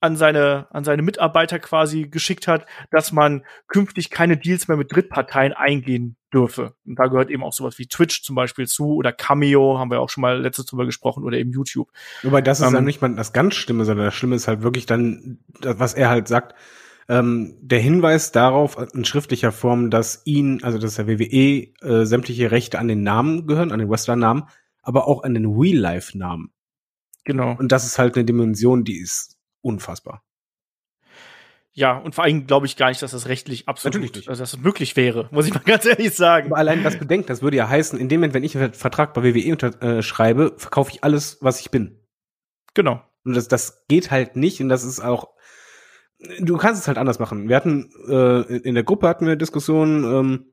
[0.00, 4.94] an seine, an seine Mitarbeiter quasi geschickt hat, dass man künftig keine Deals mehr mit
[4.94, 6.74] Drittparteien eingehen dürfe.
[6.86, 10.00] Und da gehört eben auch sowas wie Twitch zum Beispiel zu oder Cameo, haben wir
[10.00, 11.88] auch schon mal letztes drüber gesprochen, oder eben YouTube.
[12.22, 14.62] Wobei das ist ähm, dann nicht mal das ganz Schlimme, sondern das Schlimme ist halt
[14.62, 16.54] wirklich dann, was er halt sagt,
[17.08, 22.52] ähm, der Hinweis darauf in schriftlicher Form, dass ihn, also dass der WWE äh, sämtliche
[22.52, 24.44] Rechte an den Namen gehören, an den Wrestler-Namen,
[24.82, 26.52] aber auch an den Real-Life-Namen.
[27.24, 27.56] Genau.
[27.58, 30.22] Und das ist halt eine Dimension, die ist unfassbar.
[31.72, 34.58] Ja, und vor allem glaube ich gar nicht, dass das rechtlich absolut, also dass es
[34.58, 36.48] möglich wäre, muss ich mal ganz ehrlich sagen.
[36.48, 39.14] Aber allein das bedenkt, das würde ja heißen, in dem Moment, wenn ich einen Vertrag
[39.14, 42.00] bei WWE unterschreibe, äh, verkaufe ich alles, was ich bin.
[42.74, 43.02] Genau.
[43.24, 45.28] Und das, das geht halt nicht und das ist auch,
[46.40, 47.48] du kannst es halt anders machen.
[47.48, 50.52] Wir hatten, äh, in der Gruppe hatten wir eine Diskussion, ähm,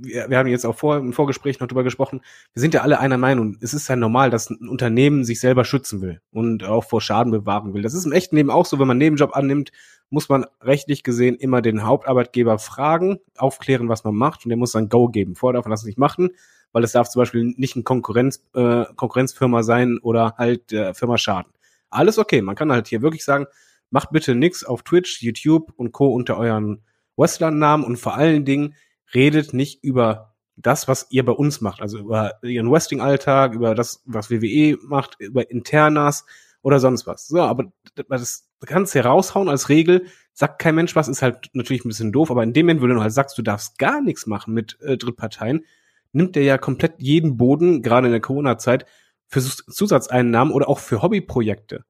[0.00, 2.20] wir, wir haben jetzt auch vor, im Vorgespräch noch drüber gesprochen,
[2.54, 3.56] wir sind ja alle einer Meinung.
[3.60, 7.32] Es ist ja normal, dass ein Unternehmen sich selber schützen will und auch vor Schaden
[7.32, 7.82] bewahren will.
[7.82, 9.72] Das ist im echten Leben auch so, wenn man einen Nebenjob annimmt,
[10.10, 14.72] muss man rechtlich gesehen immer den Hauptarbeitgeber fragen, aufklären, was man macht und der muss
[14.72, 15.34] dann Go geben.
[15.34, 16.30] Vorher darf man das nicht machen,
[16.72, 21.18] weil es darf zum Beispiel nicht ein Konkurrenz, äh, Konkurrenzfirma sein oder halt der Firma
[21.18, 21.52] schaden.
[21.90, 23.46] Alles okay, man kann halt hier wirklich sagen,
[23.90, 26.08] macht bitte nix auf Twitch, YouTube und Co.
[26.08, 26.82] unter euren
[27.16, 28.74] Wrestler-Namen und vor allen Dingen
[29.14, 34.02] redet nicht über das, was ihr bei uns macht, also über ihren Wrestling-Alltag, über das,
[34.06, 36.26] was WWE macht, über Internas
[36.62, 37.28] oder sonst was.
[37.28, 41.84] So, aber das kannst du raushauen als Regel, sagt kein Mensch was, ist halt natürlich
[41.84, 44.26] ein bisschen doof, aber in dem Moment, wo du halt sagst, du darfst gar nichts
[44.26, 45.64] machen mit äh, Drittparteien,
[46.12, 48.86] nimmt der ja komplett jeden Boden, gerade in der Corona-Zeit,
[49.28, 51.84] für Zusatzeinnahmen oder auch für Hobbyprojekte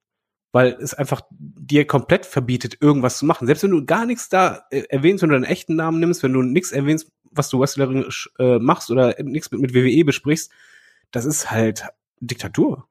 [0.53, 3.47] weil es einfach dir komplett verbietet, irgendwas zu machen.
[3.47, 6.33] Selbst wenn du gar nichts da äh, erwähnst, wenn du deinen echten Namen nimmst, wenn
[6.33, 10.51] du nichts erwähnst, was du wrestlerisch äh, machst oder nichts mit, mit WWE besprichst,
[11.11, 11.85] das ist halt
[12.21, 12.89] Diktatur.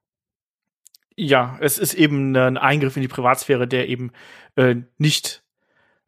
[1.15, 4.11] Ja, es ist eben ein Eingriff in die Privatsphäre, der eben
[4.55, 5.43] äh, nicht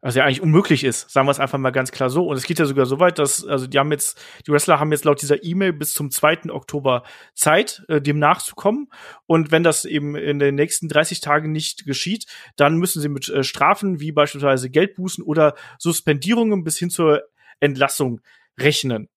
[0.02, 2.26] also ja eigentlich unmöglich ist, sagen wir es einfach mal ganz klar so.
[2.26, 4.92] Und es geht ja sogar so weit, dass, also die haben jetzt, die Wrestler haben
[4.92, 6.50] jetzt laut dieser E-Mail bis zum 2.
[6.50, 7.02] Oktober
[7.34, 8.88] Zeit, äh, dem nachzukommen.
[9.26, 12.26] Und wenn das eben in den nächsten 30 Tagen nicht geschieht,
[12.56, 17.22] dann müssen sie mit äh, Strafen wie beispielsweise Geldbußen oder Suspendierungen bis hin zur
[17.60, 18.20] Entlassung
[18.58, 19.08] rechnen.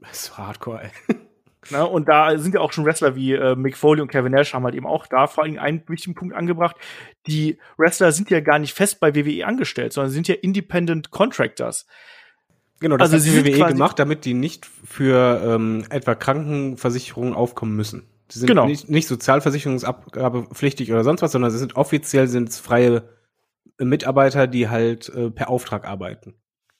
[0.00, 1.16] Das ist hardcore, ey.
[1.70, 1.86] Ne?
[1.86, 4.64] Und da sind ja auch schon Wrestler wie äh, Mick Foley und Kevin Nash haben
[4.64, 6.76] halt eben auch da vor allem einen wichtigen Punkt angebracht.
[7.26, 11.86] Die Wrestler sind ja gar nicht fest bei WWE angestellt, sondern sind ja Independent Contractors.
[12.80, 17.74] Genau, das also hat die WWE gemacht, damit die nicht für ähm, etwa Krankenversicherungen aufkommen
[17.74, 18.08] müssen.
[18.28, 18.66] Sie sind genau.
[18.66, 23.08] nicht, nicht sozialversicherungsabgabepflichtig oder sonst was, sondern sie sind offiziell sind freie
[23.78, 26.34] Mitarbeiter, die halt äh, per Auftrag arbeiten.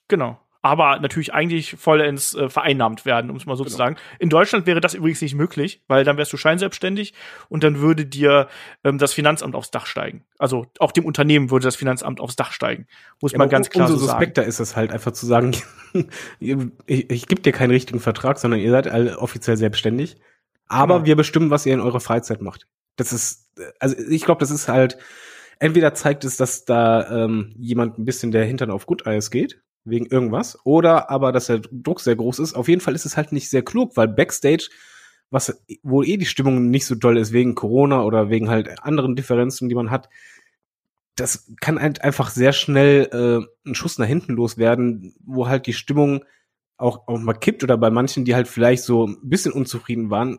[0.08, 3.70] Genau aber natürlich eigentlich vollends äh, vereinnahmt werden, um es mal so genau.
[3.70, 3.96] zu sagen.
[4.18, 7.14] In Deutschland wäre das übrigens nicht möglich, weil dann wärst du scheinselbstständig
[7.48, 8.48] und dann würde dir
[8.82, 10.24] ähm, das Finanzamt aufs Dach steigen.
[10.38, 12.86] Also auch dem Unternehmen würde das Finanzamt aufs Dach steigen.
[13.20, 15.52] Muss ja, man ganz klar umso so suspekter ist es halt einfach zu sagen,
[16.40, 20.16] ich, ich gebe dir keinen richtigen Vertrag, sondern ihr seid alle offiziell selbstständig.
[20.66, 21.06] Aber genau.
[21.06, 22.66] wir bestimmen, was ihr in eurer Freizeit macht.
[22.96, 24.98] Das ist, also ich glaube, das ist halt,
[25.60, 30.06] entweder zeigt es, dass da ähm, jemand ein bisschen der Hintern auf Gutteis geht wegen
[30.06, 30.58] irgendwas.
[30.64, 32.54] Oder aber, dass der Druck sehr groß ist.
[32.54, 34.68] Auf jeden Fall ist es halt nicht sehr klug, weil Backstage,
[35.30, 39.16] was wo eh die Stimmung nicht so doll ist wegen Corona oder wegen halt anderen
[39.16, 40.08] Differenzen, die man hat,
[41.16, 45.72] das kann halt einfach sehr schnell äh, ein Schuss nach hinten loswerden, wo halt die
[45.72, 46.24] Stimmung
[46.76, 50.38] auch, auch mal kippt oder bei manchen, die halt vielleicht so ein bisschen unzufrieden waren,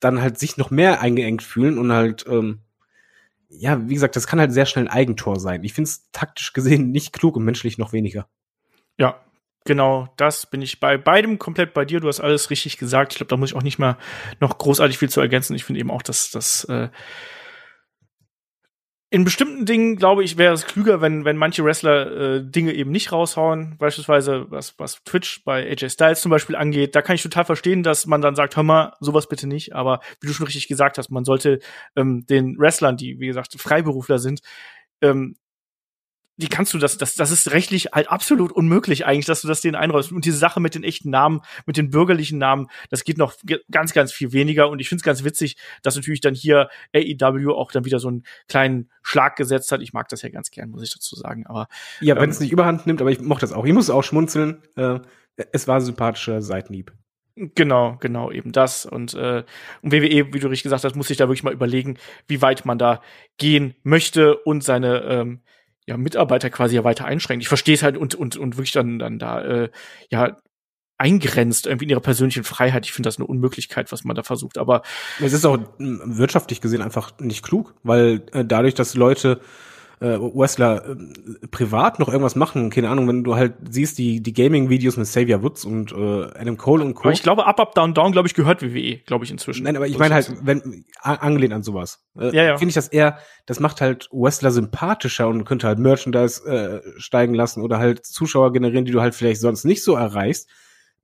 [0.00, 2.60] dann halt sich noch mehr eingeengt fühlen und halt ähm,
[3.58, 5.64] ja, wie gesagt, das kann halt sehr schnell ein Eigentor sein.
[5.64, 8.28] Ich finde es taktisch gesehen nicht klug und menschlich noch weniger.
[8.98, 9.20] Ja,
[9.64, 12.00] genau, das bin ich bei beidem komplett bei dir.
[12.00, 13.12] Du hast alles richtig gesagt.
[13.12, 13.96] Ich glaube, da muss ich auch nicht mal
[14.40, 15.54] noch großartig viel zu ergänzen.
[15.56, 16.88] Ich finde eben auch, dass das äh,
[19.14, 22.90] in bestimmten Dingen, glaube ich, wäre es klüger, wenn, wenn manche Wrestler äh, Dinge eben
[22.90, 23.76] nicht raushauen.
[23.78, 26.96] Beispielsweise, was, was Twitch bei AJ Styles zum Beispiel angeht.
[26.96, 29.72] Da kann ich total verstehen, dass man dann sagt, hör mal, sowas bitte nicht.
[29.72, 31.60] Aber wie du schon richtig gesagt hast, man sollte
[31.94, 34.40] ähm, den Wrestlern, die, wie gesagt, Freiberufler sind,
[35.00, 35.36] ähm,
[36.36, 39.60] wie kannst du das, das, das ist rechtlich halt absolut unmöglich eigentlich, dass du das
[39.60, 40.10] denen einräumst.
[40.10, 43.34] Und diese Sache mit den echten Namen, mit den bürgerlichen Namen, das geht noch
[43.70, 44.68] ganz, ganz viel weniger.
[44.68, 48.08] Und ich finde es ganz witzig, dass natürlich dann hier AEW auch dann wieder so
[48.08, 49.80] einen kleinen Schlag gesetzt hat.
[49.80, 51.46] Ich mag das ja ganz gern, muss ich dazu sagen.
[51.46, 51.68] Aber
[52.00, 53.64] ja, wenn es ähm, nicht überhand nimmt, aber ich mochte das auch.
[53.64, 54.62] Ich muss auch schmunzeln.
[54.76, 55.00] Äh,
[55.52, 56.92] es war ein sympathischer Seitenhieb.
[57.36, 58.86] Genau, genau, eben das.
[58.86, 59.42] Und, äh,
[59.82, 62.64] und WWE, wie du richtig gesagt hast, muss sich da wirklich mal überlegen, wie weit
[62.64, 63.02] man da
[63.38, 65.40] gehen möchte und seine ähm,
[65.86, 67.42] ja, Mitarbeiter quasi ja weiter einschränkt.
[67.42, 69.70] Ich verstehe es halt und, und, und wirklich dann, dann da, äh,
[70.10, 70.36] ja,
[70.96, 72.86] eingrenzt irgendwie in ihrer persönlichen Freiheit.
[72.86, 74.58] Ich finde das eine Unmöglichkeit, was man da versucht.
[74.58, 74.82] Aber
[75.20, 79.40] es ist auch wirtschaftlich gesehen einfach nicht klug, weil äh, dadurch, dass Leute
[80.00, 82.70] äh, Wrestler äh, privat noch irgendwas machen.
[82.70, 86.56] Keine Ahnung, wenn du halt siehst, die, die Gaming-Videos mit Xavier Woods und äh, Adam
[86.56, 87.04] Cole und Co.
[87.04, 89.64] Aber ich glaube, Up, Up, Down, Down, glaube ich, gehört WWE, glaube ich, inzwischen.
[89.64, 92.04] Nein, aber ich meine halt, wenn, angelehnt an sowas.
[92.18, 92.58] Äh, ja, ja.
[92.58, 97.34] Finde ich das eher, das macht halt Wrestler sympathischer und könnte halt Merchandise äh, steigen
[97.34, 100.48] lassen oder halt Zuschauer generieren, die du halt vielleicht sonst nicht so erreichst.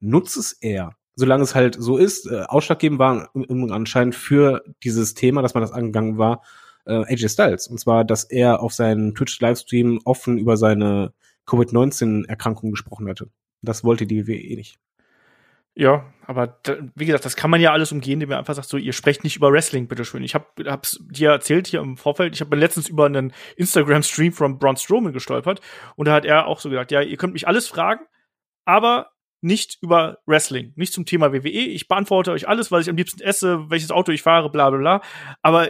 [0.00, 3.30] Nutz es eher solange es halt so ist, äh, ausschlaggebend war
[3.70, 6.42] anscheinend für dieses Thema, dass man das angegangen war,
[6.86, 7.66] äh, AJ Styles.
[7.68, 11.12] Und zwar, dass er auf seinen Twitch-Livestream offen über seine
[11.46, 13.30] Covid-19-Erkrankung gesprochen hatte.
[13.62, 14.78] Das wollte die WWE nicht.
[15.74, 18.68] Ja, aber da, wie gesagt, das kann man ja alles umgehen, indem man einfach sagt,
[18.68, 20.22] so, ihr sprecht nicht über Wrestling, bitteschön.
[20.24, 24.58] Ich habe hab's dir erzählt hier im Vorfeld, ich habe letztens über einen Instagram-Stream von
[24.58, 25.60] Braun Strowman gestolpert
[25.94, 28.04] und da hat er auch so gesagt, ja, ihr könnt mich alles fragen,
[28.64, 29.10] aber
[29.42, 31.48] nicht über Wrestling, nicht zum Thema WWE.
[31.48, 34.78] Ich beantworte euch alles, was ich am liebsten esse, welches Auto ich fahre, bla bla
[34.78, 35.02] bla.
[35.40, 35.68] Aber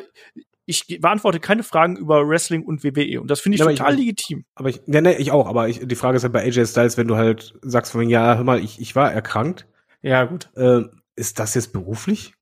[0.70, 3.98] ich beantworte keine Fragen über Wrestling und WWE und das finde ich ja, total ich,
[3.98, 4.44] legitim.
[4.54, 6.96] Aber ich, ja, ne, ich auch, aber ich, die Frage ist halt bei AJ Styles,
[6.96, 9.66] wenn du halt sagst von, ja, hör mal, ich, ich war erkrankt.
[10.00, 10.48] Ja, gut.
[10.56, 10.82] Äh,
[11.16, 12.32] ist das jetzt beruflich?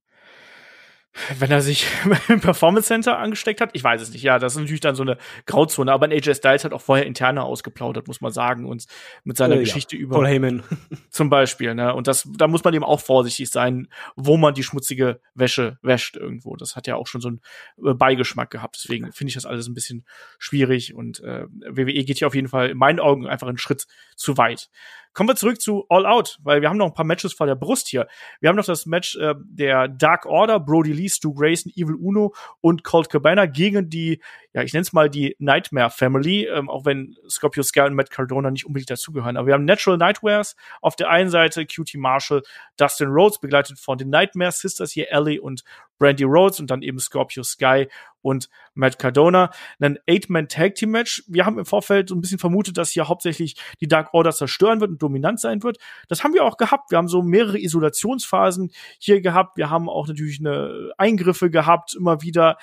[1.38, 1.86] Wenn er sich
[2.28, 3.70] im Performance Center angesteckt hat.
[3.72, 4.22] Ich weiß es nicht.
[4.22, 5.92] Ja, das ist natürlich dann so eine Grauzone.
[5.92, 8.86] Aber ein AJ Styles hat auch vorher interne ausgeplaudert, muss man sagen, und
[9.24, 10.02] mit seiner äh, Geschichte ja.
[10.02, 10.62] über Paul Heyman
[11.10, 11.74] zum Beispiel.
[11.74, 11.94] Ne?
[11.94, 16.16] Und das, da muss man eben auch vorsichtig sein, wo man die schmutzige Wäsche wäscht
[16.16, 16.56] irgendwo.
[16.56, 17.40] Das hat ja auch schon so einen
[17.84, 18.76] äh, Beigeschmack gehabt.
[18.78, 20.04] Deswegen finde ich das alles ein bisschen
[20.38, 20.94] schwierig.
[20.94, 23.86] Und äh, WWE geht hier auf jeden Fall in meinen Augen einfach einen Schritt
[24.16, 24.68] zu weit.
[25.14, 27.54] Kommen wir zurück zu All Out, weil wir haben noch ein paar Matches vor der
[27.54, 28.06] Brust hier.
[28.40, 32.34] Wir haben noch das Match äh, der Dark Order, Brody Lee, Stu Grayson, Evil Uno
[32.60, 34.20] und Colt Cabana gegen die
[34.58, 38.10] ja, ich nenne es mal die Nightmare Family, ähm, auch wenn Scorpio Sky und Matt
[38.10, 39.36] Cardona nicht unbedingt dazugehören.
[39.36, 42.42] Aber wir haben Natural Nightmares auf der einen Seite, QT Marshall,
[42.76, 45.62] Dustin Rhodes, begleitet von den Nightmare Sisters hier, Ellie und
[45.98, 47.88] Brandy Rhodes und dann eben Scorpio Sky
[48.22, 49.50] und Matt Cardona.
[49.80, 51.24] Ein Eight-Man-Tag-Team-Match.
[51.28, 54.80] Wir haben im Vorfeld so ein bisschen vermutet, dass hier hauptsächlich die Dark Order zerstören
[54.80, 55.78] wird und dominant sein wird.
[56.08, 56.90] Das haben wir auch gehabt.
[56.90, 59.56] Wir haben so mehrere Isolationsphasen hier gehabt.
[59.56, 62.58] Wir haben auch natürlich eine Eingriffe gehabt, immer wieder.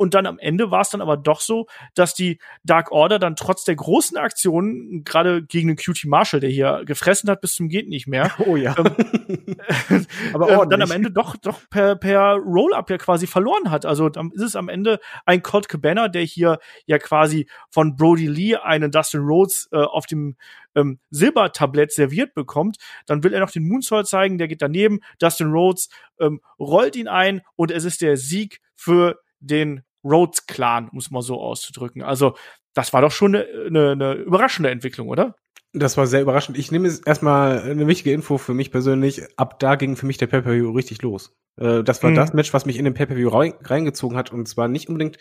[0.00, 3.36] Und dann am Ende war es dann aber doch so, dass die Dark Order dann
[3.36, 7.68] trotz der großen Aktionen, gerade gegen den Cutie Marshall, der hier gefressen hat bis zum
[7.68, 8.32] geht nicht mehr.
[8.46, 8.74] Oh ja.
[8.78, 13.84] Ähm, aber äh, dann am Ende doch, doch per, per Roll-Up ja quasi verloren hat.
[13.84, 18.26] Also dann ist es am Ende ein Colt Cabana, der hier ja quasi von Brody
[18.26, 20.36] Lee einen Dustin Rhodes äh, auf dem
[20.74, 22.78] ähm, Silbertablett serviert bekommt.
[23.04, 25.00] Dann will er noch den Moonsault zeigen, der geht daneben.
[25.18, 30.88] Dustin Rhodes ähm, rollt ihn ein und es ist der Sieg für den Rhodes Clan,
[30.92, 32.02] muss man so auszudrücken.
[32.02, 32.34] Also,
[32.74, 35.34] das war doch schon eine, eine, überraschende Entwicklung, oder?
[35.72, 36.58] Das war sehr überraschend.
[36.58, 39.22] Ich nehme jetzt erstmal eine wichtige Info für mich persönlich.
[39.36, 41.36] Ab da ging für mich der Pay-Per-View richtig los.
[41.56, 42.16] Äh, das war mhm.
[42.16, 44.32] das Match, was mich in den Pay-Per-View reingezogen hat.
[44.32, 45.18] Und zwar nicht unbedingt,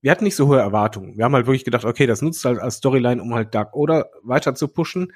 [0.00, 1.16] wir hatten nicht so hohe Erwartungen.
[1.16, 4.10] Wir haben halt wirklich gedacht, okay, das nutzt halt als Storyline, um halt Dark Order
[4.22, 5.12] weiter zu pushen.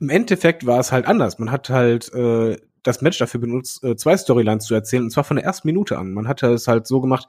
[0.00, 1.38] Im Endeffekt war es halt anders.
[1.38, 5.24] Man hat halt äh, das Match dafür benutzt, äh, zwei Storylines zu erzählen, und zwar
[5.24, 6.12] von der ersten Minute an.
[6.12, 7.28] Man hatte es halt so gemacht,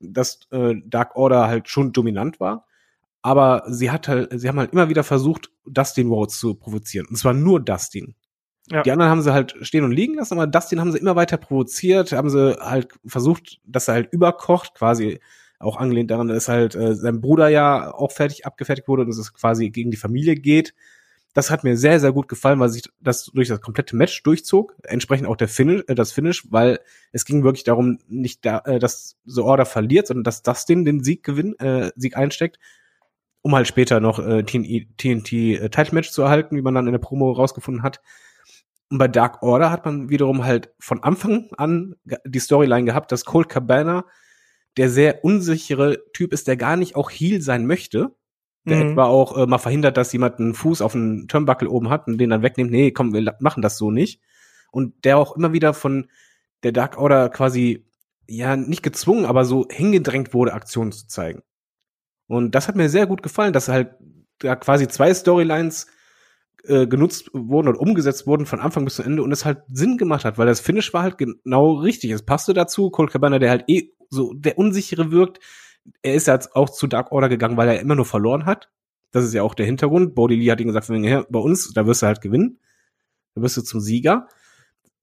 [0.00, 2.66] dass äh, Dark Order halt schon dominant war.
[3.22, 7.06] Aber sie hat halt, sie haben halt immer wieder versucht, Dustin Rhodes zu provozieren.
[7.06, 8.14] Und zwar nur Dustin.
[8.70, 8.82] Ja.
[8.82, 11.36] Die anderen haben sie halt stehen und liegen lassen, aber Dustin haben sie immer weiter
[11.36, 15.20] provoziert, haben sie halt versucht, dass er halt überkocht, quasi
[15.58, 19.18] auch angelehnt daran, dass halt äh, sein Bruder ja auch fertig abgefertigt wurde und dass
[19.18, 20.74] es quasi gegen die Familie geht.
[21.32, 24.74] Das hat mir sehr, sehr gut gefallen, weil sich das durch das komplette Match durchzog.
[24.82, 26.80] Entsprechend auch der Finish, äh, das Finish, weil
[27.12, 31.04] es ging wirklich darum, nicht da, äh, dass The Order verliert, sondern dass Dustin den
[31.04, 32.58] Sieg gewinnt, äh, Sieg einsteckt,
[33.42, 36.86] um halt später noch äh, TNT, TNT äh, Title Match zu erhalten, wie man dann
[36.86, 38.00] in der Promo rausgefunden hat.
[38.90, 41.94] Und bei Dark Order hat man wiederum halt von Anfang an
[42.24, 44.04] die Storyline gehabt, dass Colt Cabana
[44.76, 48.14] der sehr unsichere Typ ist, der gar nicht auch Heal sein möchte,
[48.64, 48.90] der mhm.
[48.92, 52.18] etwa auch äh, mal verhindert, dass jemand einen Fuß auf einen Turnbuckle oben hat und
[52.18, 52.70] den dann wegnimmt.
[52.70, 54.20] Nee, komm, wir machen das so nicht.
[54.70, 56.08] Und der auch immer wieder von
[56.62, 57.86] der Dark Order quasi,
[58.28, 61.42] ja, nicht gezwungen, aber so hingedrängt wurde, Aktionen zu zeigen.
[62.26, 63.94] Und das hat mir sehr gut gefallen, dass halt
[64.38, 65.86] da quasi zwei Storylines
[66.64, 69.96] äh, genutzt wurden und umgesetzt wurden von Anfang bis zu Ende und es halt Sinn
[69.96, 72.10] gemacht hat, weil das Finish war halt genau richtig.
[72.10, 72.90] Es passte dazu.
[72.90, 75.40] Colt Cabana, der halt eh so der unsichere wirkt,
[76.02, 78.70] er ist jetzt auch zu Dark Order gegangen, weil er immer nur verloren hat.
[79.10, 80.14] Das ist ja auch der Hintergrund.
[80.14, 82.58] Bodie Lee hat ihm gesagt, hey, bei uns, da wirst du halt gewinnen.
[83.34, 84.28] Da wirst du zum Sieger.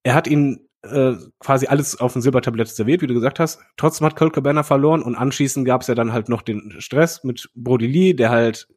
[0.03, 3.59] Er hat ihn äh, quasi alles auf dem Silbertablett serviert, wie du gesagt hast.
[3.75, 7.23] Trotzdem hat Colt Cabana verloren und anschließend gab es ja dann halt noch den Stress
[7.23, 8.67] mit Brody Lee, der halt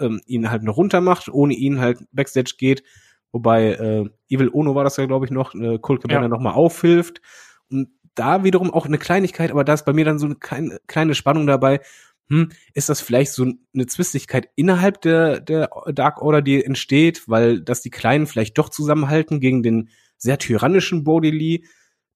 [0.00, 2.82] ähm, ihn halt noch runter macht, ohne ihn halt Backstage geht.
[3.30, 6.28] Wobei äh, Evil Ono war das ja, glaube ich, noch, äh, Colt Cabana ja.
[6.28, 7.20] noch mal aufhilft.
[7.70, 10.78] Und da wiederum auch eine Kleinigkeit, aber da ist bei mir dann so eine kleine,
[10.86, 11.80] kleine Spannung dabei.
[12.28, 17.60] Hm, ist das vielleicht so eine Zwistigkeit innerhalb der, der Dark Order, die entsteht, weil
[17.60, 21.64] dass die Kleinen vielleicht doch zusammenhalten gegen den sehr tyrannischen Bodie Lee?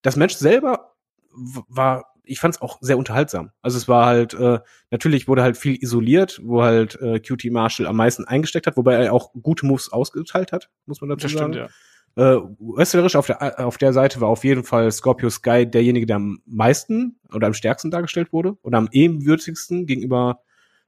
[0.03, 0.95] Das Match selber
[1.33, 3.51] war, ich fand es auch sehr unterhaltsam.
[3.63, 4.61] Also es war halt, äh,
[4.91, 8.95] natürlich wurde halt viel isoliert, wo halt äh, QT Marshall am meisten eingesteckt hat, wobei
[8.95, 11.53] er auch gute Moves ausgeteilt hat, muss man dazu das sagen.
[11.53, 11.75] Stimmt, ja.
[12.17, 16.17] Äh, wrestlerisch auf der, auf der Seite war auf jeden Fall Scorpio Sky derjenige, der
[16.17, 20.41] am meisten oder am stärksten dargestellt wurde oder am ebenwürdigsten gegenüber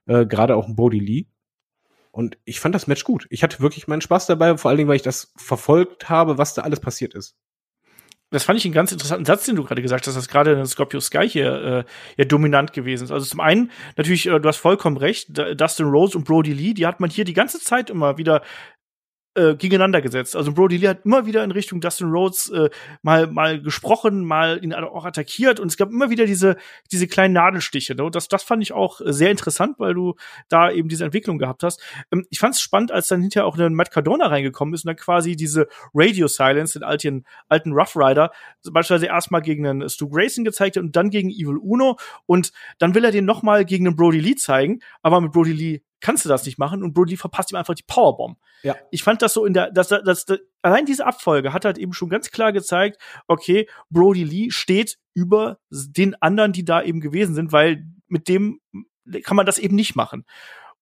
[0.06, 1.26] äh, gerade auch Bodie Lee.
[2.12, 3.26] Und ich fand das Match gut.
[3.28, 6.54] Ich hatte wirklich meinen Spaß dabei, vor allen Dingen, weil ich das verfolgt habe, was
[6.54, 7.36] da alles passiert ist.
[8.30, 11.00] Das fand ich einen ganz interessanten Satz, den du gerade gesagt hast, dass gerade Scorpio
[11.00, 11.84] Sky hier äh,
[12.16, 13.10] ja dominant gewesen ist.
[13.10, 15.28] Also zum einen natürlich, äh, du hast vollkommen recht,
[15.58, 18.42] Dustin Rose und Brody Lee, die hat man hier die ganze Zeit immer wieder
[19.34, 20.34] äh, gegeneinander gesetzt.
[20.36, 22.70] Also Brody Lee hat immer wieder in Richtung Dustin Rhodes äh,
[23.02, 26.56] mal mal gesprochen, mal ihn auch attackiert und es gab immer wieder diese
[26.90, 27.94] diese kleinen Nadelstiche.
[27.94, 28.04] Ne?
[28.04, 30.14] Und das das fand ich auch sehr interessant, weil du
[30.48, 31.80] da eben diese Entwicklung gehabt hast.
[32.12, 34.88] Ähm, ich fand es spannend, als dann hinterher auch ein Matt Cardona reingekommen ist und
[34.88, 38.32] dann quasi diese Radio Silence, den alten alten Rough Rider,
[38.70, 41.96] beispielsweise erstmal gegen einen Stu Grayson gezeigt hat und dann gegen Evil Uno
[42.26, 45.52] und dann will er den noch mal gegen einen Brody Lee zeigen, aber mit Brody
[45.52, 48.38] Lee kannst du das nicht machen und Brody verpasst ihm einfach die Powerbomb.
[48.62, 48.76] Ja.
[48.90, 51.78] Ich fand das so in der, das, das, das, das, allein diese Abfolge hat halt
[51.78, 57.00] eben schon ganz klar gezeigt, okay, Brody Lee steht über den anderen, die da eben
[57.00, 58.60] gewesen sind, weil mit dem
[59.22, 60.24] kann man das eben nicht machen.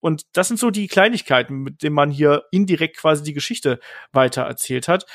[0.01, 3.81] Und das sind so die Kleinigkeiten, mit denen man hier indirekt quasi die Geschichte
[4.13, 5.07] weiter erzählt hat.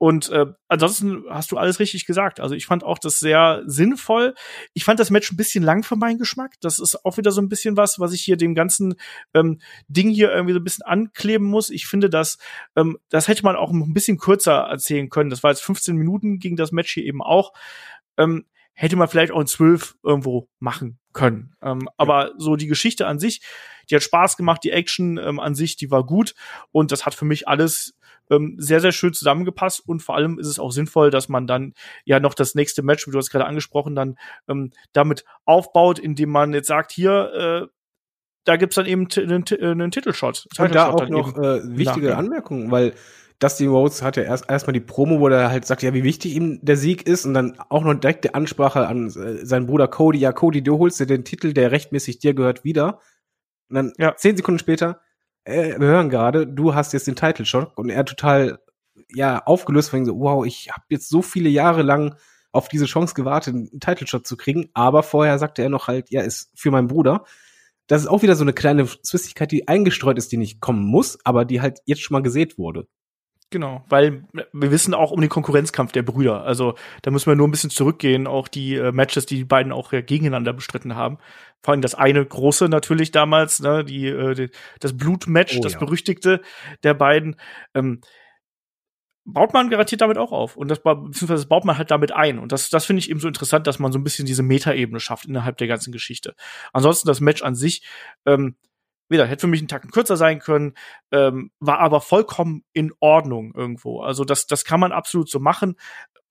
[0.00, 2.40] Und äh, ansonsten hast du alles richtig gesagt.
[2.40, 4.34] Also ich fand auch das sehr sinnvoll.
[4.72, 6.54] Ich fand das Match ein bisschen lang für meinen Geschmack.
[6.62, 8.94] Das ist auch wieder so ein bisschen was, was ich hier dem ganzen
[9.34, 11.68] ähm, Ding hier irgendwie so ein bisschen ankleben muss.
[11.68, 12.38] Ich finde, dass
[12.76, 15.28] ähm, das hätte man auch ein bisschen kürzer erzählen können.
[15.28, 17.52] Das war jetzt 15 Minuten gegen das Match hier eben auch.
[18.16, 21.52] Ähm, hätte man vielleicht auch in 12 irgendwo machen können.
[21.60, 21.92] Ähm, ja.
[21.98, 23.42] Aber so die Geschichte an sich,
[23.90, 26.34] die hat Spaß gemacht, die Action ähm, an sich, die war gut
[26.72, 27.94] und das hat für mich alles
[28.30, 31.74] ähm, sehr, sehr schön zusammengepasst und vor allem ist es auch sinnvoll, dass man dann
[32.04, 34.16] ja noch das nächste Match, wie du hast gerade angesprochen, dann
[34.48, 37.66] ähm, damit aufbaut, indem man jetzt sagt, hier, äh,
[38.44, 40.46] da gibt's dann eben einen, einen Titelshot.
[40.58, 42.12] Und da auch noch äh, wichtige nachgehen.
[42.12, 42.94] Anmerkungen, weil
[43.40, 46.36] Dusty Rhodes hat ja erst erstmal die Promo, wo er halt sagt, ja, wie wichtig
[46.36, 50.18] ihm der Sieg ist und dann auch noch direkte Ansprache an äh, seinen Bruder Cody.
[50.18, 53.00] Ja, Cody, du holst dir den Titel, der rechtmäßig dir gehört, wieder.
[53.70, 54.14] Und dann ja.
[54.14, 55.00] zehn Sekunden später,
[55.44, 58.60] äh, wir hören gerade, du hast jetzt den Title Shot und er total
[59.12, 62.16] ja aufgelöst, weil so, wow, ich habe jetzt so viele Jahre lang
[62.52, 66.10] auf diese Chance gewartet, einen Title Shot zu kriegen, aber vorher sagte er noch halt,
[66.10, 67.24] ja, ist für meinen Bruder.
[67.86, 71.18] Das ist auch wieder so eine kleine Zwistigkeit, die eingestreut ist, die nicht kommen muss,
[71.24, 72.86] aber die halt jetzt schon mal gesät wurde.
[73.52, 76.44] Genau, weil wir wissen auch um den Konkurrenzkampf der Brüder.
[76.44, 79.72] Also da müssen wir nur ein bisschen zurückgehen, auch die äh, Matches, die die beiden
[79.72, 81.18] auch äh, gegeneinander bestritten haben.
[81.60, 85.72] Vor allem das eine große natürlich damals, ne, die, äh, die das Blutmatch, oh, das
[85.74, 85.78] ja.
[85.80, 86.40] berüchtigte
[86.84, 87.36] der beiden.
[87.74, 88.00] Ähm,
[89.24, 90.56] baut man garantiert damit auch auf.
[90.56, 92.38] Und das, beziehungsweise das baut man halt damit ein.
[92.38, 95.00] Und das, das finde ich eben so interessant, dass man so ein bisschen diese Metaebene
[95.00, 96.34] schafft innerhalb der ganzen Geschichte.
[96.72, 97.82] Ansonsten das Match an sich,
[98.26, 98.54] ähm,
[99.10, 100.74] wieder, hätte für mich einen Tacken kürzer sein können,
[101.10, 104.00] ähm, war aber vollkommen in Ordnung irgendwo.
[104.00, 105.76] Also das, das kann man absolut so machen.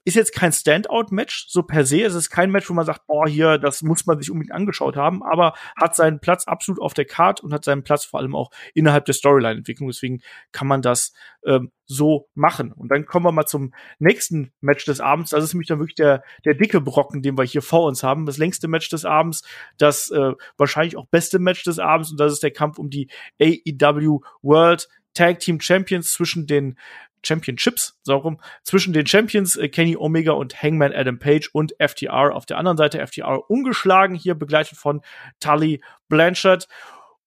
[0.06, 2.02] Ist jetzt kein Standout-Match, so per se.
[2.02, 4.96] Es ist kein Match, wo man sagt, boah, hier, das muss man sich unbedingt angeschaut
[4.96, 8.36] haben, aber hat seinen Platz absolut auf der Card und hat seinen Platz vor allem
[8.36, 9.90] auch innerhalb der Storyline-Entwicklung.
[9.90, 10.22] Deswegen
[10.52, 11.14] kann man das
[11.46, 12.72] ähm, so machen.
[12.72, 15.32] Und dann kommen wir mal zum nächsten Match des Abends.
[15.32, 18.26] Das ist nämlich dann wirklich der, der dicke Brocken, den wir hier vor uns haben.
[18.26, 19.44] Das längste Match des Abends,
[19.78, 22.12] das äh, wahrscheinlich auch beste Match des Abends.
[22.12, 23.10] Und das ist der Kampf um die
[23.42, 26.78] AEW World Tag Team Champions zwischen den
[27.24, 32.36] Championships, so rum, zwischen den Champions äh, Kenny Omega und Hangman Adam Page und FTR
[32.36, 33.06] auf der anderen Seite.
[33.06, 35.02] FTR ungeschlagen, hier begleitet von
[35.40, 36.68] Tully Blanchard.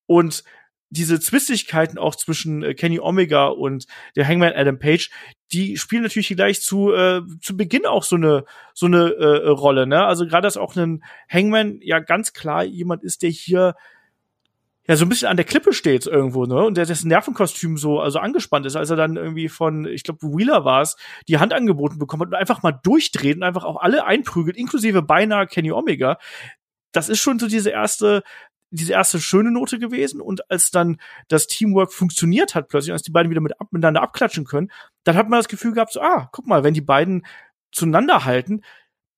[0.06, 0.44] Und
[0.93, 5.10] diese Zwistigkeiten auch zwischen äh, Kenny Omega und der Hangman Adam Page,
[5.51, 8.44] die spielen natürlich gleich zu äh, zu Beginn auch so eine
[8.74, 10.05] so eine äh, Rolle, ne?
[10.05, 13.74] Also gerade dass auch ein Hangman ja ganz klar jemand ist, der hier
[14.88, 16.64] ja so ein bisschen an der Klippe steht irgendwo, ne?
[16.64, 20.26] Und der dessen Nervenkostüm so also angespannt ist, als er dann irgendwie von, ich glaube,
[20.26, 20.96] Wheeler war es,
[21.28, 25.02] die Hand angeboten bekommen hat und einfach mal durchdreht und einfach auch alle einprügelt, inklusive
[25.02, 26.18] beinahe Kenny Omega.
[26.92, 28.22] Das ist schon so diese erste
[28.72, 30.98] diese erste schöne Note gewesen und als dann
[31.28, 34.72] das Teamwork funktioniert hat plötzlich, als die beiden wieder mit, miteinander abklatschen können,
[35.04, 37.26] dann hat man das Gefühl gehabt, so, ah, guck mal, wenn die beiden
[37.70, 38.62] zueinander halten,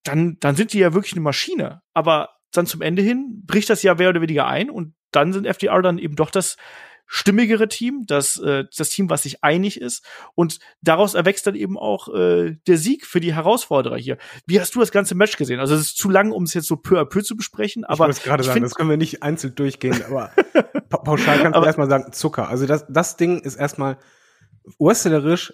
[0.03, 1.83] dann, dann sind die ja wirklich eine Maschine.
[1.95, 5.47] Aber dann zum Ende hin bricht das ja mehr oder weniger ein und dann sind
[5.47, 6.57] FDR dann eben doch das
[7.07, 10.05] stimmigere Team, das, äh, das Team, was sich einig ist.
[10.35, 14.17] Und daraus erwächst dann eben auch äh, der Sieg für die Herausforderer hier.
[14.47, 15.61] Wie hast du das ganze Match gesehen?
[15.61, 17.85] Also es ist zu lang, um es jetzt so peu à peu zu besprechen.
[17.85, 20.31] Aber ich gerade sagen, das können wir nicht einzeln durchgehen, aber
[20.89, 22.49] pauschal kannst du erstmal sagen, Zucker.
[22.49, 23.99] Also das, das Ding ist erstmal
[24.79, 25.53] wrestlerisch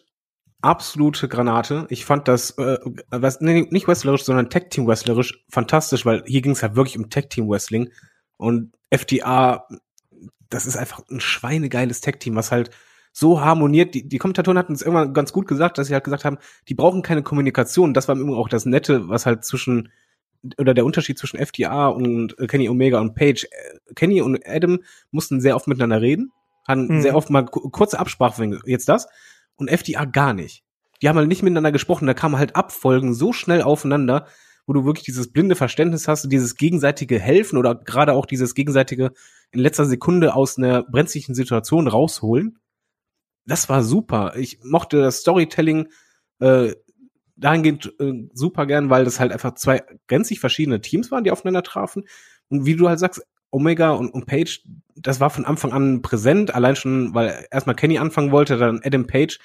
[0.62, 1.86] absolute Granate.
[1.88, 2.78] Ich fand das, äh,
[3.10, 7.90] was, nee, nicht wrestlerisch, sondern Tag-Team-wrestlerisch fantastisch, weil hier ging es halt wirklich um Tag-Team-Wrestling.
[8.36, 9.66] Und FDA,
[10.48, 12.70] das ist einfach ein schweinegeiles Tag-Team, was halt
[13.12, 13.94] so harmoniert.
[13.94, 16.38] Die, die Kommentatoren hatten es irgendwann ganz gut gesagt, dass sie halt gesagt haben,
[16.68, 17.94] die brauchen keine Kommunikation.
[17.94, 19.90] Das war im Übrigen auch das Nette, was halt zwischen
[20.56, 23.46] oder der Unterschied zwischen FDA und Kenny Omega und Page.
[23.94, 24.78] Kenny und Adam
[25.10, 26.32] mussten sehr oft miteinander reden,
[26.66, 27.02] hatten mhm.
[27.02, 29.06] sehr oft mal kurze Absprache, jetzt das,
[29.60, 30.64] und FDA gar nicht.
[31.02, 34.26] Die haben halt nicht miteinander gesprochen, da kamen halt Abfolgen so schnell aufeinander,
[34.66, 39.12] wo du wirklich dieses blinde Verständnis hast, dieses gegenseitige Helfen oder gerade auch dieses gegenseitige
[39.50, 42.58] in letzter Sekunde aus einer brenzlichen Situation rausholen.
[43.46, 44.34] Das war super.
[44.36, 45.88] Ich mochte das Storytelling
[46.38, 46.74] äh,
[47.36, 51.62] dahingehend äh, super gern, weil das halt einfach zwei gänzlich verschiedene Teams waren, die aufeinander
[51.62, 52.04] trafen.
[52.48, 54.62] Und wie du halt sagst, Omega und, und Page,
[54.96, 59.06] das war von Anfang an präsent, allein schon, weil erstmal Kenny anfangen wollte, dann Adam
[59.06, 59.38] Page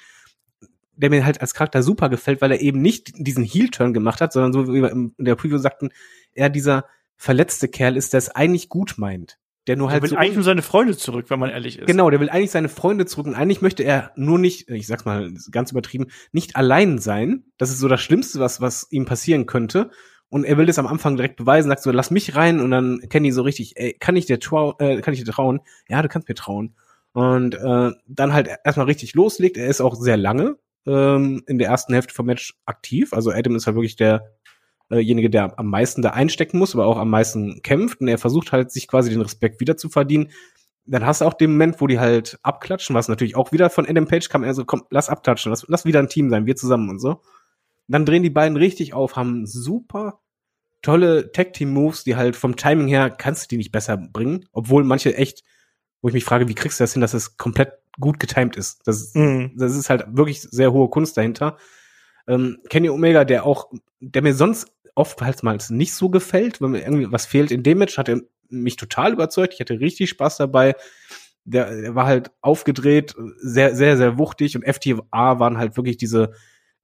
[0.96, 4.32] der mir halt als Charakter super gefällt, weil er eben nicht diesen Heel-Turn gemacht hat,
[4.32, 5.90] sondern so wie wir in der Preview sagten,
[6.32, 9.38] er dieser verletzte Kerl ist, der es eigentlich gut meint.
[9.66, 10.02] Der nur halt.
[10.02, 11.86] Der will so eigentlich nur seine Freunde zurück, wenn man ehrlich ist.
[11.86, 15.04] Genau, der will eigentlich seine Freunde zurück und eigentlich möchte er nur nicht, ich sag's
[15.04, 17.44] mal ganz übertrieben, nicht allein sein.
[17.58, 19.90] Das ist so das Schlimmste, was, was ihm passieren könnte.
[20.28, 23.00] Und er will das am Anfang direkt beweisen, sagt so, lass mich rein und dann
[23.08, 24.38] Kenny so richtig, ey, kann ich dir,
[24.78, 25.60] äh, kann ich dir trauen?
[25.88, 26.74] Ja, du kannst mir trauen.
[27.12, 29.56] Und äh, dann halt erstmal richtig loslegt.
[29.56, 33.12] Er ist auch sehr lange ähm, in der ersten Hälfte vom Match aktiv.
[33.12, 37.08] Also Adam ist halt wirklich derjenige, der am meisten da einstecken muss, aber auch am
[37.08, 38.00] meisten kämpft.
[38.00, 40.30] Und er versucht halt, sich quasi den Respekt wieder zu verdienen.
[40.84, 43.88] Dann hast du auch den Moment, wo die halt abklatschen, was natürlich auch wieder von
[43.88, 44.44] Adam Page kam.
[44.44, 47.22] Er so, komm, lass abklatschen, lass, lass wieder ein Team sein, wir zusammen und so.
[47.88, 50.20] Dann drehen die beiden richtig auf, haben super
[50.82, 54.46] tolle Tag-Team-Moves, die halt vom Timing her kannst du die nicht besser bringen.
[54.52, 55.42] Obwohl manche echt,
[56.00, 58.86] wo ich mich frage, wie kriegst du das hin, dass es komplett gut getimed ist.
[58.86, 59.52] Das, mhm.
[59.56, 61.56] das ist halt wirklich sehr hohe Kunst dahinter.
[62.28, 67.10] Ähm, Kenny Omega, der auch, der mir sonst oftmals nicht so gefällt, wenn mir irgendwie
[67.10, 69.54] was fehlt in dem Match, hat er mich total überzeugt.
[69.54, 70.74] Ich hatte richtig Spaß dabei.
[71.44, 76.32] Der, der war halt aufgedreht, sehr, sehr, sehr wuchtig und FTA waren halt wirklich diese,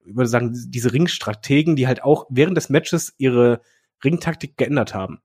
[0.05, 3.61] ich würde sagen, diese Ringstrategen, die halt auch während des Matches ihre
[4.03, 5.19] Ringtaktik geändert haben.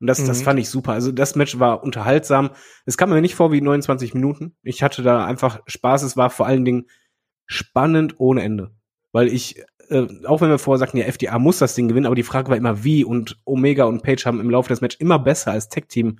[0.00, 0.26] Und das, mhm.
[0.26, 0.92] das fand ich super.
[0.92, 2.50] Also das Match war unterhaltsam.
[2.84, 4.54] Es kam mir nicht vor wie 29 Minuten.
[4.62, 6.02] Ich hatte da einfach Spaß.
[6.02, 6.86] Es war vor allen Dingen
[7.46, 8.70] spannend ohne Ende.
[9.12, 12.16] Weil ich, äh, auch wenn wir vorher sagten, ja, FDA muss das Ding gewinnen, aber
[12.16, 15.18] die Frage war immer wie und Omega und Page haben im Laufe des Matches immer
[15.18, 16.18] besser als Tech-Team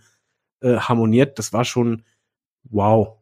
[0.60, 1.38] äh, harmoniert.
[1.38, 2.04] Das war schon
[2.62, 3.18] wow.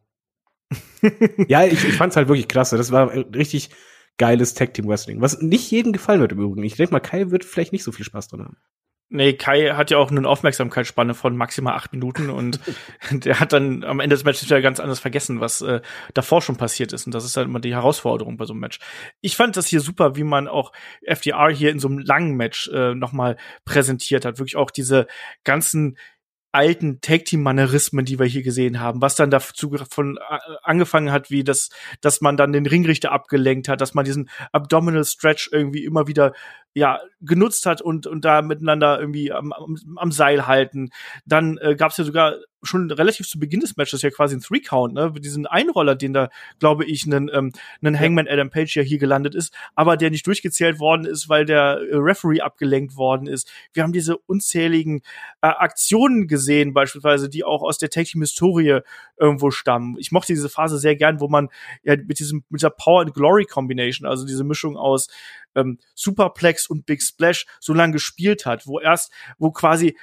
[1.47, 2.77] ja, ich, ich fand's halt wirklich klasse.
[2.77, 3.69] Das war richtig
[4.17, 5.21] geiles Tag-Team-Wrestling.
[5.21, 6.63] Was nicht jedem gefallen wird im Übrigen.
[6.63, 8.57] Ich denke mal, Kai wird vielleicht nicht so viel Spaß dran haben.
[9.15, 12.59] Nee, Kai hat ja auch eine Aufmerksamkeitsspanne von maximal acht Minuten und
[13.11, 15.81] der hat dann am Ende des Matches wieder ganz anders vergessen, was äh,
[16.15, 17.05] davor schon passiert ist.
[17.05, 18.79] Und das ist halt immer die Herausforderung bei so einem Match.
[19.21, 20.71] Ich fand das hier super, wie man auch
[21.03, 24.39] FDR hier in so einem langen Match äh, nochmal präsentiert hat.
[24.39, 25.05] Wirklich auch diese
[25.43, 25.97] ganzen
[26.53, 31.43] alten Tag-Team-Manerismen, die wir hier gesehen haben, was dann dazu von äh, angefangen hat, wie
[31.43, 31.69] das,
[31.99, 36.33] dass man dann den Ringrichter abgelenkt hat, dass man diesen Abdominal Stretch irgendwie immer wieder
[36.75, 40.89] ja genutzt hat und und da miteinander irgendwie am, am, am Seil halten.
[41.25, 44.41] Dann äh, gab es ja sogar schon relativ zu Beginn des Matches ja quasi ein
[44.41, 46.29] Three Count, ne, diesen Einroller, den da
[46.59, 50.25] glaube ich einen ähm, einen Hangman Adam Page ja hier gelandet ist, aber der nicht
[50.25, 53.51] durchgezählt worden ist, weil der äh, Referee abgelenkt worden ist.
[53.73, 55.01] Wir haben diese unzähligen
[55.41, 58.79] äh, Aktionen gesehen, beispielsweise, die auch aus der Tag Historie
[59.17, 59.95] irgendwo stammen.
[59.97, 61.49] Ich mochte diese Phase sehr gern, wo man
[61.83, 65.07] ja mit diesem mit dieser Power and Glory Combination, also diese Mischung aus
[65.55, 69.97] ähm, Superplex und Big Splash so lange gespielt hat, wo erst, wo quasi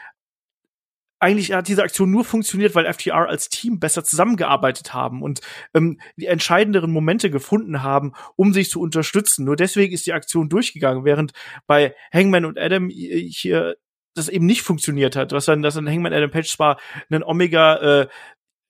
[1.20, 5.40] eigentlich hat diese Aktion nur funktioniert, weil FTR als Team besser zusammengearbeitet haben und
[5.74, 9.44] ähm, die entscheidenderen Momente gefunden haben, um sich zu unterstützen.
[9.44, 11.32] Nur deswegen ist die Aktion durchgegangen, während
[11.66, 13.76] bei Hangman und Adam hier
[14.14, 16.80] das eben nicht funktioniert hat, was dann, dass dann Hangman Adam Page zwar
[17.10, 18.08] einen Omega äh,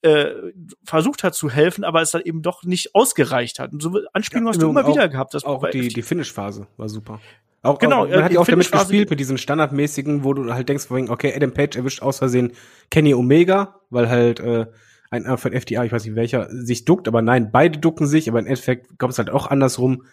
[0.03, 0.53] äh,
[0.85, 3.73] versucht hat zu helfen, aber es dann eben doch nicht ausgereicht hat.
[3.73, 5.35] Und so Anspielungen ja, hast du immer wieder gehabt.
[5.35, 7.21] Das auch die, die Finish-Phase war super.
[7.63, 10.69] Auch, genau, auch, man hat ja auch damit gespielt mit diesen standardmäßigen, wo du halt
[10.69, 12.53] denkst, okay, Adam Page erwischt aus Versehen
[12.91, 14.67] Kenny Omega, weil halt äh,
[15.11, 18.39] ein von FDA, ich weiß nicht welcher, sich duckt, aber nein, beide ducken sich, aber
[18.39, 20.05] im Endeffekt kommt es halt auch andersrum.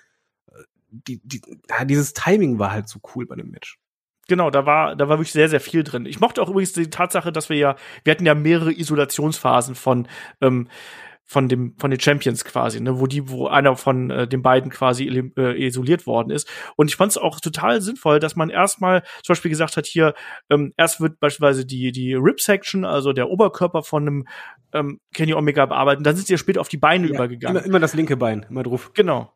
[0.90, 3.78] Die, die, ja, dieses Timing war halt so cool bei dem Match.
[4.28, 6.06] Genau, da war, da war wirklich sehr, sehr viel drin.
[6.06, 10.07] Ich mochte auch übrigens die Tatsache, dass wir ja, wir hatten ja mehrere Isolationsphasen von,
[10.41, 10.68] ähm,
[11.28, 14.72] von dem von den Champions quasi, ne, wo die wo einer von äh, den beiden
[14.72, 15.06] quasi
[15.38, 19.34] äh, isoliert worden ist und ich fand es auch total sinnvoll, dass man erstmal zum
[19.34, 20.14] Beispiel gesagt hat hier
[20.49, 24.28] ähm, erst wird beispielsweise die die Rib Section, also der Oberkörper von einem
[24.74, 27.58] ähm, Kenny Omega bearbeitet, dann sind sie ja später auf die Beine ja, übergegangen.
[27.58, 28.91] Immer, immer das linke Bein, immer drauf.
[28.94, 29.34] Genau.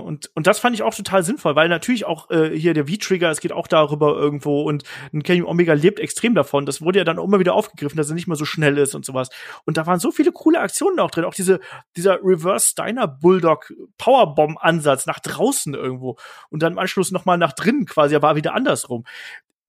[0.00, 3.30] Und, und das fand ich auch total sinnvoll, weil natürlich auch äh, hier der V-Trigger,
[3.30, 6.66] es geht auch darüber irgendwo und ein Kenny Omega lebt extrem davon.
[6.66, 9.04] Das wurde ja dann immer wieder aufgegriffen, dass er nicht mehr so schnell ist und
[9.04, 9.30] sowas.
[9.64, 11.24] Und da waren so viele coole Aktionen auch drin.
[11.24, 11.60] Auch diese,
[11.96, 16.16] dieser Reverse Steiner Bulldog Powerbomb Ansatz nach draußen irgendwo
[16.50, 19.04] und dann im Anschluss nochmal nach drinnen quasi, war wieder andersrum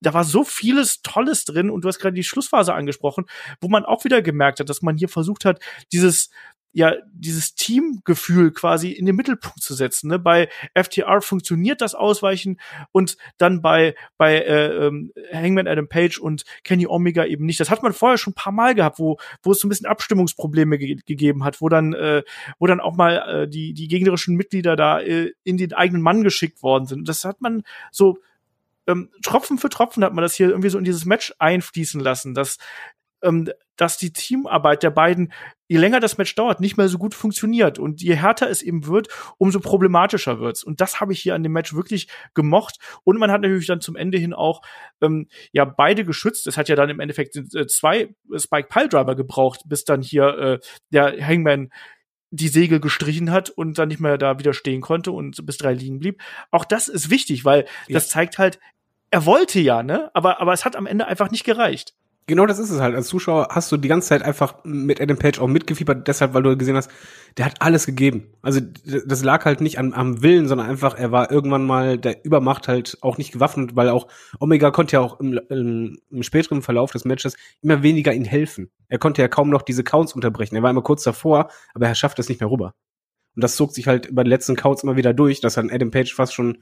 [0.00, 3.24] da war so vieles Tolles drin und du hast gerade die Schlussphase angesprochen,
[3.60, 5.60] wo man auch wieder gemerkt hat, dass man hier versucht hat,
[5.92, 6.30] dieses
[6.76, 10.08] ja dieses Teamgefühl quasi in den Mittelpunkt zu setzen.
[10.08, 10.18] Ne?
[10.18, 12.60] Bei FTR funktioniert das Ausweichen
[12.92, 17.60] und dann bei bei äh, ähm, Hangman Adam Page und Kenny Omega eben nicht.
[17.60, 19.86] Das hat man vorher schon ein paar Mal gehabt, wo wo es so ein bisschen
[19.86, 22.22] Abstimmungsprobleme ge gegeben hat, wo dann äh,
[22.58, 26.24] wo dann auch mal äh, die die gegnerischen Mitglieder da äh, in den eigenen Mann
[26.24, 27.08] geschickt worden sind.
[27.08, 28.18] Das hat man so
[28.86, 32.34] ähm, Tropfen für Tropfen hat man das hier irgendwie so in dieses Match einfließen lassen,
[32.34, 32.58] dass
[33.26, 35.32] ähm, dass die Teamarbeit der beiden,
[35.68, 37.78] je länger das Match dauert, nicht mehr so gut funktioniert.
[37.78, 40.64] Und je härter es eben wird, umso problematischer wird's.
[40.64, 42.78] Und das habe ich hier an dem Match wirklich gemocht.
[43.04, 44.62] Und man hat natürlich dann zum Ende hin auch
[45.02, 46.46] ähm, ja beide geschützt.
[46.46, 50.58] Es hat ja dann im Endeffekt äh, zwei Spike Piledriver gebraucht, bis dann hier äh,
[50.90, 51.70] der Hangman
[52.30, 55.72] die Segel gestrichen hat und dann nicht mehr da wieder stehen konnte und bis drei
[55.74, 56.20] liegen blieb.
[56.50, 57.94] Auch das ist wichtig, weil ja.
[57.94, 58.58] das zeigt halt,
[59.10, 60.10] er wollte ja, ne?
[60.14, 61.94] Aber, aber es hat am Ende einfach nicht gereicht.
[62.28, 62.96] Genau das ist es halt.
[62.96, 66.42] Als Zuschauer hast du die ganze Zeit einfach mit Adam Page auch mitgefiebert, deshalb, weil
[66.42, 66.90] du gesehen hast,
[67.36, 68.32] der hat alles gegeben.
[68.42, 72.24] Also das lag halt nicht am, am Willen, sondern einfach, er war irgendwann mal der
[72.24, 74.08] Übermacht halt auch nicht gewaffnet, weil auch
[74.40, 78.72] Omega konnte ja auch im, im, im späteren Verlauf des Matches immer weniger ihm helfen.
[78.88, 80.56] Er konnte ja kaum noch diese Counts unterbrechen.
[80.56, 82.74] Er war immer kurz davor, aber er schafft es nicht mehr rüber.
[83.36, 85.92] Und das zog sich halt über die letzten Counts immer wieder durch, dass dann Adam
[85.92, 86.58] Page fast schon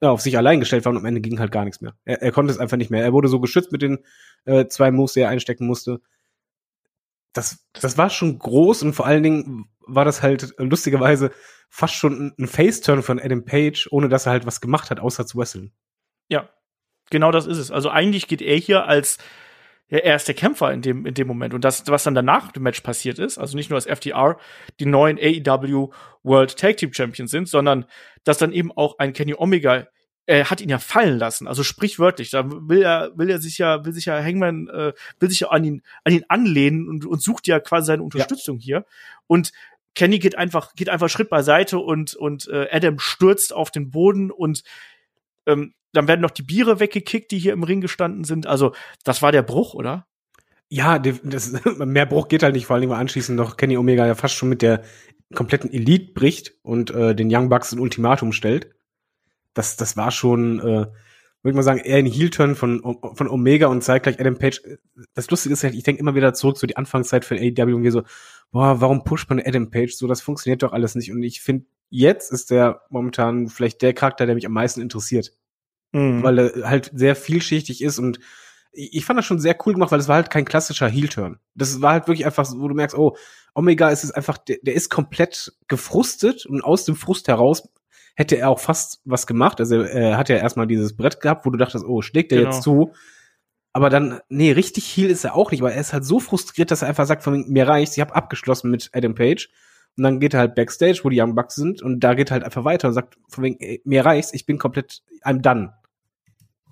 [0.00, 1.94] auf sich allein gestellt war und am Ende ging halt gar nichts mehr.
[2.04, 3.04] Er, er konnte es einfach nicht mehr.
[3.04, 3.98] Er wurde so geschützt mit den
[4.44, 6.00] äh, zwei Moves, die er einstecken musste.
[7.32, 11.32] Das, das war schon groß und vor allen Dingen war das halt lustigerweise
[11.68, 15.26] fast schon ein Face-Turn von Adam Page, ohne dass er halt was gemacht hat, außer
[15.26, 15.72] zu wresteln.
[16.28, 16.48] Ja,
[17.10, 17.70] genau das ist es.
[17.70, 19.18] Also eigentlich geht er hier als
[19.88, 21.54] ja, er ist der Kämpfer in dem, in dem Moment.
[21.54, 24.38] Und das, was dann danach im Match passiert ist, also nicht nur, dass FTR
[24.80, 25.90] die neuen AEW
[26.22, 27.84] World Tag Team Champions sind, sondern
[28.24, 29.86] dass dann eben auch ein Kenny Omega
[30.26, 32.30] er hat ihn ja fallen lassen, also sprichwörtlich.
[32.30, 35.48] Da will er, will er sich ja, will sich ja Hangman, äh, will sich ja
[35.48, 38.64] an ihn, an ihn anlehnen und, und sucht ja quasi seine Unterstützung ja.
[38.64, 38.86] hier.
[39.26, 39.52] Und
[39.94, 44.30] Kenny geht einfach, geht einfach Schritt beiseite und, und äh, Adam stürzt auf den Boden
[44.30, 44.62] und
[45.46, 48.46] ähm, dann werden noch die Biere weggekickt, die hier im Ring gestanden sind.
[48.46, 50.06] Also, das war der Bruch, oder?
[50.68, 54.14] Ja, das, mehr Bruch geht halt nicht, vor allem, weil anschließend noch Kenny Omega ja
[54.14, 54.82] fast schon mit der
[55.34, 58.70] kompletten Elite bricht und äh, den Young Bucks ein Ultimatum stellt.
[59.52, 62.80] Das, das war schon, äh, würde ich mal sagen, eher ein Heel-Turn von,
[63.14, 64.60] von Omega und zeigt gleich Adam Page.
[65.14, 67.74] Das Lustige ist halt, ich denke immer wieder zurück zu so die Anfangszeit von AEW
[67.74, 68.02] und wir so,
[68.50, 70.06] boah, warum pusht man Adam Page so?
[70.06, 71.12] Das funktioniert doch alles nicht.
[71.12, 75.32] Und ich finde, jetzt ist der momentan vielleicht der Charakter, der mich am meisten interessiert
[75.94, 76.22] mhm.
[76.22, 78.18] weil er halt sehr vielschichtig ist und
[78.76, 81.38] ich fand das schon sehr cool gemacht, weil es war halt kein klassischer Heel-Turn.
[81.54, 83.16] Das war halt wirklich einfach, wo du merkst, oh,
[83.54, 87.68] Omega ist es einfach, der, der ist komplett gefrustet und aus dem Frust heraus
[88.16, 89.60] hätte er auch fast was gemacht.
[89.60, 92.50] Also er hat ja erstmal dieses Brett gehabt, wo du dachtest, oh, schlägt er genau.
[92.50, 92.92] jetzt zu?
[93.72, 96.72] Aber dann, nee, richtig Heel ist er auch nicht, weil er ist halt so frustriert,
[96.72, 99.50] dass er einfach sagt, von mir reicht's, ich habe abgeschlossen mit Adam Page.
[99.96, 102.34] Und dann geht er halt Backstage, wo die Young Bucks sind, und da geht er
[102.34, 105.72] halt einfach weiter und sagt, von wegen, ey, mir reicht's, ich bin komplett, I'm done.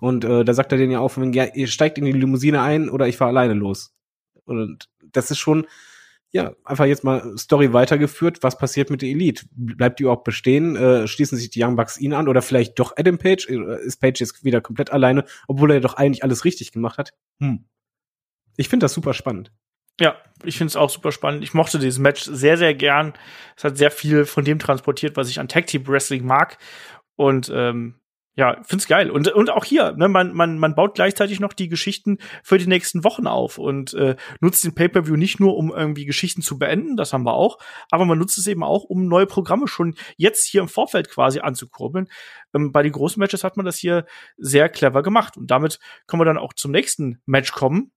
[0.01, 2.91] Und äh, da sagt er denen ja auch, ja, ihr steigt in die Limousine ein
[2.91, 3.95] oder ich fahre alleine los.
[4.45, 5.67] Und das ist schon,
[6.33, 8.43] ja, einfach jetzt mal Story weitergeführt.
[8.43, 9.45] Was passiert mit der Elite?
[9.53, 10.75] Bleibt die überhaupt bestehen?
[10.75, 13.49] Äh, schließen sich die Young Bucks ihn an oder vielleicht doch Adam Page?
[13.49, 17.13] Äh, ist Page jetzt wieder komplett alleine, obwohl er doch eigentlich alles richtig gemacht hat?
[17.39, 17.65] Hm.
[18.57, 19.53] Ich finde das super spannend.
[20.01, 21.45] Ja, ich finde es auch super spannend.
[21.45, 23.13] Ich mochte dieses Match sehr, sehr gern.
[23.57, 26.59] Es hat sehr viel von dem transportiert, was ich an Tag Team Wrestling mag.
[27.17, 28.03] Und ähm,
[28.35, 29.11] ja, find's geil.
[29.11, 32.67] Und, und auch hier, ne, man, man, man baut gleichzeitig noch die Geschichten für die
[32.67, 36.97] nächsten Wochen auf und äh, nutzt den Pay-Per-View nicht nur, um irgendwie Geschichten zu beenden,
[36.97, 37.59] das haben wir auch,
[37.91, 41.41] aber man nutzt es eben auch, um neue Programme schon jetzt hier im Vorfeld quasi
[41.41, 42.09] anzukurbeln.
[42.55, 44.07] Ähm, bei den großen Matches hat man das hier
[44.39, 45.37] sehr clever gemacht.
[45.37, 47.93] Und damit können wir dann auch zum nächsten Match kommen.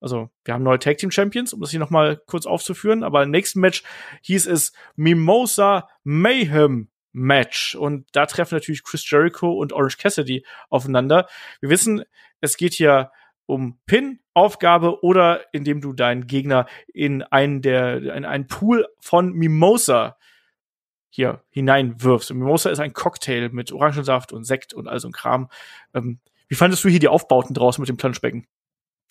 [0.00, 3.02] Also, wir haben neue Tag Team Champions, um das hier nochmal kurz aufzuführen.
[3.02, 3.82] Aber im nächsten Match
[4.22, 7.74] hieß es Mimosa Mayhem Match.
[7.74, 11.28] Und da treffen natürlich Chris Jericho und Orange Cassidy aufeinander.
[11.60, 12.04] Wir wissen,
[12.40, 13.10] es geht hier
[13.46, 19.32] um Pin, Aufgabe oder indem du deinen Gegner in einen der in einen Pool von
[19.32, 20.16] Mimosa
[21.10, 22.30] hier hineinwirfst.
[22.30, 25.48] Und Mimosa ist ein Cocktail mit Orangensaft und Sekt und all so ein Kram.
[25.94, 28.46] Ähm, wie fandest du hier die Aufbauten draußen mit dem Planschbecken?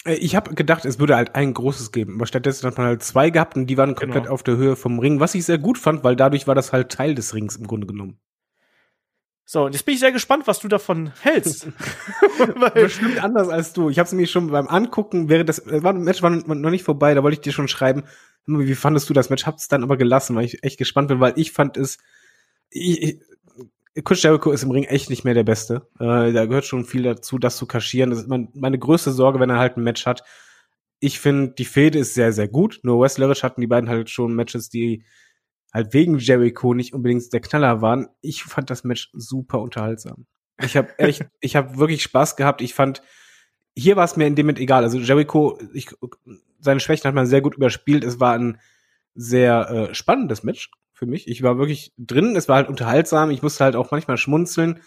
[0.07, 3.03] Äh, ich habe gedacht, es würde halt ein großes geben, aber stattdessen hat man halt
[3.03, 4.34] zwei gehabt und die waren komplett genau.
[4.34, 6.91] auf der Höhe vom Ring, was ich sehr gut fand, weil dadurch war das halt
[6.91, 8.19] Teil des Rings im Grunde genommen.
[9.49, 11.69] So, und jetzt bin ich sehr gespannt, was du davon hältst.
[12.73, 13.89] Bestimmt anders als du.
[13.89, 17.13] Ich habe es nämlich schon beim Angucken, während das, das Match war noch nicht vorbei,
[17.13, 18.03] da wollte ich dir schon schreiben,
[18.45, 19.45] wie fandest du das Match?
[19.45, 21.97] Hab's dann aber gelassen, weil ich echt gespannt bin, weil ich fand es,
[22.69, 23.21] ich,
[24.03, 25.87] Chris Jericho ist im Ring echt nicht mehr der Beste.
[25.99, 28.09] Äh, da gehört schon viel dazu, das zu kaschieren.
[28.09, 30.23] Das ist mein, meine größte Sorge, wenn er halt ein Match hat.
[30.99, 32.79] Ich finde, die Fehde ist sehr, sehr gut.
[32.83, 35.03] Nur wrestlerisch hatten die beiden halt schon Matches, die
[35.73, 38.07] halt wegen Jericho nicht unbedingt der Knaller waren.
[38.21, 40.25] Ich fand das Match super unterhaltsam.
[40.61, 42.61] Ich habe echt, ich habe wirklich Spaß gehabt.
[42.61, 43.01] Ich fand,
[43.75, 44.83] hier war es mir in dem Moment egal.
[44.83, 45.89] Also Jericho, ich,
[46.59, 48.03] seine Schwächen hat man sehr gut überspielt.
[48.03, 48.59] Es war ein
[49.13, 51.27] sehr äh, spannendes Match für mich.
[51.27, 54.81] Ich war wirklich drin, es war halt unterhaltsam, ich musste halt auch manchmal schmunzeln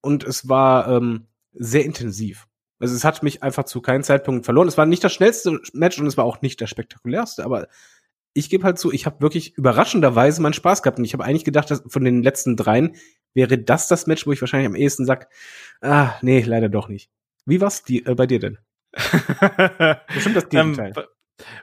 [0.00, 2.48] und es war ähm, sehr intensiv.
[2.80, 4.68] Also es hat mich einfach zu keinem Zeitpunkt verloren.
[4.68, 7.68] Es war nicht das schnellste Match und es war auch nicht das spektakulärste, aber
[8.34, 11.44] ich gebe halt zu, ich habe wirklich überraschenderweise meinen Spaß gehabt und ich habe eigentlich
[11.44, 12.96] gedacht, dass von den letzten dreien
[13.32, 15.28] wäre das das Match, wo ich wahrscheinlich am ehesten sag,
[15.80, 17.10] ah, nee, leider doch nicht.
[17.46, 18.58] Wie war's die, äh, bei dir denn?
[18.92, 20.92] Bestimmt das ähm, Gegenteil.
[20.96, 21.04] Ähm,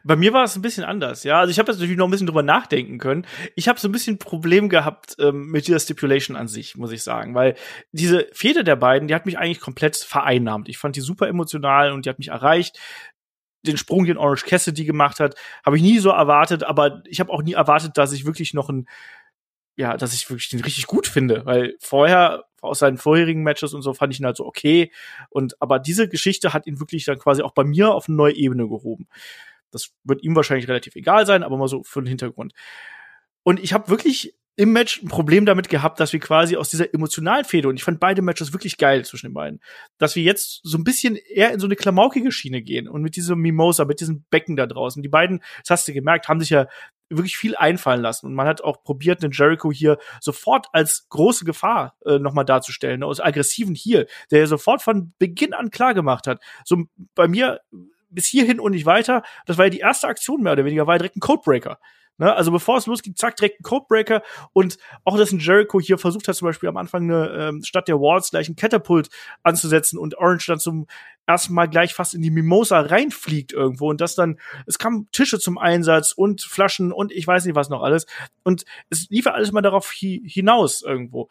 [0.04, 1.40] bei mir war es ein bisschen anders, ja.
[1.40, 3.26] Also ich habe jetzt natürlich noch ein bisschen drüber nachdenken können.
[3.56, 7.04] Ich habe so ein bisschen Problem gehabt ähm, mit dieser Stipulation an sich, muss ich
[7.04, 7.56] sagen, weil
[7.92, 10.70] diese Fehde der beiden, die hat mich eigentlich komplett vereinnahmt.
[10.70, 12.80] Ich fand die super emotional und die hat mich erreicht.
[13.64, 15.36] den Sprung, den Orange Cassidy gemacht hat,
[15.66, 18.70] habe ich nie so erwartet, aber ich habe auch nie erwartet, dass ich wirklich noch
[18.70, 18.88] ein,
[19.78, 23.82] ja, dass ich wirklich den richtig gut finde, weil vorher aus seinen vorherigen Matches und
[23.82, 24.92] so fand ich ihn halt so okay
[25.30, 28.36] und aber diese Geschichte hat ihn wirklich dann quasi auch bei mir auf eine neue
[28.36, 29.08] Ebene gehoben.
[29.72, 32.54] Das wird ihm wahrscheinlich relativ egal sein, aber mal so für den Hintergrund.
[33.44, 36.94] Und ich habe wirklich im Match ein Problem damit gehabt, dass wir quasi aus dieser
[36.94, 39.60] emotionalen Fehde, und ich fand beide Matches wirklich geil zwischen den beiden,
[39.98, 43.18] dass wir jetzt so ein bisschen eher in so eine klamaukige Schiene gehen und mit
[43.18, 45.04] diesem Mimosa, mit diesem Becken da draußen.
[45.04, 46.68] Die beiden, das hast du gemerkt, haben sich ja
[47.10, 48.28] wirklich viel einfallen lassen.
[48.28, 53.02] Und man hat auch probiert, den Jericho hier sofort als große Gefahr äh, nochmal darzustellen,
[53.02, 56.42] ne, als aggressiven Heel, der ja sofort von Beginn an klar gemacht hat.
[56.64, 57.60] So bei mir
[58.10, 59.24] bis hierhin und nicht weiter.
[59.46, 61.80] Das war ja die erste Aktion mehr oder weniger, war ja direkt ein Codebreaker.
[62.18, 62.34] Ne?
[62.34, 64.22] Also bevor es losging, zack, direkt ein Codebreaker
[64.54, 67.88] und auch, dass ein Jericho hier versucht hat, zum Beispiel am Anfang eine, ähm, statt
[67.88, 69.10] der Walls gleich ein Catapult
[69.44, 70.88] anzusetzen und Orange dann zum
[71.26, 75.40] ersten Mal gleich fast in die Mimosa reinfliegt irgendwo und das dann, es kamen Tische
[75.40, 78.06] zum Einsatz und Flaschen und ich weiß nicht was noch alles
[78.44, 81.28] und es lief alles mal darauf hi hinaus irgendwo.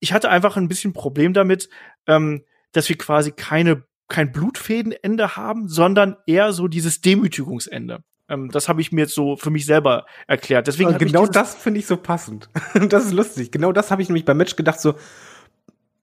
[0.00, 1.68] Ich hatte einfach ein bisschen Problem damit,
[2.06, 8.02] ähm, dass wir quasi keine kein Blutfädenende haben, sondern eher so dieses Demütigungsende.
[8.28, 10.66] Ähm, das habe ich mir jetzt so für mich selber erklärt.
[10.66, 12.50] Deswegen genau das finde ich so passend.
[12.88, 13.50] das ist lustig.
[13.50, 14.94] Genau das habe ich nämlich beim Match gedacht so.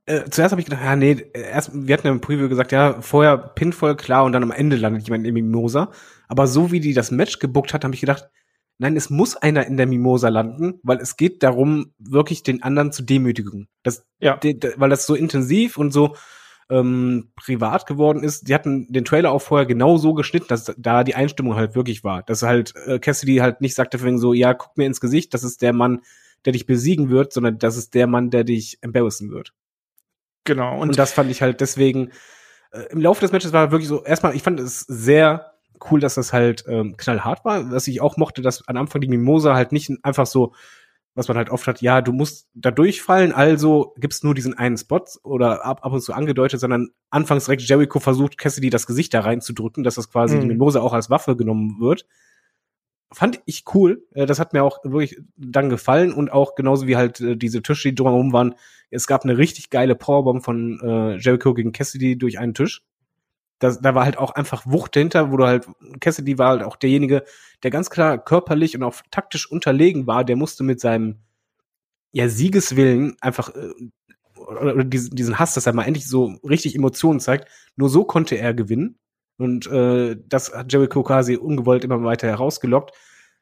[0.06, 3.02] Äh, zuerst habe ich gedacht, ja nee, erst wir hatten ja im Preview gesagt, ja
[3.02, 5.92] vorher Pin voll klar und dann am Ende landet jemand in Mimosa.
[6.28, 8.30] Aber so wie die das Match gebuckt hat, habe ich gedacht,
[8.78, 12.92] nein, es muss einer in der Mimosa landen, weil es geht darum, wirklich den anderen
[12.92, 13.68] zu demütigen.
[13.84, 14.38] Das, ja.
[14.38, 16.16] de, de, weil das so intensiv und so
[16.70, 18.48] ähm, privat geworden ist.
[18.48, 22.04] Die hatten den Trailer auch vorher genau so geschnitten, dass da die Einstimmung halt wirklich
[22.04, 22.24] war.
[22.24, 25.44] Dass halt äh, Cassidy halt nicht sagte wegen so, ja, guck mir ins Gesicht, das
[25.44, 26.02] ist der Mann,
[26.46, 29.54] der dich besiegen wird, sondern das ist der Mann, der dich embarrassen wird.
[30.44, 30.76] Genau.
[30.76, 32.12] Und, und das fand ich halt deswegen,
[32.72, 35.54] äh, im Laufe des Matches war wirklich so, erstmal, ich fand es sehr
[35.92, 37.72] cool, dass das halt ähm, knallhart war.
[37.72, 40.54] Was ich auch mochte, dass am Anfang die Mimosa halt nicht einfach so
[41.18, 44.78] was man halt oft hat, ja, du musst da durchfallen, also gibt's nur diesen einen
[44.78, 49.16] Spot oder ab, ab und zu angedeutet, sondern anfangs direkt Jericho versucht, Cassidy das Gesicht
[49.16, 50.42] da reinzudrücken, dass das quasi mhm.
[50.42, 52.06] die Mimose auch als Waffe genommen wird.
[53.12, 54.06] Fand ich cool.
[54.14, 57.64] Äh, das hat mir auch wirklich dann gefallen und auch genauso wie halt äh, diese
[57.64, 58.54] Tische, die drumherum waren.
[58.92, 62.84] Es gab eine richtig geile Powerbomb von äh, Jericho gegen Cassidy durch einen Tisch
[63.60, 65.68] da, da war halt auch einfach Wucht dahinter, wo du halt,
[66.00, 67.24] Cassidy war halt auch derjenige,
[67.64, 71.18] der ganz klar körperlich und auch taktisch unterlegen war, der musste mit seinem
[72.12, 73.74] ja, Siegeswillen einfach äh,
[74.36, 78.06] oder, oder diesen, diesen Hass, dass er mal endlich so richtig Emotionen zeigt, nur so
[78.06, 78.98] konnte er gewinnen.
[79.38, 82.96] Und äh, das hat Jericho quasi ungewollt immer weiter herausgelockt.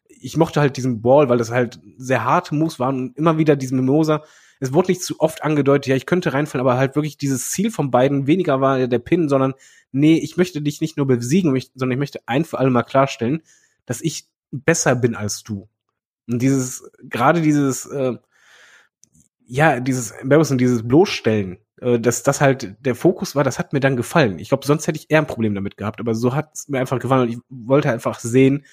[0.07, 3.55] Ich mochte halt diesen Ball, weil das halt sehr harte Moves waren und immer wieder
[3.55, 4.23] diesen Mimosa.
[4.59, 7.71] Es wurde nicht zu oft angedeutet, ja, ich könnte reinfallen, aber halt wirklich dieses Ziel
[7.71, 9.53] von beiden weniger war der Pin, sondern
[9.91, 13.41] nee, ich möchte dich nicht nur besiegen, sondern ich möchte ein für alle mal klarstellen,
[13.85, 15.67] dass ich besser bin als du.
[16.27, 18.13] Und dieses, gerade dieses, äh,
[19.47, 23.79] ja, dieses Embarrassing, dieses Bloßstellen, äh, dass das halt der Fokus war, das hat mir
[23.79, 24.39] dann gefallen.
[24.39, 26.79] Ich glaube, sonst hätte ich eher ein Problem damit gehabt, aber so hat es mir
[26.79, 28.65] einfach gefallen und ich wollte einfach sehen,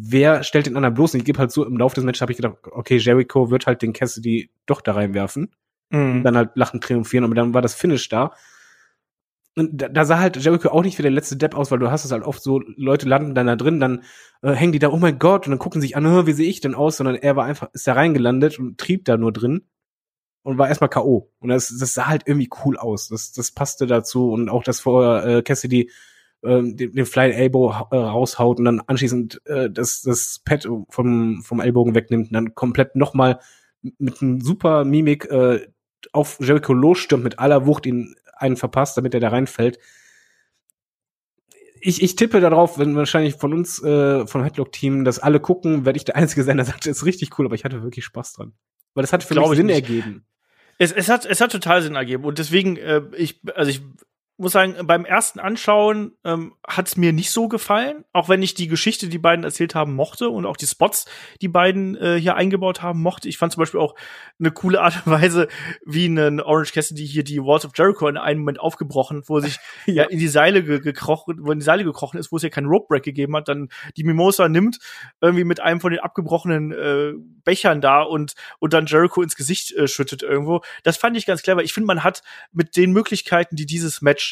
[0.00, 1.14] wer stellt den anderen bloß.
[1.14, 3.66] Und ich gebe halt so, im Laufe des Matches habe ich gedacht, okay, Jericho wird
[3.66, 5.50] halt den Cassidy doch da reinwerfen.
[5.90, 6.18] Mhm.
[6.18, 8.32] Und dann halt lachen, triumphieren, aber dann war das Finish da.
[9.56, 11.90] Und da, da sah halt Jericho auch nicht wie der letzte Depp aus, weil du
[11.90, 14.04] hast es halt oft so, Leute landen dann da drin, dann
[14.42, 16.60] äh, hängen die da, oh mein Gott, und dann gucken sich an, wie sehe ich
[16.60, 19.66] denn aus, sondern er war einfach, ist da reingelandet und trieb da nur drin
[20.42, 21.32] und war erstmal K.O.
[21.40, 23.08] Und das, das sah halt irgendwie cool aus.
[23.08, 25.90] Das, das passte dazu und auch, dass vorher äh, Cassidy
[26.42, 31.42] äh, den, den Flying Elbow äh, raushaut und dann anschließend äh, das, das Pad vom,
[31.42, 33.40] vom Ellbogen wegnimmt und dann komplett nochmal
[33.98, 35.66] mit einem super Mimik äh,
[36.12, 39.78] auf Jericho losstürmt mit aller Wucht, ihn einen verpasst, damit er da reinfällt.
[41.80, 45.96] Ich, ich tippe darauf, wenn wahrscheinlich von uns, äh, vom Headlock-Team, dass alle gucken, werde
[45.96, 48.32] ich der Einzige sein, der sagt, das ist richtig cool, aber ich hatte wirklich Spaß
[48.32, 48.52] dran.
[48.94, 49.76] Weil das hat für Glaube mich Sinn nicht.
[49.76, 50.24] ergeben.
[50.78, 52.24] Es, es, hat, es hat total Sinn ergeben.
[52.24, 53.82] Und deswegen, äh, ich, also ich
[54.38, 58.54] muss sagen, beim ersten Anschauen ähm, hat es mir nicht so gefallen, auch wenn ich
[58.54, 61.06] die Geschichte, die beiden erzählt haben, mochte und auch die Spots,
[61.42, 63.28] die beiden äh, hier eingebaut haben, mochte.
[63.28, 63.96] Ich fand zum Beispiel auch
[64.38, 65.48] eine coole Art und Weise,
[65.84, 69.58] wie ein Orange Cassidy hier die Walls of Jericho in einem Moment aufgebrochen, wo sich
[69.86, 72.48] ja in die Seile ge gekrochen, wo in die Seile gekrochen ist, wo es ja
[72.48, 74.78] keinen Rope Break gegeben hat, dann die Mimosa nimmt
[75.20, 77.12] irgendwie mit einem von den abgebrochenen äh,
[77.44, 80.60] Bechern da und und dann Jericho ins Gesicht äh, schüttet irgendwo.
[80.84, 81.62] Das fand ich ganz clever.
[81.62, 84.27] Ich finde, man hat mit den Möglichkeiten, die dieses Match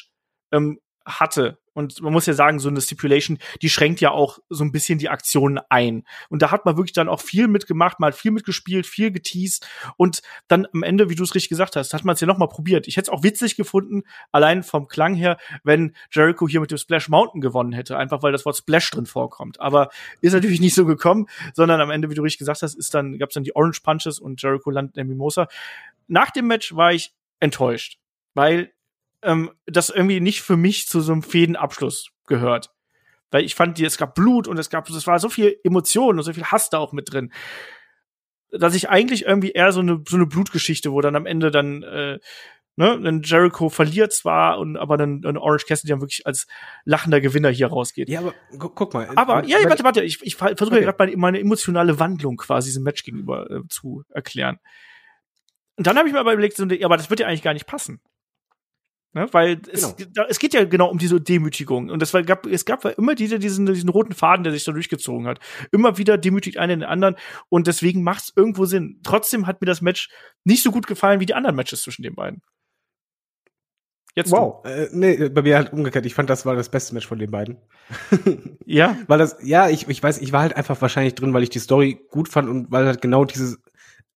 [0.53, 1.59] ähm, hatte.
[1.73, 4.99] Und man muss ja sagen, so eine Stipulation, die schränkt ja auch so ein bisschen
[4.99, 6.05] die Aktionen ein.
[6.31, 9.69] Und da hat man wirklich dann auch viel mitgemacht, mal viel mitgespielt, viel geteased.
[9.99, 12.39] Und dann am Ende, wie du es richtig gesagt hast, hat man es ja noch
[12.39, 12.89] mal probiert.
[12.89, 16.79] Ich hätte es auch witzig gefunden, allein vom Klang her, wenn Jericho hier mit dem
[16.79, 19.61] Splash Mountain gewonnen hätte, einfach weil das Wort Splash drin vorkommt.
[19.61, 19.91] Aber
[20.23, 23.19] ist natürlich nicht so gekommen, sondern am Ende, wie du richtig gesagt hast, ist dann,
[23.19, 25.47] gab es dann die Orange Punches und Jericho landet in der Mimosa.
[26.09, 27.99] Nach dem Match war ich enttäuscht,
[28.33, 28.73] weil
[29.27, 32.71] ähm, das irgendwie nicht für mich zu so einem Fädenabschluss gehört.
[33.31, 36.25] Weil ich fand, es gab Blut und es gab, es war so viel Emotionen und
[36.25, 37.33] so viel Hass da auch mit drin,
[38.53, 41.83] dass ich eigentlich irgendwie eher so eine, so eine Blutgeschichte, wo dann am Ende dann,
[41.83, 42.21] äh,
[42.77, 46.47] ne, ein Jericho verliert zwar und aber dann ein Orange Cassidy dann wirklich als
[46.85, 48.09] lachender Gewinner hier rausgeht.
[48.09, 49.11] Ja, aber gu guck mal.
[49.17, 50.83] Aber, ja, ja warte, warte, ich, ich versuche okay.
[50.83, 54.61] gerade meine, meine emotionale Wandlung quasi diesem Match gegenüber äh, zu erklären.
[55.77, 57.67] Und dann habe ich mir aber überlegt, so, aber das wird ja eigentlich gar nicht
[57.67, 58.01] passen.
[59.13, 59.27] Ne?
[59.33, 59.95] Weil genau.
[59.99, 61.89] es, es geht ja genau um diese Demütigung.
[61.91, 64.73] Und es, war, gab, es gab immer diese, diesen, diesen roten Faden, der sich da
[64.73, 65.41] durchgezogen hat.
[65.73, 67.17] Immer wieder demütigt einer den anderen.
[67.49, 69.01] Und deswegen macht es irgendwo Sinn.
[69.03, 70.11] Trotzdem hat mir das Match
[70.45, 72.43] nicht so gut gefallen wie die anderen Matches zwischen den beiden.
[74.17, 74.65] Jetzt wow.
[74.65, 76.07] Äh, nee, bei mir halt umgekehrt.
[76.07, 77.59] Ich fand, das war das beste Match von den beiden.
[78.65, 78.97] ja.
[79.07, 81.59] Weil das, ja, ich, ich weiß, ich war halt einfach wahrscheinlich drin, weil ich die
[81.59, 83.59] Story gut fand und weil halt genau dieses,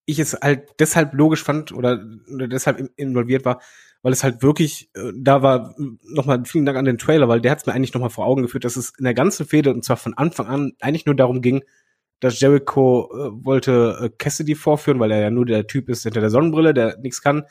[0.06, 2.02] ich es halt deshalb logisch fand oder,
[2.32, 3.60] oder deshalb involviert war,
[4.02, 7.40] weil es halt wirklich, äh, da war äh, nochmal vielen Dank an den Trailer, weil
[7.40, 9.72] der hat es mir eigentlich nochmal vor Augen geführt, dass es in der ganzen Fehde
[9.72, 11.62] und zwar von Anfang an eigentlich nur darum ging,
[12.20, 16.20] dass Jericho äh, wollte äh, Cassidy vorführen, weil er ja nur der Typ ist hinter
[16.20, 17.44] der Sonnenbrille, der nichts kann.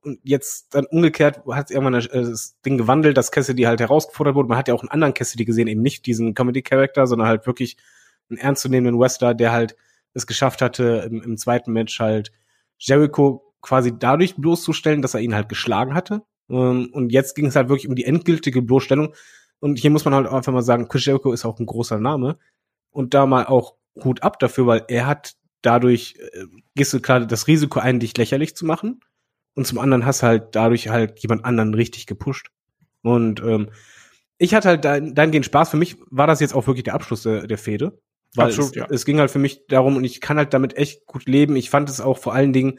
[0.00, 4.34] Und jetzt dann umgekehrt hat irgendwann das, äh, das Ding gewandelt, dass Cassidy halt herausgefordert
[4.34, 4.48] wurde.
[4.48, 7.76] Man hat ja auch einen anderen Cassidy gesehen, eben nicht diesen Comedy-Character, sondern halt wirklich
[8.30, 9.76] einen ernstzunehmenden Wrestler, der halt
[10.14, 12.32] es geschafft hatte, im, im zweiten Match halt
[12.78, 16.22] Jericho quasi dadurch bloßzustellen, dass er ihn halt geschlagen hatte.
[16.48, 19.14] Ähm, und jetzt ging es halt wirklich um die endgültige Bloßstellung.
[19.58, 22.38] Und hier muss man halt einfach mal sagen, Jericho ist auch ein großer Name.
[22.90, 23.74] Und da mal auch
[24.04, 26.44] Hut ab dafür, weil er hat dadurch, äh,
[26.74, 29.00] gehst du gerade das Risiko ein, dich lächerlich zu machen.
[29.54, 32.50] Und zum anderen hast du halt dadurch halt jemand anderen richtig gepusht.
[33.02, 33.70] Und ähm,
[34.38, 35.70] ich hatte halt dahingehend Spaß.
[35.70, 37.98] Für mich war das jetzt auch wirklich der Abschluss der, der Fehde.
[38.34, 38.86] Weil Absolut, es, ja.
[38.90, 41.56] es ging halt für mich darum und ich kann halt damit echt gut leben.
[41.56, 42.78] Ich fand es auch vor allen Dingen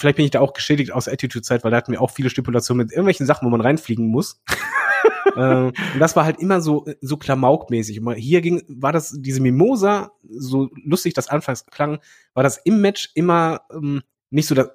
[0.00, 2.86] vielleicht bin ich da auch geschädigt aus Attitude-Zeit, weil da hatten wir auch viele Stipulationen
[2.86, 4.42] mit irgendwelchen Sachen, wo man reinfliegen muss.
[5.36, 8.00] ähm, und das war halt immer so, so klamaukmäßig.
[8.16, 12.00] Hier ging, war das, diese Mimosa, so lustig das anfangs klang,
[12.34, 14.70] war das im Match immer ähm, nicht so da,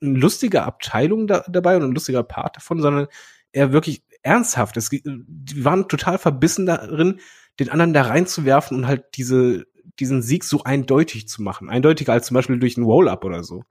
[0.00, 3.06] eine lustige Abteilung da, dabei und ein lustiger Part davon, sondern
[3.52, 4.76] eher wirklich ernsthaft.
[4.76, 7.20] Es, die waren total verbissen darin,
[7.60, 9.66] den anderen da reinzuwerfen und halt diese,
[9.98, 11.68] diesen Sieg so eindeutig zu machen.
[11.68, 13.64] Eindeutiger als zum Beispiel durch ein Roll-Up oder so.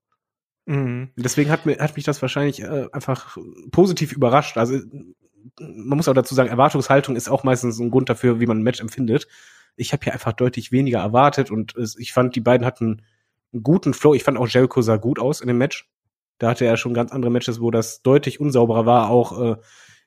[0.65, 1.09] Mhm.
[1.15, 3.37] Deswegen hat, mir, hat mich das wahrscheinlich äh, einfach
[3.71, 4.57] positiv überrascht.
[4.57, 4.79] Also
[5.59, 8.63] man muss auch dazu sagen, Erwartungshaltung ist auch meistens ein Grund dafür, wie man ein
[8.63, 9.27] Match empfindet.
[9.75, 13.01] Ich habe hier einfach deutlich weniger erwartet und es, ich fand, die beiden hatten
[13.51, 14.13] einen guten Flow.
[14.13, 15.89] Ich fand auch Jericho sah gut aus in dem Match.
[16.37, 19.09] Da hatte er schon ganz andere Matches, wo das deutlich unsauberer war.
[19.09, 19.55] Auch äh,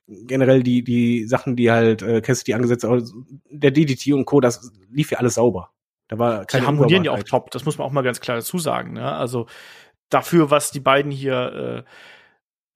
[0.07, 3.03] generell die die Sachen, die halt äh, Cassidy angesetzt, hat,
[3.49, 4.41] der DDT und Co.
[4.41, 5.71] Das lief ja alles sauber.
[6.07, 7.51] Da war keine Die harmonieren ja auch top.
[7.51, 8.93] Das muss man auch mal ganz klar dazu sagen.
[8.93, 9.11] Ne?
[9.11, 9.47] Also
[10.09, 11.89] dafür, was die beiden hier äh,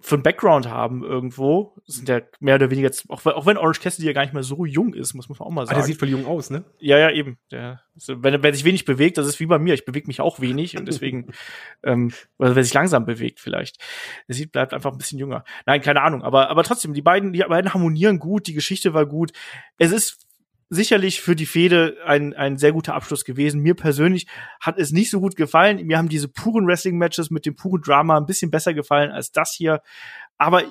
[0.01, 3.79] für ein Background haben irgendwo, sind ja mehr oder weniger, jetzt, auch, auch wenn Orange
[3.79, 5.75] Cassidy ja gar nicht mehr so jung ist, muss man auch mal sagen.
[5.75, 6.65] Aber der sieht voll jung aus, ne?
[6.79, 7.37] Ja, ja, eben.
[7.51, 10.39] Der, wenn, wenn sich wenig bewegt, das ist wie bei mir, ich bewege mich auch
[10.39, 11.31] wenig und deswegen,
[11.83, 13.77] ähm, oder wenn sich langsam bewegt vielleicht.
[14.27, 15.43] Der sieht, bleibt einfach ein bisschen jünger.
[15.67, 19.05] Nein, keine Ahnung, aber, aber trotzdem, die beiden, die beiden harmonieren gut, die Geschichte war
[19.05, 19.31] gut.
[19.77, 20.25] Es ist
[20.73, 23.61] sicherlich für die Fehde ein, ein sehr guter Abschluss gewesen.
[23.61, 24.26] Mir persönlich
[24.61, 25.85] hat es nicht so gut gefallen.
[25.85, 29.53] Mir haben diese puren Wrestling-Matches mit dem puren Drama ein bisschen besser gefallen als das
[29.53, 29.81] hier.
[30.38, 30.64] Aber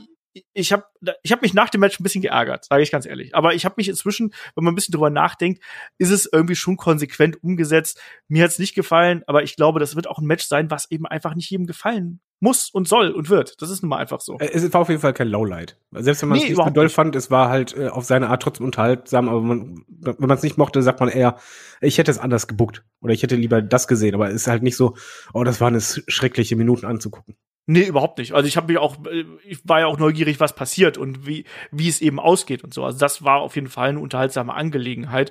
[0.53, 0.85] ich habe
[1.23, 3.35] ich hab mich nach dem Match ein bisschen geärgert, sage ich ganz ehrlich.
[3.35, 5.63] Aber ich habe mich inzwischen, wenn man ein bisschen drüber nachdenkt,
[5.99, 8.01] ist es irgendwie schon konsequent umgesetzt.
[8.29, 11.07] Mir hat's nicht gefallen, aber ich glaube, das wird auch ein Match sein, was eben
[11.07, 13.61] einfach nicht jedem gefallen muss und soll und wird.
[13.61, 14.39] Das ist nun mal einfach so.
[14.39, 15.77] Es war auf jeden Fall kein Lowlight.
[15.93, 16.95] Selbst wenn man es nee, nicht so doll nicht.
[16.95, 20.43] fand, es war halt äh, auf seine Art trotzdem unterhaltsam, aber man, wenn man es
[20.43, 21.37] nicht mochte, sagt man eher,
[21.81, 24.63] ich hätte es anders gebuckt oder ich hätte lieber das gesehen, aber es ist halt
[24.63, 24.97] nicht so,
[25.35, 27.37] oh, das waren es schreckliche Minuten anzugucken.
[27.67, 28.33] Nee, überhaupt nicht.
[28.33, 31.45] Also ich habe mich auch, äh, ich war ja auch neugierig, was passiert und wie,
[31.71, 32.85] wie es eben ausgeht und so.
[32.85, 35.31] Also das war auf jeden Fall eine unterhaltsame Angelegenheit.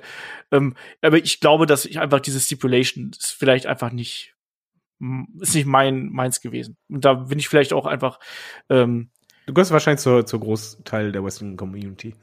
[0.50, 4.34] Ähm, aber ich glaube, dass ich einfach diese Stipulation ist vielleicht einfach nicht,
[5.40, 6.76] ist nicht mein, meins gewesen.
[6.88, 8.18] Und da bin ich vielleicht auch einfach,
[8.70, 9.10] ähm,
[9.50, 12.14] Du gehörst wahrscheinlich zur, zur Großteil der Wrestling-Community.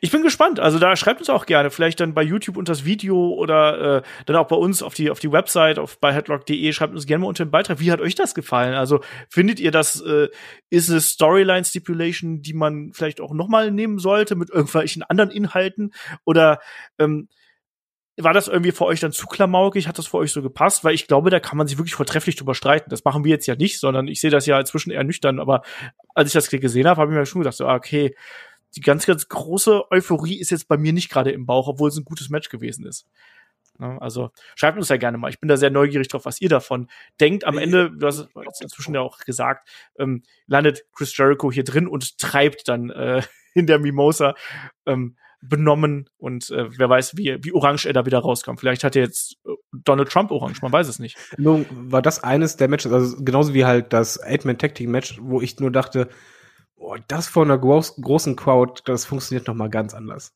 [0.00, 0.60] Ich bin gespannt.
[0.60, 4.02] Also da schreibt uns auch gerne, vielleicht dann bei YouTube unter das Video oder äh,
[4.26, 6.72] dann auch bei uns auf die auf die Website auf bei headlock.de.
[6.72, 7.80] Schreibt uns gerne mal unter den Beitrag.
[7.80, 8.74] Wie hat euch das gefallen?
[8.74, 10.28] Also findet ihr, das äh,
[10.70, 15.32] ist eine Storyline Stipulation, die man vielleicht auch noch mal nehmen sollte mit irgendwelchen anderen
[15.32, 15.92] Inhalten
[16.24, 16.60] oder
[17.00, 17.26] ähm,
[18.18, 19.88] war das irgendwie für euch dann zu klamaukig?
[19.88, 20.84] Hat das für euch so gepasst?
[20.84, 22.88] Weil ich glaube, da kann man sich wirklich vortrefflich drüber streiten.
[22.90, 25.38] Das machen wir jetzt ja nicht, sondern ich sehe das ja inzwischen eher nüchtern.
[25.38, 25.62] Aber
[26.14, 28.16] als ich das gesehen habe, habe ich mir schon gedacht, so, ah, okay,
[28.74, 31.96] die ganz, ganz große Euphorie ist jetzt bei mir nicht gerade im Bauch, obwohl es
[31.96, 33.06] ein gutes Match gewesen ist.
[33.78, 35.28] Also schreibt uns ja gerne mal.
[35.28, 36.88] Ich bin da sehr neugierig drauf, was ihr davon
[37.20, 37.44] denkt.
[37.44, 39.68] Am Ende, du hast es inzwischen ja auch gesagt,
[39.98, 43.22] ähm, landet Chris Jericho hier drin und treibt dann äh,
[43.54, 44.34] in der Mimosa.
[44.86, 48.60] Ähm, benommen und äh, wer weiß, wie, wie orange er da wieder rauskommt.
[48.60, 51.16] Vielleicht hat er jetzt äh, Donald Trump orange, man weiß es nicht.
[51.36, 55.70] Nun war das eines der Matches, also genauso wie halt das Eight-Man-Tag-Team-Match, wo ich nur
[55.70, 56.08] dachte,
[56.76, 60.34] oh, das vor einer groß, großen Crowd, das funktioniert noch mal ganz anders.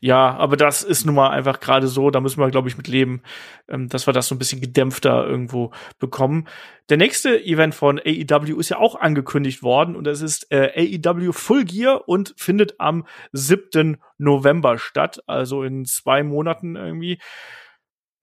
[0.00, 2.88] Ja, aber das ist nun mal einfach gerade so, da müssen wir, glaube ich, mit
[2.88, 3.22] leben,
[3.68, 6.46] ähm, dass wir das so ein bisschen gedämpfter irgendwo bekommen.
[6.88, 11.32] Der nächste Event von AEW ist ja auch angekündigt worden und das ist äh, AEW
[11.32, 13.98] Full Gear und findet am 7.
[14.18, 17.18] November statt, also in zwei Monaten irgendwie.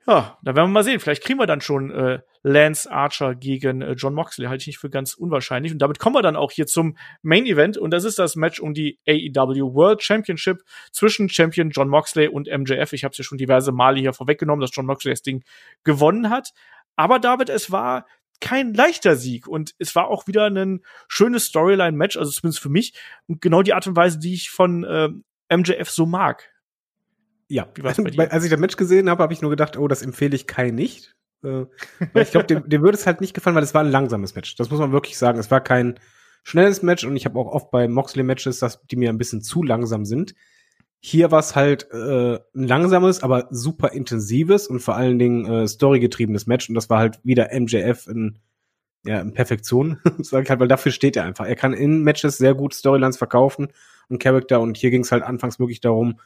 [0.08, 1.00] Ja, da werden wir mal sehen.
[1.00, 4.46] Vielleicht kriegen wir dann schon äh, Lance Archer gegen äh, John Moxley.
[4.46, 5.74] Halte ich nicht für ganz unwahrscheinlich.
[5.74, 7.76] Und damit kommen wir dann auch hier zum Main Event.
[7.76, 10.62] Und das ist das Match um die AEW World Championship
[10.92, 12.94] zwischen Champion John Moxley und MJF.
[12.94, 15.44] Ich habe es ja schon diverse Male hier vorweggenommen, dass John Moxley das Ding
[15.84, 16.52] gewonnen hat.
[16.96, 18.06] Aber David, es war
[18.42, 22.94] kein leichter Sieg und es war auch wieder ein schönes Storyline-Match, also zumindest für mich
[23.28, 25.10] und genau die Art und Weise, die ich von äh,
[25.56, 26.52] MJF so mag.
[27.48, 30.46] Ja, als ich das Match gesehen habe, habe ich nur gedacht, oh, das empfehle ich
[30.46, 31.15] Kai nicht.
[31.44, 31.66] Äh,
[32.22, 34.56] ich glaube, dem, dem würde es halt nicht gefallen, weil es war ein langsames Match.
[34.56, 35.40] Das muss man wirklich sagen.
[35.40, 36.00] Es war kein
[36.44, 39.64] schnelles Match und ich habe auch oft bei Moxley-Matches, dass die mir ein bisschen zu
[39.64, 40.36] langsam sind.
[41.00, 45.68] Hier war es halt äh, ein langsames, aber super intensives und vor allen Dingen äh,
[45.68, 46.70] storygetriebenes Match.
[46.70, 48.40] Und das war halt wieder MJF in,
[49.04, 51.46] ja, in Perfektion, sag ich halt, weil dafür steht er einfach.
[51.46, 53.70] Er kann in Matches sehr gut Storylines verkaufen
[54.10, 54.62] und Charakter.
[54.62, 56.20] Und hier ging es halt anfangs wirklich darum,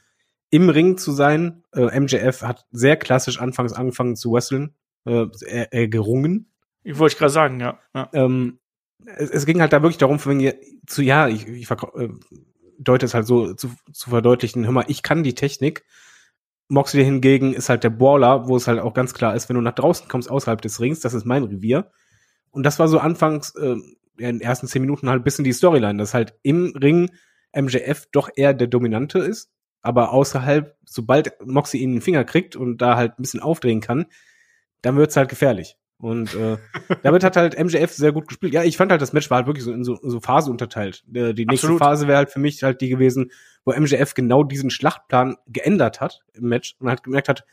[0.49, 1.63] im Ring zu sein.
[1.73, 4.73] Äh, MJF hat sehr klassisch anfangs angefangen zu wresteln,
[5.05, 6.51] äh, er, er gerungen.
[6.83, 7.79] Ich wollte gerade sagen, ja.
[7.93, 8.09] ja.
[8.13, 8.59] Ähm,
[9.17, 10.55] es, es, ging halt da wirklich darum, für mich
[10.85, 12.09] zu, ja, ich, ich äh,
[12.79, 15.85] deute es halt so zu, zu verdeutlichen, hör mal, ich kann die Technik.
[16.67, 19.61] Moxley hingegen ist halt der Baller, wo es halt auch ganz klar ist, wenn du
[19.61, 21.91] nach draußen kommst außerhalb des Rings, das ist mein Revier.
[22.51, 23.75] Und das war so anfangs, äh,
[24.17, 27.09] in den ersten zehn Minuten halt ein bisschen die Storyline, dass halt im Ring
[27.55, 29.49] MJF doch eher der Dominante ist
[29.81, 34.07] aber außerhalb, sobald Moxie ihn den Finger kriegt und da halt ein bisschen aufdrehen kann,
[34.81, 35.77] dann wird's halt gefährlich.
[36.01, 36.57] Und äh,
[37.03, 38.53] damit hat halt MJF sehr gut gespielt.
[38.53, 41.03] Ja, ich fand halt, das Match war halt wirklich so in so, so Phase unterteilt.
[41.13, 41.79] Äh, die nächste Absolut.
[41.79, 43.31] Phase wäre halt für mich halt die gewesen,
[43.65, 47.45] wo MJF genau diesen Schlachtplan geändert hat im Match und halt gemerkt hat,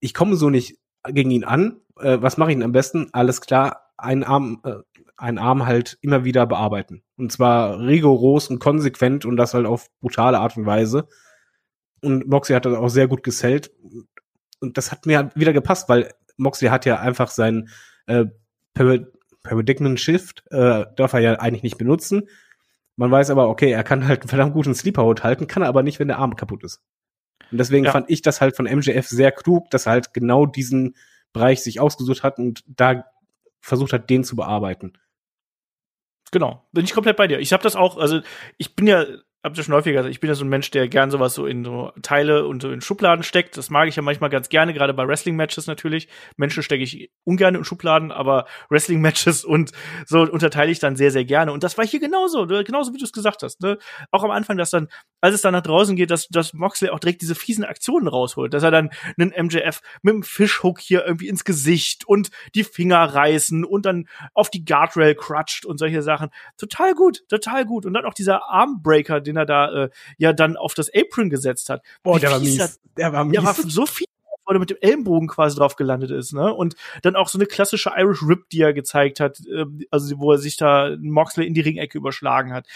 [0.00, 0.78] ich komme so nicht
[1.08, 1.80] gegen ihn an.
[2.00, 3.08] Äh, was mache ich denn am besten?
[3.12, 4.74] Alles klar, einen Arm, äh,
[5.16, 7.02] einen Arm halt immer wieder bearbeiten.
[7.16, 11.08] Und zwar rigoros und konsequent und das halt auf brutale Art und Weise.
[12.02, 13.70] Und Moxley hat das auch sehr gut gesellt.
[14.60, 17.68] Und das hat mir wieder gepasst, weil Moxley hat ja einfach sein
[18.06, 18.26] äh,
[19.42, 22.28] Paradigmen Shift, äh, darf er ja eigentlich nicht benutzen.
[22.96, 25.82] Man weiß aber, okay, er kann halt einen verdammt guten Sleeperhold halten, kann er aber
[25.82, 26.82] nicht, wenn der Arm kaputt ist.
[27.50, 27.92] Und deswegen ja.
[27.92, 30.96] fand ich das halt von MJF sehr klug, dass er halt genau diesen
[31.32, 33.04] Bereich sich ausgesucht hat und da
[33.60, 34.94] versucht hat, den zu bearbeiten.
[36.32, 37.38] Genau, bin ich komplett bei dir.
[37.38, 38.20] Ich habe das auch, also
[38.58, 39.04] ich bin ja
[39.46, 41.46] habt ihr schon häufiger gesagt, ich bin ja so ein Mensch, der gern sowas so
[41.46, 43.56] in so Teile und so in Schubladen steckt.
[43.56, 46.08] Das mag ich ja manchmal ganz gerne, gerade bei Wrestling-Matches natürlich.
[46.36, 49.70] Menschen stecke ich ungern in Schubladen, aber Wrestling-Matches und
[50.04, 51.52] so unterteile ich dann sehr, sehr gerne.
[51.52, 53.60] Und das war hier genauso, genauso wie du es gesagt hast.
[53.60, 53.78] Ne?
[54.10, 54.88] Auch am Anfang, dass dann,
[55.20, 58.52] als es dann nach draußen geht, dass, dass Moxley auch direkt diese fiesen Aktionen rausholt,
[58.52, 62.98] dass er dann einen MJF mit dem Fischhook hier irgendwie ins Gesicht und die Finger
[62.98, 66.30] reißen und dann auf die Guardrail crutscht und solche Sachen.
[66.56, 67.86] Total gut, total gut.
[67.86, 71.30] Und dann auch dieser Armbreaker, den den er da äh, ja dann auf das Apron
[71.30, 71.82] gesetzt hat.
[72.02, 72.56] Boah, der war mies.
[72.56, 73.34] Das, der war mies.
[73.34, 74.06] Der war so viel
[74.48, 76.54] wo er mit dem Ellenbogen quasi drauf gelandet ist, ne?
[76.54, 80.30] Und dann auch so eine klassische Irish Rip, die er gezeigt hat, äh, also wo
[80.30, 82.68] er sich da Moxley in die Ringecke überschlagen hat.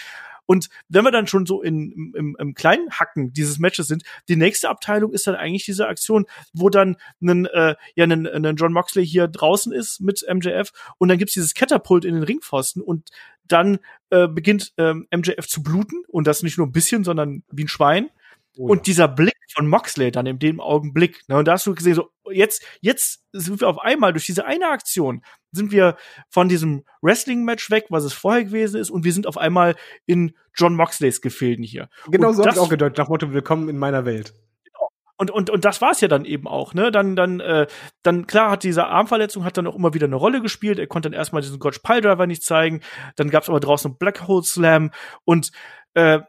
[0.51, 4.35] Und wenn wir dann schon so in, im, im kleinen Hacken dieses Matches sind, die
[4.35, 8.73] nächste Abteilung ist dann eigentlich diese Aktion, wo dann ein, äh, ja, ein, ein John
[8.73, 13.11] Moxley hier draußen ist mit MJF und dann gibt's dieses Katapult in den Ringpfosten und
[13.47, 13.79] dann
[14.09, 17.69] äh, beginnt ähm, MJF zu bluten und das nicht nur ein bisschen, sondern wie ein
[17.69, 18.09] Schwein.
[18.57, 18.71] Oh ja.
[18.71, 21.95] Und dieser Blick von Moxley dann in dem Augenblick, ne, und da hast du gesehen,
[21.95, 25.97] so, jetzt, jetzt sind wir auf einmal durch diese eine Aktion sind wir
[26.29, 29.75] von diesem Wrestling-Match weg, was es vorher gewesen ist, und wir sind auf einmal
[30.05, 31.89] in John Moxleys Gefilden hier.
[32.09, 34.33] Genau so habe ich auch gedeutet, nach Motto, willkommen in meiner Welt.
[34.63, 34.89] Genau.
[35.17, 36.91] Und, und, und das war es ja dann eben auch, ne?
[36.91, 37.67] Dann, dann, äh,
[38.01, 40.79] dann, klar, hat diese Armverletzung hat dann auch immer wieder eine Rolle gespielt.
[40.79, 42.81] Er konnte dann erstmal diesen Gotch Piledriver nicht zeigen.
[43.17, 44.91] Dann gab's aber draußen einen Black Hole Slam
[45.25, 45.51] und
[45.93, 46.19] äh,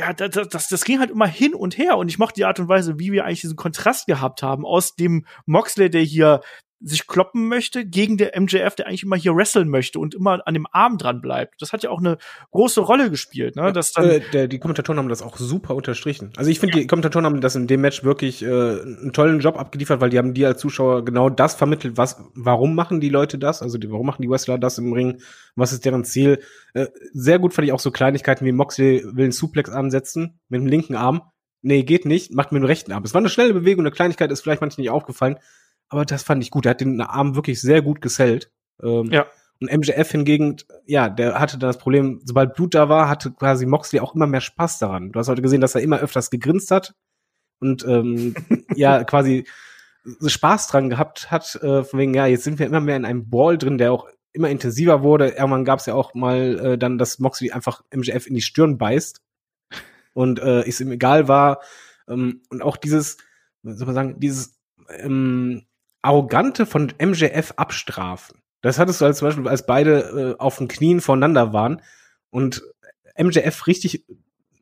[0.00, 2.58] ja, das, das, das ging halt immer hin und her und ich mochte die Art
[2.58, 6.40] und Weise, wie wir eigentlich diesen Kontrast gehabt haben aus dem Moxley, der hier
[6.82, 10.54] sich kloppen möchte gegen der MJF, der eigentlich immer hier wresteln möchte und immer an
[10.54, 11.60] dem Arm dran bleibt.
[11.60, 12.16] Das hat ja auch eine
[12.52, 13.72] große Rolle gespielt, ne?
[13.72, 16.32] Dass dann äh, der, die Kommentatoren haben das auch super unterstrichen.
[16.36, 16.82] Also ich finde, ja.
[16.82, 20.16] die Kommentatoren haben das in dem Match wirklich äh, einen tollen Job abgeliefert, weil die
[20.16, 23.60] haben dir als Zuschauer genau das vermittelt, was, warum machen die Leute das?
[23.60, 25.20] Also die, warum machen die Wrestler das im Ring?
[25.56, 26.40] Was ist deren Ziel?
[26.72, 30.60] Äh, sehr gut fand ich auch so Kleinigkeiten wie Moxley will einen Suplex ansetzen mit
[30.60, 31.22] dem linken Arm.
[31.62, 33.04] Nee, geht nicht, macht mit dem rechten Arm.
[33.04, 35.36] Es war eine schnelle Bewegung, eine Kleinigkeit ist vielleicht manchmal nicht aufgefallen
[35.90, 36.66] aber das fand ich gut.
[36.66, 38.50] Er hat den Arm wirklich sehr gut gesellt.
[38.82, 39.26] Ähm, ja.
[39.60, 40.56] Und MJF hingegen,
[40.86, 44.40] ja, der hatte das Problem, sobald Blut da war, hatte quasi Moxley auch immer mehr
[44.40, 45.12] Spaß daran.
[45.12, 46.94] Du hast heute gesehen, dass er immer öfters gegrinst hat
[47.58, 48.34] und ähm,
[48.74, 49.46] ja, quasi
[50.26, 53.28] Spaß dran gehabt hat, äh, von wegen, ja, jetzt sind wir immer mehr in einem
[53.28, 55.28] Ball drin, der auch immer intensiver wurde.
[55.28, 58.78] Irgendwann gab es ja auch mal äh, dann, dass Moxley einfach MJF in die Stirn
[58.78, 59.20] beißt
[60.14, 61.60] und äh, es ihm egal war.
[62.08, 63.18] Ähm, und auch dieses,
[63.62, 64.58] soll man sagen, dieses
[64.88, 65.66] ähm,
[66.02, 68.42] Arrogante von MJF abstrafen.
[68.62, 71.82] Das hattest du als zum Beispiel, als beide äh, auf den Knien voneinander waren
[72.30, 72.62] und
[73.18, 74.04] MJF richtig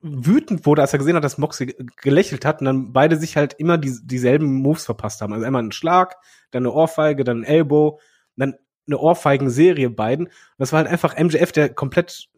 [0.00, 3.54] wütend wurde, als er gesehen hat, dass Moxley gelächelt hat und dann beide sich halt
[3.54, 5.32] immer die, dieselben Moves verpasst haben.
[5.32, 6.16] Also einmal einen Schlag,
[6.50, 8.00] dann eine Ohrfeige, dann ein Elbow,
[8.36, 8.54] dann
[8.86, 10.26] eine Ohrfeigen-Serie beiden.
[10.26, 12.28] Und das war halt einfach MJF, der komplett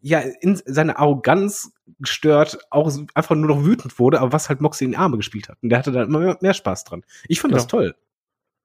[0.00, 4.86] ja in seiner Arroganz gestört auch einfach nur noch wütend wurde, aber was halt Moxley
[4.86, 5.58] in die Arme gespielt hat.
[5.62, 7.04] Und der hatte da immer mehr, mehr Spaß dran.
[7.28, 7.62] Ich fand genau.
[7.62, 7.94] das toll.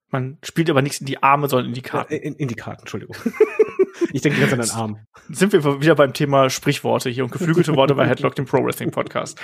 [0.10, 2.14] Man spielt aber nichts in die Arme, sondern in die Karten.
[2.14, 3.16] In, in die Karten, Entschuldigung.
[4.14, 5.08] ich denke ganz an den Arm.
[5.30, 8.92] Sind wir wieder beim Thema Sprichworte hier und geflügelte Worte bei Headlock, dem Pro Wrestling
[8.92, 9.40] Podcast.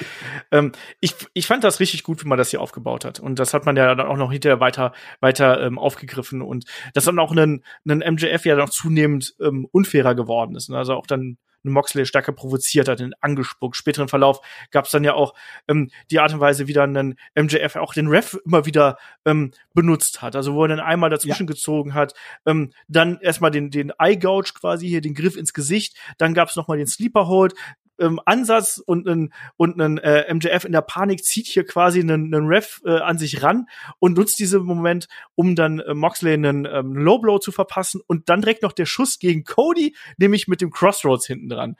[0.51, 0.71] Ähm,
[1.01, 3.19] ich, ich fand das richtig gut, wie man das hier aufgebaut hat.
[3.19, 6.41] Und das hat man ja dann auch noch hinterher weiter, weiter ähm, aufgegriffen.
[6.41, 10.71] Und dass dann auch ein, ein MJF ja noch zunehmend ähm, unfairer geworden ist.
[10.71, 11.37] Also auch dann
[11.71, 13.75] Moxley stärker provoziert hat, den angespuckt.
[13.75, 14.41] Späteren Verlauf
[14.71, 15.33] gab es dann ja auch
[15.67, 19.51] ähm, die Art und Weise, wie dann ein MJF auch den Ref immer wieder ähm,
[19.73, 20.35] benutzt hat.
[20.35, 21.53] Also wo er dann einmal dazwischen ja.
[21.53, 22.13] gezogen hat,
[22.45, 26.49] ähm, dann erstmal den, den Eye Gouge quasi hier, den Griff ins Gesicht, dann gab
[26.49, 27.53] es nochmal den Sleeper Hold,
[28.03, 32.33] ähm, Ansatz und ein und ein äh, MJF in der Panik zieht hier quasi einen,
[32.33, 33.67] einen Ref äh, an sich ran
[33.99, 38.29] und nutzt diesen Moment, um dann äh, Moxley einen ähm, Low Blow zu verpassen und
[38.29, 41.77] dann direkt noch der Schuss gegen Cody, nämlich mit dem Crossroads hinten dran.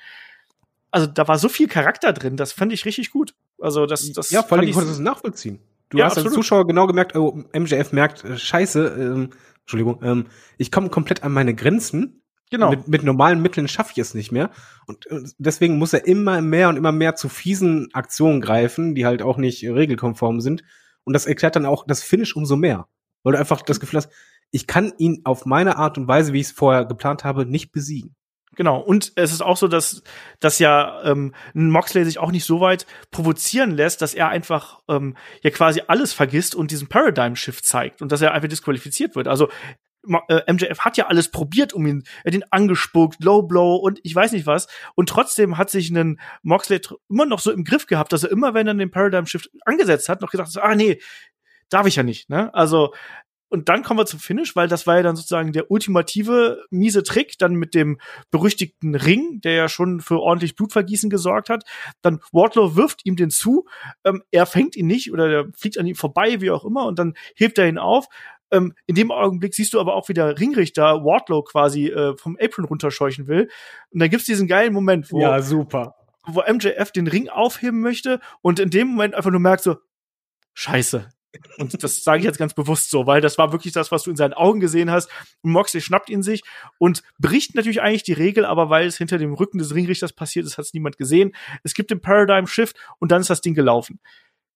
[0.91, 3.35] Also da war so viel Charakter drin, das fand ich richtig gut.
[3.59, 5.59] Also das das ja vor allem konntest du es nachvollziehen.
[5.89, 6.29] Du ja, hast absolut.
[6.29, 9.29] als Zuschauer genau gemerkt, oh, MJF merkt, äh, scheiße, ähm,
[9.61, 10.25] Entschuldigung, ähm,
[10.57, 12.22] ich komme komplett an meine Grenzen
[12.53, 12.69] Genau.
[12.69, 14.51] Mit, mit normalen Mitteln schaffe ich es nicht mehr.
[14.85, 15.07] Und
[15.39, 19.37] deswegen muss er immer mehr und immer mehr zu fiesen Aktionen greifen, die halt auch
[19.37, 20.63] nicht regelkonform sind.
[21.03, 22.87] Und das erklärt dann auch das Finish umso mehr.
[23.23, 24.11] Weil du einfach das Gefühl hast,
[24.51, 27.71] ich kann ihn auf meine Art und Weise, wie ich es vorher geplant habe, nicht
[27.71, 28.15] besiegen.
[28.55, 30.03] Genau, und es ist auch so, dass,
[30.39, 35.17] dass ja ähm, Moxley sich auch nicht so weit provozieren lässt, dass er einfach ähm,
[35.41, 39.27] ja quasi alles vergisst und diesen Paradigm-Shift zeigt und dass er einfach disqualifiziert wird.
[39.27, 39.49] Also
[40.05, 43.99] MJF äh, hat ja alles probiert, um ihn, er hat ihn angespuckt, Low Blow und
[44.03, 44.67] ich weiß nicht was.
[44.95, 48.53] Und trotzdem hat sich ein Moxley immer noch so im Griff gehabt, dass er immer,
[48.53, 50.99] wenn er den Paradigm Shift angesetzt hat, noch gesagt hat, ah nee,
[51.69, 52.53] darf ich ja nicht, ne?
[52.53, 52.93] Also,
[53.53, 57.03] und dann kommen wir zum Finish, weil das war ja dann sozusagen der ultimative miese
[57.03, 57.99] Trick, dann mit dem
[58.31, 61.63] berüchtigten Ring, der ja schon für ordentlich Blutvergießen gesorgt hat.
[62.01, 63.67] Dann Wardlow wirft ihm den zu,
[64.05, 66.97] ähm, er fängt ihn nicht oder der fliegt an ihm vorbei, wie auch immer, und
[66.97, 68.07] dann hebt er ihn auf.
[68.53, 72.37] Ähm, in dem Augenblick siehst du aber auch, wie der Ringrichter Wardlow quasi äh, vom
[72.39, 73.49] Apron runterscheuchen will.
[73.91, 75.95] Und dann gibt's diesen geilen Moment, wo, ja, super.
[76.25, 79.77] wo MJF den Ring aufheben möchte und in dem Moment einfach nur merkt so,
[80.53, 81.09] scheiße,
[81.57, 84.11] und das sage ich jetzt ganz bewusst so, weil das war wirklich das, was du
[84.11, 85.09] in seinen Augen gesehen hast.
[85.41, 86.43] Und Moxley schnappt ihn sich
[86.77, 90.45] und bricht natürlich eigentlich die Regel, aber weil es hinter dem Rücken des Ringrichters passiert
[90.45, 91.35] ist, hat es niemand gesehen.
[91.63, 93.99] Es gibt den Paradigm Shift und dann ist das Ding gelaufen.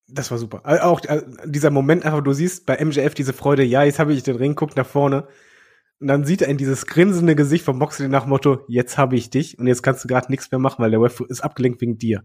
[0.10, 0.62] Das war super.
[0.64, 4.24] Auch äh, dieser Moment einfach, du siehst bei MJF diese Freude, ja, jetzt habe ich
[4.24, 5.28] den Ring, guckt nach vorne.
[6.00, 9.30] Und dann sieht er in dieses grinsende Gesicht von Moxley nach Motto, jetzt habe ich
[9.30, 11.98] dich und jetzt kannst du gerade nichts mehr machen, weil der Web ist abgelenkt wegen
[11.98, 12.24] dir.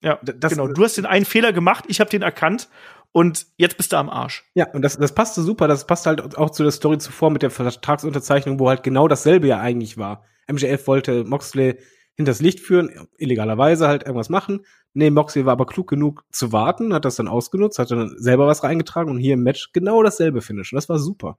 [0.00, 0.68] Ja, das, genau.
[0.68, 2.68] Du hast den einen Fehler gemacht, ich habe den erkannt
[3.10, 4.48] und jetzt bist du am Arsch.
[4.54, 5.66] Ja, und das, das passte super.
[5.66, 9.48] Das passt halt auch zu der Story zuvor mit der Vertragsunterzeichnung, wo halt genau dasselbe
[9.48, 10.24] ja eigentlich war.
[10.50, 11.78] MJF wollte Moxley
[12.18, 14.66] hinters Licht führen, illegalerweise halt irgendwas machen.
[14.92, 18.46] Nee, Moxley war aber klug genug zu warten, hat das dann ausgenutzt, hat dann selber
[18.46, 20.72] was reingetragen und hier im Match genau dasselbe Finish.
[20.72, 21.38] Und das war super.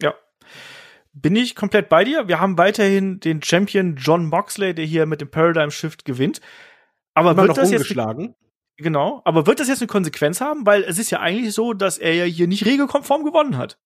[0.00, 0.14] Ja.
[1.12, 2.28] Bin ich komplett bei dir.
[2.28, 6.40] Wir haben weiterhin den Champion John Moxley, der hier mit dem Paradigm Shift gewinnt.
[7.14, 7.94] Aber Immer wird noch das jetzt
[8.78, 11.98] genau, aber wird das jetzt eine Konsequenz haben, weil es ist ja eigentlich so, dass
[11.98, 13.78] er ja hier nicht regelkonform gewonnen hat.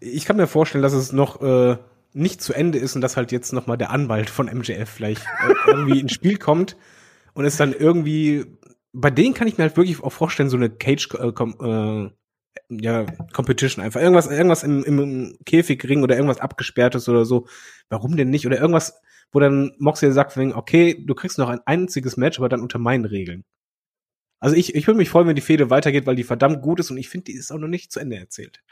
[0.00, 1.76] Ich kann mir vorstellen, dass es noch äh,
[2.18, 5.22] nicht zu Ende ist und dass halt jetzt noch mal der Anwalt von MJF vielleicht
[5.22, 6.76] äh, irgendwie ins Spiel kommt
[7.34, 8.44] und es dann irgendwie
[8.92, 12.10] bei denen kann ich mir halt wirklich auch vorstellen, so eine Cage äh, kom, äh,
[12.70, 14.00] ja, Competition einfach.
[14.00, 17.46] Irgendwas, irgendwas im, im Käfigring oder irgendwas abgesperrtes oder so.
[17.88, 18.46] Warum denn nicht?
[18.46, 19.00] Oder irgendwas,
[19.32, 23.04] wo dann Moxley sagt, okay, du kriegst noch ein einziges Match, aber dann unter meinen
[23.04, 23.44] Regeln.
[24.40, 26.90] Also ich, ich würde mich freuen, wenn die Fehde weitergeht, weil die verdammt gut ist
[26.90, 28.62] und ich finde, die ist auch noch nicht zu Ende erzählt.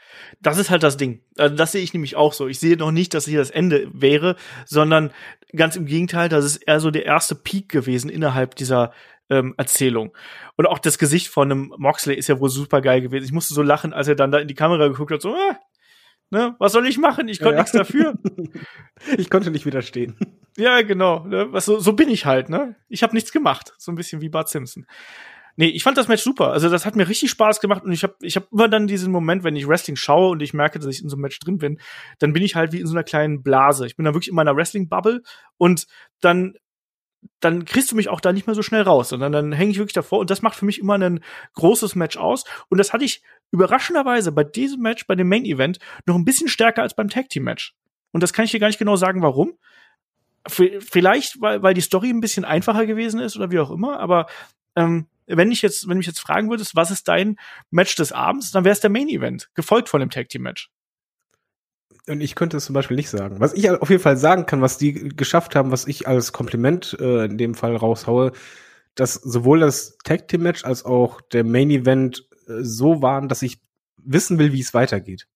[0.41, 1.21] Das ist halt das Ding.
[1.37, 2.47] Also das sehe ich nämlich auch so.
[2.47, 5.11] Ich sehe noch nicht, dass hier das Ende wäre, sondern
[5.55, 8.93] ganz im Gegenteil, das ist eher so der erste Peak gewesen innerhalb dieser
[9.29, 10.15] ähm, Erzählung.
[10.55, 13.25] Und auch das Gesicht von einem Moxley ist ja wohl super geil gewesen.
[13.25, 15.53] Ich musste so lachen, als er dann da in die Kamera geguckt hat, so, äh,
[16.29, 17.27] ne, was soll ich machen?
[17.27, 17.59] Ich konnte Ja.
[17.61, 18.17] nichts dafür.
[19.17, 20.15] ich konnte nicht widerstehen.
[20.57, 21.25] Ja, genau.
[21.25, 21.47] Ne?
[21.51, 22.75] Was, so, so bin ich halt, ne?
[22.87, 23.73] Ich habe nichts gemacht.
[23.77, 24.85] So ein bisschen wie Bart Simpson.
[25.59, 26.51] Nee, ich fand das Match super.
[26.51, 29.11] Also das hat mir richtig Spaß gemacht und ich habe ich hab immer dann diesen
[29.11, 31.57] Moment, wenn ich Wrestling schaue und ich merke, dass ich in so einem Match drin
[31.57, 31.79] bin,
[32.19, 33.87] dann bin ich halt wie in so einer kleinen Blase.
[33.87, 35.23] Ich bin dann wirklich in meiner Wrestling-Bubble
[35.57, 35.87] und
[36.21, 36.53] dann
[37.39, 39.79] dann kriegst du mich auch da nicht mehr so schnell raus, sondern dann hänge ich
[39.79, 41.23] wirklich davor und das macht für mich immer ein
[41.55, 45.79] großes Match aus und das hatte ich überraschenderweise bei diesem Match, bei dem Main Event
[46.05, 47.75] noch ein bisschen stärker als beim Tag Team Match.
[48.11, 49.57] Und das kann ich dir gar nicht genau sagen, warum.
[50.47, 54.27] Vielleicht, weil, weil die Story ein bisschen einfacher gewesen ist oder wie auch immer, aber
[54.75, 57.37] ähm, wenn ich jetzt, wenn mich jetzt fragen würdest, was ist dein
[57.69, 60.71] Match des Abends, dann wäre es der Main Event, gefolgt von dem Tag Team Match.
[62.07, 63.39] Und ich könnte es zum Beispiel nicht sagen.
[63.39, 66.95] Was ich auf jeden Fall sagen kann, was die geschafft haben, was ich als Kompliment
[66.99, 68.31] äh, in dem Fall raushaue,
[68.95, 73.41] dass sowohl das Tag Team Match als auch der Main Event äh, so waren, dass
[73.41, 73.59] ich
[73.97, 75.27] wissen will, wie es weitergeht.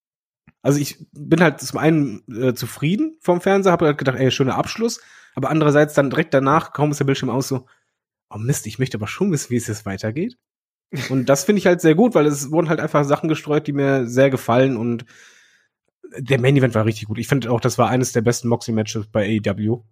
[0.61, 4.55] Also ich bin halt zum einen äh, zufrieden vom Fernseher, habe halt gedacht, ey, schöner
[4.55, 5.01] Abschluss,
[5.35, 7.65] aber andererseits dann direkt danach, kaum ist der Bildschirm aus, so,
[8.33, 10.37] oh Mist, ich möchte aber schon wissen, wie es jetzt weitergeht.
[11.09, 13.73] Und das finde ich halt sehr gut, weil es wurden halt einfach Sachen gestreut, die
[13.73, 15.05] mir sehr gefallen und
[16.17, 17.17] der Main Event war richtig gut.
[17.17, 19.83] Ich finde auch, das war eines der besten Moxie Matches bei AEW.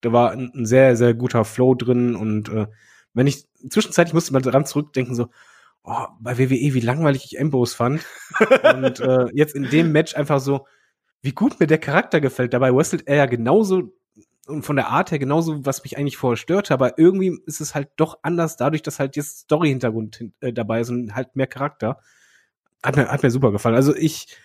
[0.00, 2.66] Da war ein, ein sehr, sehr guter Flow drin und äh,
[3.14, 5.28] wenn ich zwischenzeitlich musste mal dran zurückdenken, so,
[5.84, 8.04] oh, bei WWE, wie langweilig ich Embos fand.
[8.74, 10.66] und äh, jetzt in dem Match einfach so,
[11.22, 12.52] wie gut mir der Charakter gefällt.
[12.52, 13.92] Dabei wrestelt er ja genauso
[14.48, 17.74] und von der Art her genauso, was mich eigentlich vorher störte, aber irgendwie ist es
[17.74, 21.46] halt doch anders, dadurch, dass halt jetzt Story-Hintergrund hin- äh, dabei ist und halt mehr
[21.46, 22.00] Charakter.
[22.82, 23.74] Hat mir, hat mir super gefallen.
[23.74, 24.36] Also ich,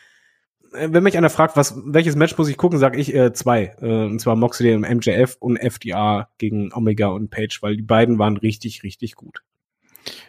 [0.74, 3.76] äh, wenn mich einer fragt, was, welches Match muss ich gucken, sage ich äh, zwei.
[3.82, 8.20] Äh, und zwar Moxley und MJF und FDR gegen Omega und Page, weil die beiden
[8.20, 9.44] waren richtig, richtig gut.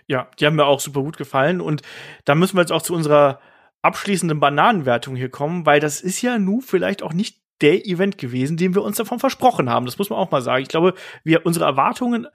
[0.07, 1.61] Ja, die haben mir auch super gut gefallen.
[1.61, 1.83] Und
[2.25, 3.41] da müssen wir jetzt auch zu unserer
[3.83, 8.57] abschließenden Bananenwertung hier kommen, weil das ist ja nun vielleicht auch nicht der Event gewesen,
[8.57, 9.87] den wir uns davon versprochen haben.
[9.87, 10.63] Das muss man auch mal sagen.
[10.63, 12.27] Ich glaube, wir unsere Erwartungen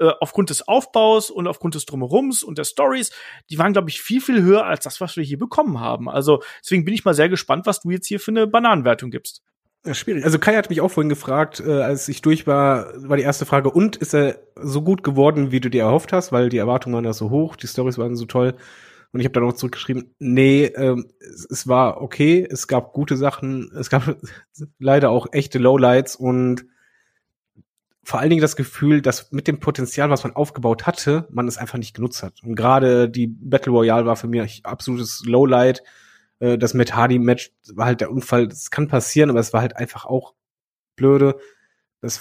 [0.00, 3.12] äh, aufgrund des Aufbaus und aufgrund des Drumherums und der Stories,
[3.50, 6.08] die waren, glaube ich, viel, viel höher als das, was wir hier bekommen haben.
[6.08, 9.42] Also deswegen bin ich mal sehr gespannt, was du jetzt hier für eine Bananenwertung gibst.
[9.86, 10.24] Ja, schwierig.
[10.24, 13.44] Also Kai hat mich auch vorhin gefragt, äh, als ich durch war, war die erste
[13.44, 16.94] Frage, und ist er so gut geworden, wie du dir erhofft hast, weil die Erwartungen
[16.94, 18.54] waren ja so hoch, die Stories waren so toll.
[19.14, 23.16] Und ich habe dann auch zurückgeschrieben, nee, ähm, es, es war okay, es gab gute
[23.16, 24.16] Sachen, es gab
[24.80, 26.66] leider auch echte Lowlights und
[28.02, 31.58] vor allen Dingen das Gefühl, dass mit dem Potenzial, was man aufgebaut hatte, man es
[31.58, 32.42] einfach nicht genutzt hat.
[32.42, 35.84] Und gerade die Battle Royale war für mich absolutes Lowlight.
[36.40, 38.48] Äh, Das Matt Hardy Match war halt der Unfall.
[38.48, 40.34] Das kann passieren, aber es war halt einfach auch
[40.96, 41.36] blöde.
[42.00, 42.18] Das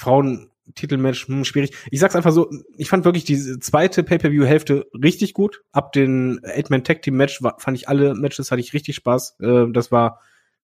[0.66, 1.76] Frauentitelmatch, hm, schwierig.
[1.92, 5.62] Ich sag's einfach so, ich fand wirklich diese zweite Pay-Per-View-Hälfte richtig gut.
[5.72, 9.38] Ab den Eight-Man-Tag-Team-Match fand ich alle Matches, hatte ich richtig Spaß.
[9.40, 10.22] Äh, Das war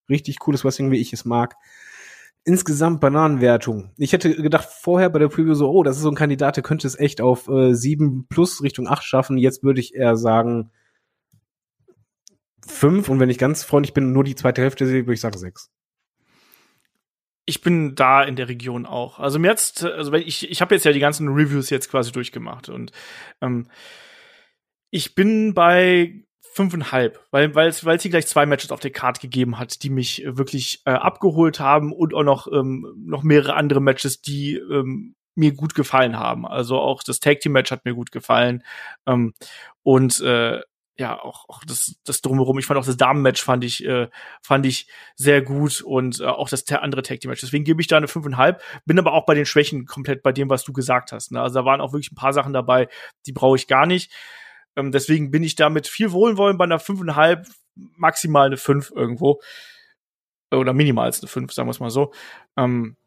[0.09, 1.55] richtig cooles Wrestling, wie ich es mag.
[2.45, 3.91] Insgesamt Bananenwertung.
[3.97, 6.63] Ich hätte gedacht vorher bei der Preview so, oh, das ist so ein Kandidat, der
[6.63, 9.37] könnte es echt auf äh, 7 plus Richtung 8 schaffen.
[9.37, 10.71] Jetzt würde ich eher sagen
[12.65, 15.37] 5 und wenn ich ganz freundlich bin nur die zweite Hälfte sehe, würde ich sagen
[15.37, 15.69] 6.
[17.49, 19.19] ich bin da in der Region auch.
[19.19, 22.69] Also mir jetzt, also ich, ich habe jetzt ja die ganzen Reviews jetzt quasi durchgemacht
[22.69, 22.91] und
[23.41, 23.67] ähm,
[24.91, 26.23] ich bin bei
[26.53, 29.81] fünfeinhalb, weil weil es weil es hier gleich zwei Matches auf der Card gegeben hat,
[29.83, 34.21] die mich äh, wirklich äh, abgeholt haben und auch noch ähm, noch mehrere andere Matches,
[34.21, 36.45] die ähm, mir gut gefallen haben.
[36.45, 38.63] Also auch das Tag Team Match hat mir gut gefallen
[39.07, 39.33] ähm,
[39.83, 40.61] und äh,
[40.99, 42.59] ja, auch, auch das, das drumherum.
[42.59, 44.09] Ich fand auch das Damenmatch fand ich, äh,
[44.41, 47.39] fand ich sehr gut und äh, auch das andere Tag Team Match.
[47.39, 48.59] Deswegen gebe ich da eine 5,5.
[48.85, 51.31] Bin aber auch bei den Schwächen komplett bei dem, was du gesagt hast.
[51.31, 51.41] Ne?
[51.41, 52.89] Also da waren auch wirklich ein paar Sachen dabei,
[53.25, 54.11] die brauche ich gar nicht.
[54.75, 59.39] Ähm, deswegen bin ich da mit viel Wohlwollen bei einer 5,5, maximal eine 5 irgendwo.
[60.51, 62.11] Oder minimal eine 5, sagen wir es mal so.
[62.57, 62.97] Ähm,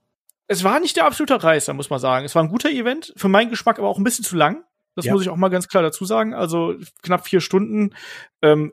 [0.47, 2.25] es war nicht der absolute Reißer, muss man sagen.
[2.25, 4.65] Es war ein guter Event, für meinen Geschmack aber auch ein bisschen zu lang.
[4.95, 5.13] Das ja.
[5.13, 6.35] muss ich auch mal ganz klar dazu sagen.
[6.35, 7.95] Also knapp vier Stunden.
[8.43, 8.73] Ähm,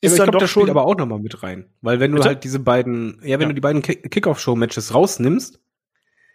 [0.00, 1.66] ist ja, ich glaube, das spielt aber auch noch mal mit rein.
[1.80, 2.28] Weil wenn du Bitte?
[2.28, 3.48] halt diese beiden, ja, wenn ja.
[3.48, 5.60] du die beiden Kickoff-Show-Matches rausnimmst,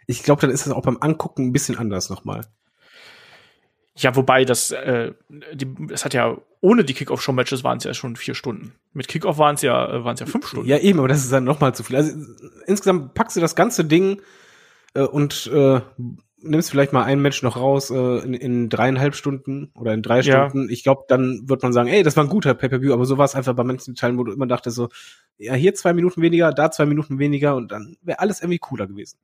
[0.06, 2.42] ich glaube, dann ist das auch beim Angucken ein bisschen anders noch mal.
[3.96, 5.12] Ja, wobei das, äh,
[5.52, 8.74] die, das hat ja ohne die Kickoff-Show-Matches waren es ja schon vier Stunden.
[8.92, 10.68] Mit Kickoff waren es ja, äh, waren es ja fünf Stunden.
[10.68, 11.96] Ja, eben, aber das ist dann noch mal zu viel.
[11.96, 12.12] Also
[12.66, 14.20] insgesamt packst du das ganze Ding
[14.94, 15.80] äh, und äh,
[16.44, 20.20] nimmst vielleicht mal ein Match noch raus äh, in, in dreieinhalb Stunden oder in drei
[20.20, 20.48] ja.
[20.48, 20.70] Stunden.
[20.70, 23.24] Ich glaube, dann wird man sagen, ey, das war ein guter Pay-Per-View, aber so war
[23.24, 24.88] es einfach bei manchen Teilen, wo du immer dachtest so,
[25.38, 28.86] ja, hier zwei Minuten weniger, da zwei Minuten weniger und dann wäre alles irgendwie cooler
[28.86, 29.18] gewesen.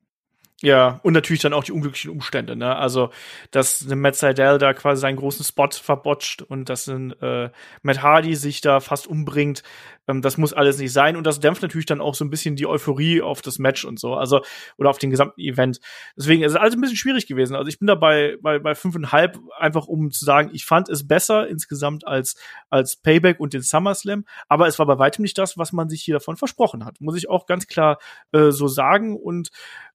[0.61, 2.75] Ja, und natürlich dann auch die unglücklichen Umstände, ne?
[2.75, 3.09] Also,
[3.49, 7.49] dass Matt Seidel da quasi seinen großen Spot verbotscht und dass ein äh,
[7.81, 9.63] Matt Hardy sich da fast umbringt,
[10.11, 11.15] ähm, das muss alles nicht sein.
[11.15, 13.99] Und das dämpft natürlich dann auch so ein bisschen die Euphorie auf das Match und
[13.99, 14.41] so, also,
[14.77, 15.79] oder auf den gesamten Event.
[16.17, 17.55] Deswegen ist es alles ein bisschen schwierig gewesen.
[17.55, 21.47] Also ich bin dabei bei, bei fünfeinhalb, einfach um zu sagen, ich fand es besser
[21.47, 22.35] insgesamt als,
[22.69, 26.03] als Payback und den SummerSlam, aber es war bei weitem nicht das, was man sich
[26.03, 26.99] hier davon versprochen hat.
[27.01, 27.97] Muss ich auch ganz klar
[28.31, 29.15] äh, so sagen.
[29.15, 29.49] Und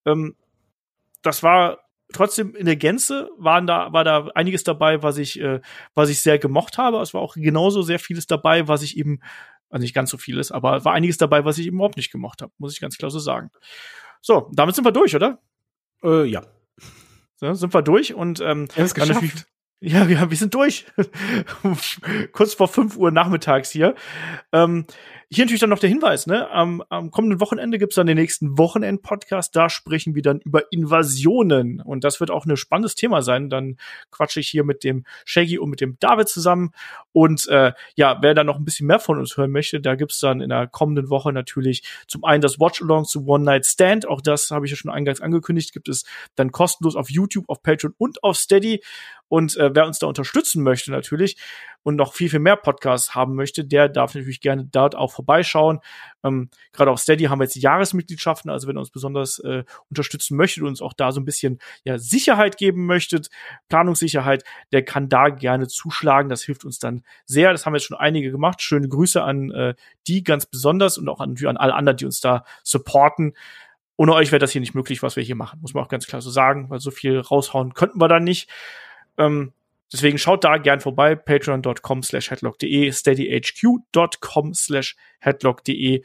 [0.04, 0.34] ähm,
[1.22, 1.78] das war
[2.12, 5.60] trotzdem in der Gänze waren da war da einiges dabei, was ich äh,
[5.94, 6.98] was ich sehr gemocht habe.
[6.98, 9.20] Es war auch genauso sehr vieles dabei, was ich eben
[9.70, 12.52] also nicht ganz so vieles, aber war einiges dabei, was ich überhaupt nicht gemocht habe,
[12.58, 13.50] muss ich ganz klar so sagen.
[14.22, 15.40] So, damit sind wir durch, oder?
[16.02, 16.42] Äh, ja.
[17.36, 19.46] So, sind wir durch und ähm, wir geschafft.
[19.78, 20.86] Ja, ja, wir sind durch.
[22.32, 23.94] Kurz vor 5 Uhr nachmittags hier.
[24.50, 24.86] Ähm,
[25.28, 26.48] hier natürlich dann noch der Hinweis, ne?
[26.50, 29.56] Am, am kommenden Wochenende gibt's dann den nächsten Wochenend-Podcast.
[29.56, 31.80] Da sprechen wir dann über Invasionen.
[31.80, 33.50] Und das wird auch ein spannendes Thema sein.
[33.50, 33.76] Dann
[34.12, 36.70] quatsche ich hier mit dem Shaggy und mit dem David zusammen.
[37.10, 40.20] Und äh, ja, wer da noch ein bisschen mehr von uns hören möchte, da gibt's
[40.20, 44.06] dann in der kommenden Woche natürlich zum einen das Watch-Along zu One Night Stand.
[44.06, 45.72] Auch das habe ich ja schon eingangs angekündigt.
[45.72, 46.04] Gibt es
[46.36, 48.80] dann kostenlos auf YouTube, auf Patreon und auf Steady.
[49.28, 51.36] Und äh, wer uns da unterstützen möchte natürlich
[51.82, 55.80] und noch viel, viel mehr Podcasts haben möchte, der darf natürlich gerne dort auch vorbeischauen.
[56.22, 60.36] Ähm, Gerade auf Steady haben wir jetzt Jahresmitgliedschaften, also wenn ihr uns besonders äh, unterstützen
[60.36, 63.30] möchtet und uns auch da so ein bisschen ja, Sicherheit geben möchtet,
[63.68, 66.28] Planungssicherheit, der kann da gerne zuschlagen.
[66.28, 67.52] Das hilft uns dann sehr.
[67.52, 68.62] Das haben jetzt schon einige gemacht.
[68.62, 69.74] Schöne Grüße an äh,
[70.06, 73.34] die ganz besonders und auch an, an alle anderen, die uns da supporten
[73.96, 76.06] ohne euch wäre das hier nicht möglich, was wir hier machen, muss man auch ganz
[76.06, 78.50] klar so sagen, weil so viel raushauen könnten wir dann nicht.
[79.16, 79.52] Ähm,
[79.92, 86.02] deswegen schaut da gern vorbei, patreon.com slash headlock.de, steadyhq.com slash headlock.de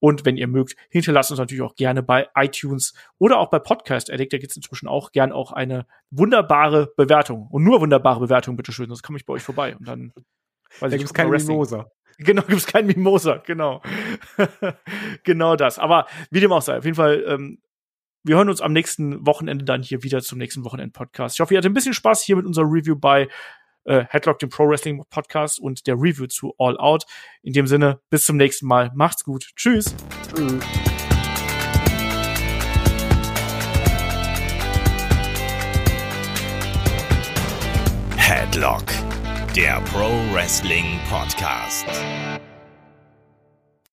[0.00, 4.10] und wenn ihr mögt, hinterlasst uns natürlich auch gerne bei iTunes oder auch bei Podcast
[4.10, 4.32] Addict.
[4.32, 7.46] Da gibt es inzwischen auch gern auch eine wunderbare Bewertung.
[7.50, 9.76] Und nur wunderbare Bewertung, bitteschön, sonst komme ich bei euch vorbei.
[9.76, 10.12] Und dann
[10.80, 11.90] weiß da gibt es kein Mimosa.
[12.16, 13.82] Genau, gibt es kein Mimosa, genau.
[15.24, 15.78] genau das.
[15.78, 17.62] Aber wie dem auch sei, auf jeden Fall ähm,
[18.24, 21.36] wir hören uns am nächsten Wochenende dann hier wieder zum nächsten Wochenend-Podcast.
[21.36, 23.28] Ich hoffe, ihr hattet ein bisschen Spaß hier mit unserer Review bei
[23.84, 27.04] äh, Headlock, dem Pro Wrestling Podcast und der Review zu All Out.
[27.42, 28.90] In dem Sinne, bis zum nächsten Mal.
[28.94, 29.50] Macht's gut.
[29.56, 29.94] Tschüss.
[30.34, 30.60] Tschüss.
[38.16, 38.84] Headlock,
[39.56, 41.86] der Pro Wrestling Podcast.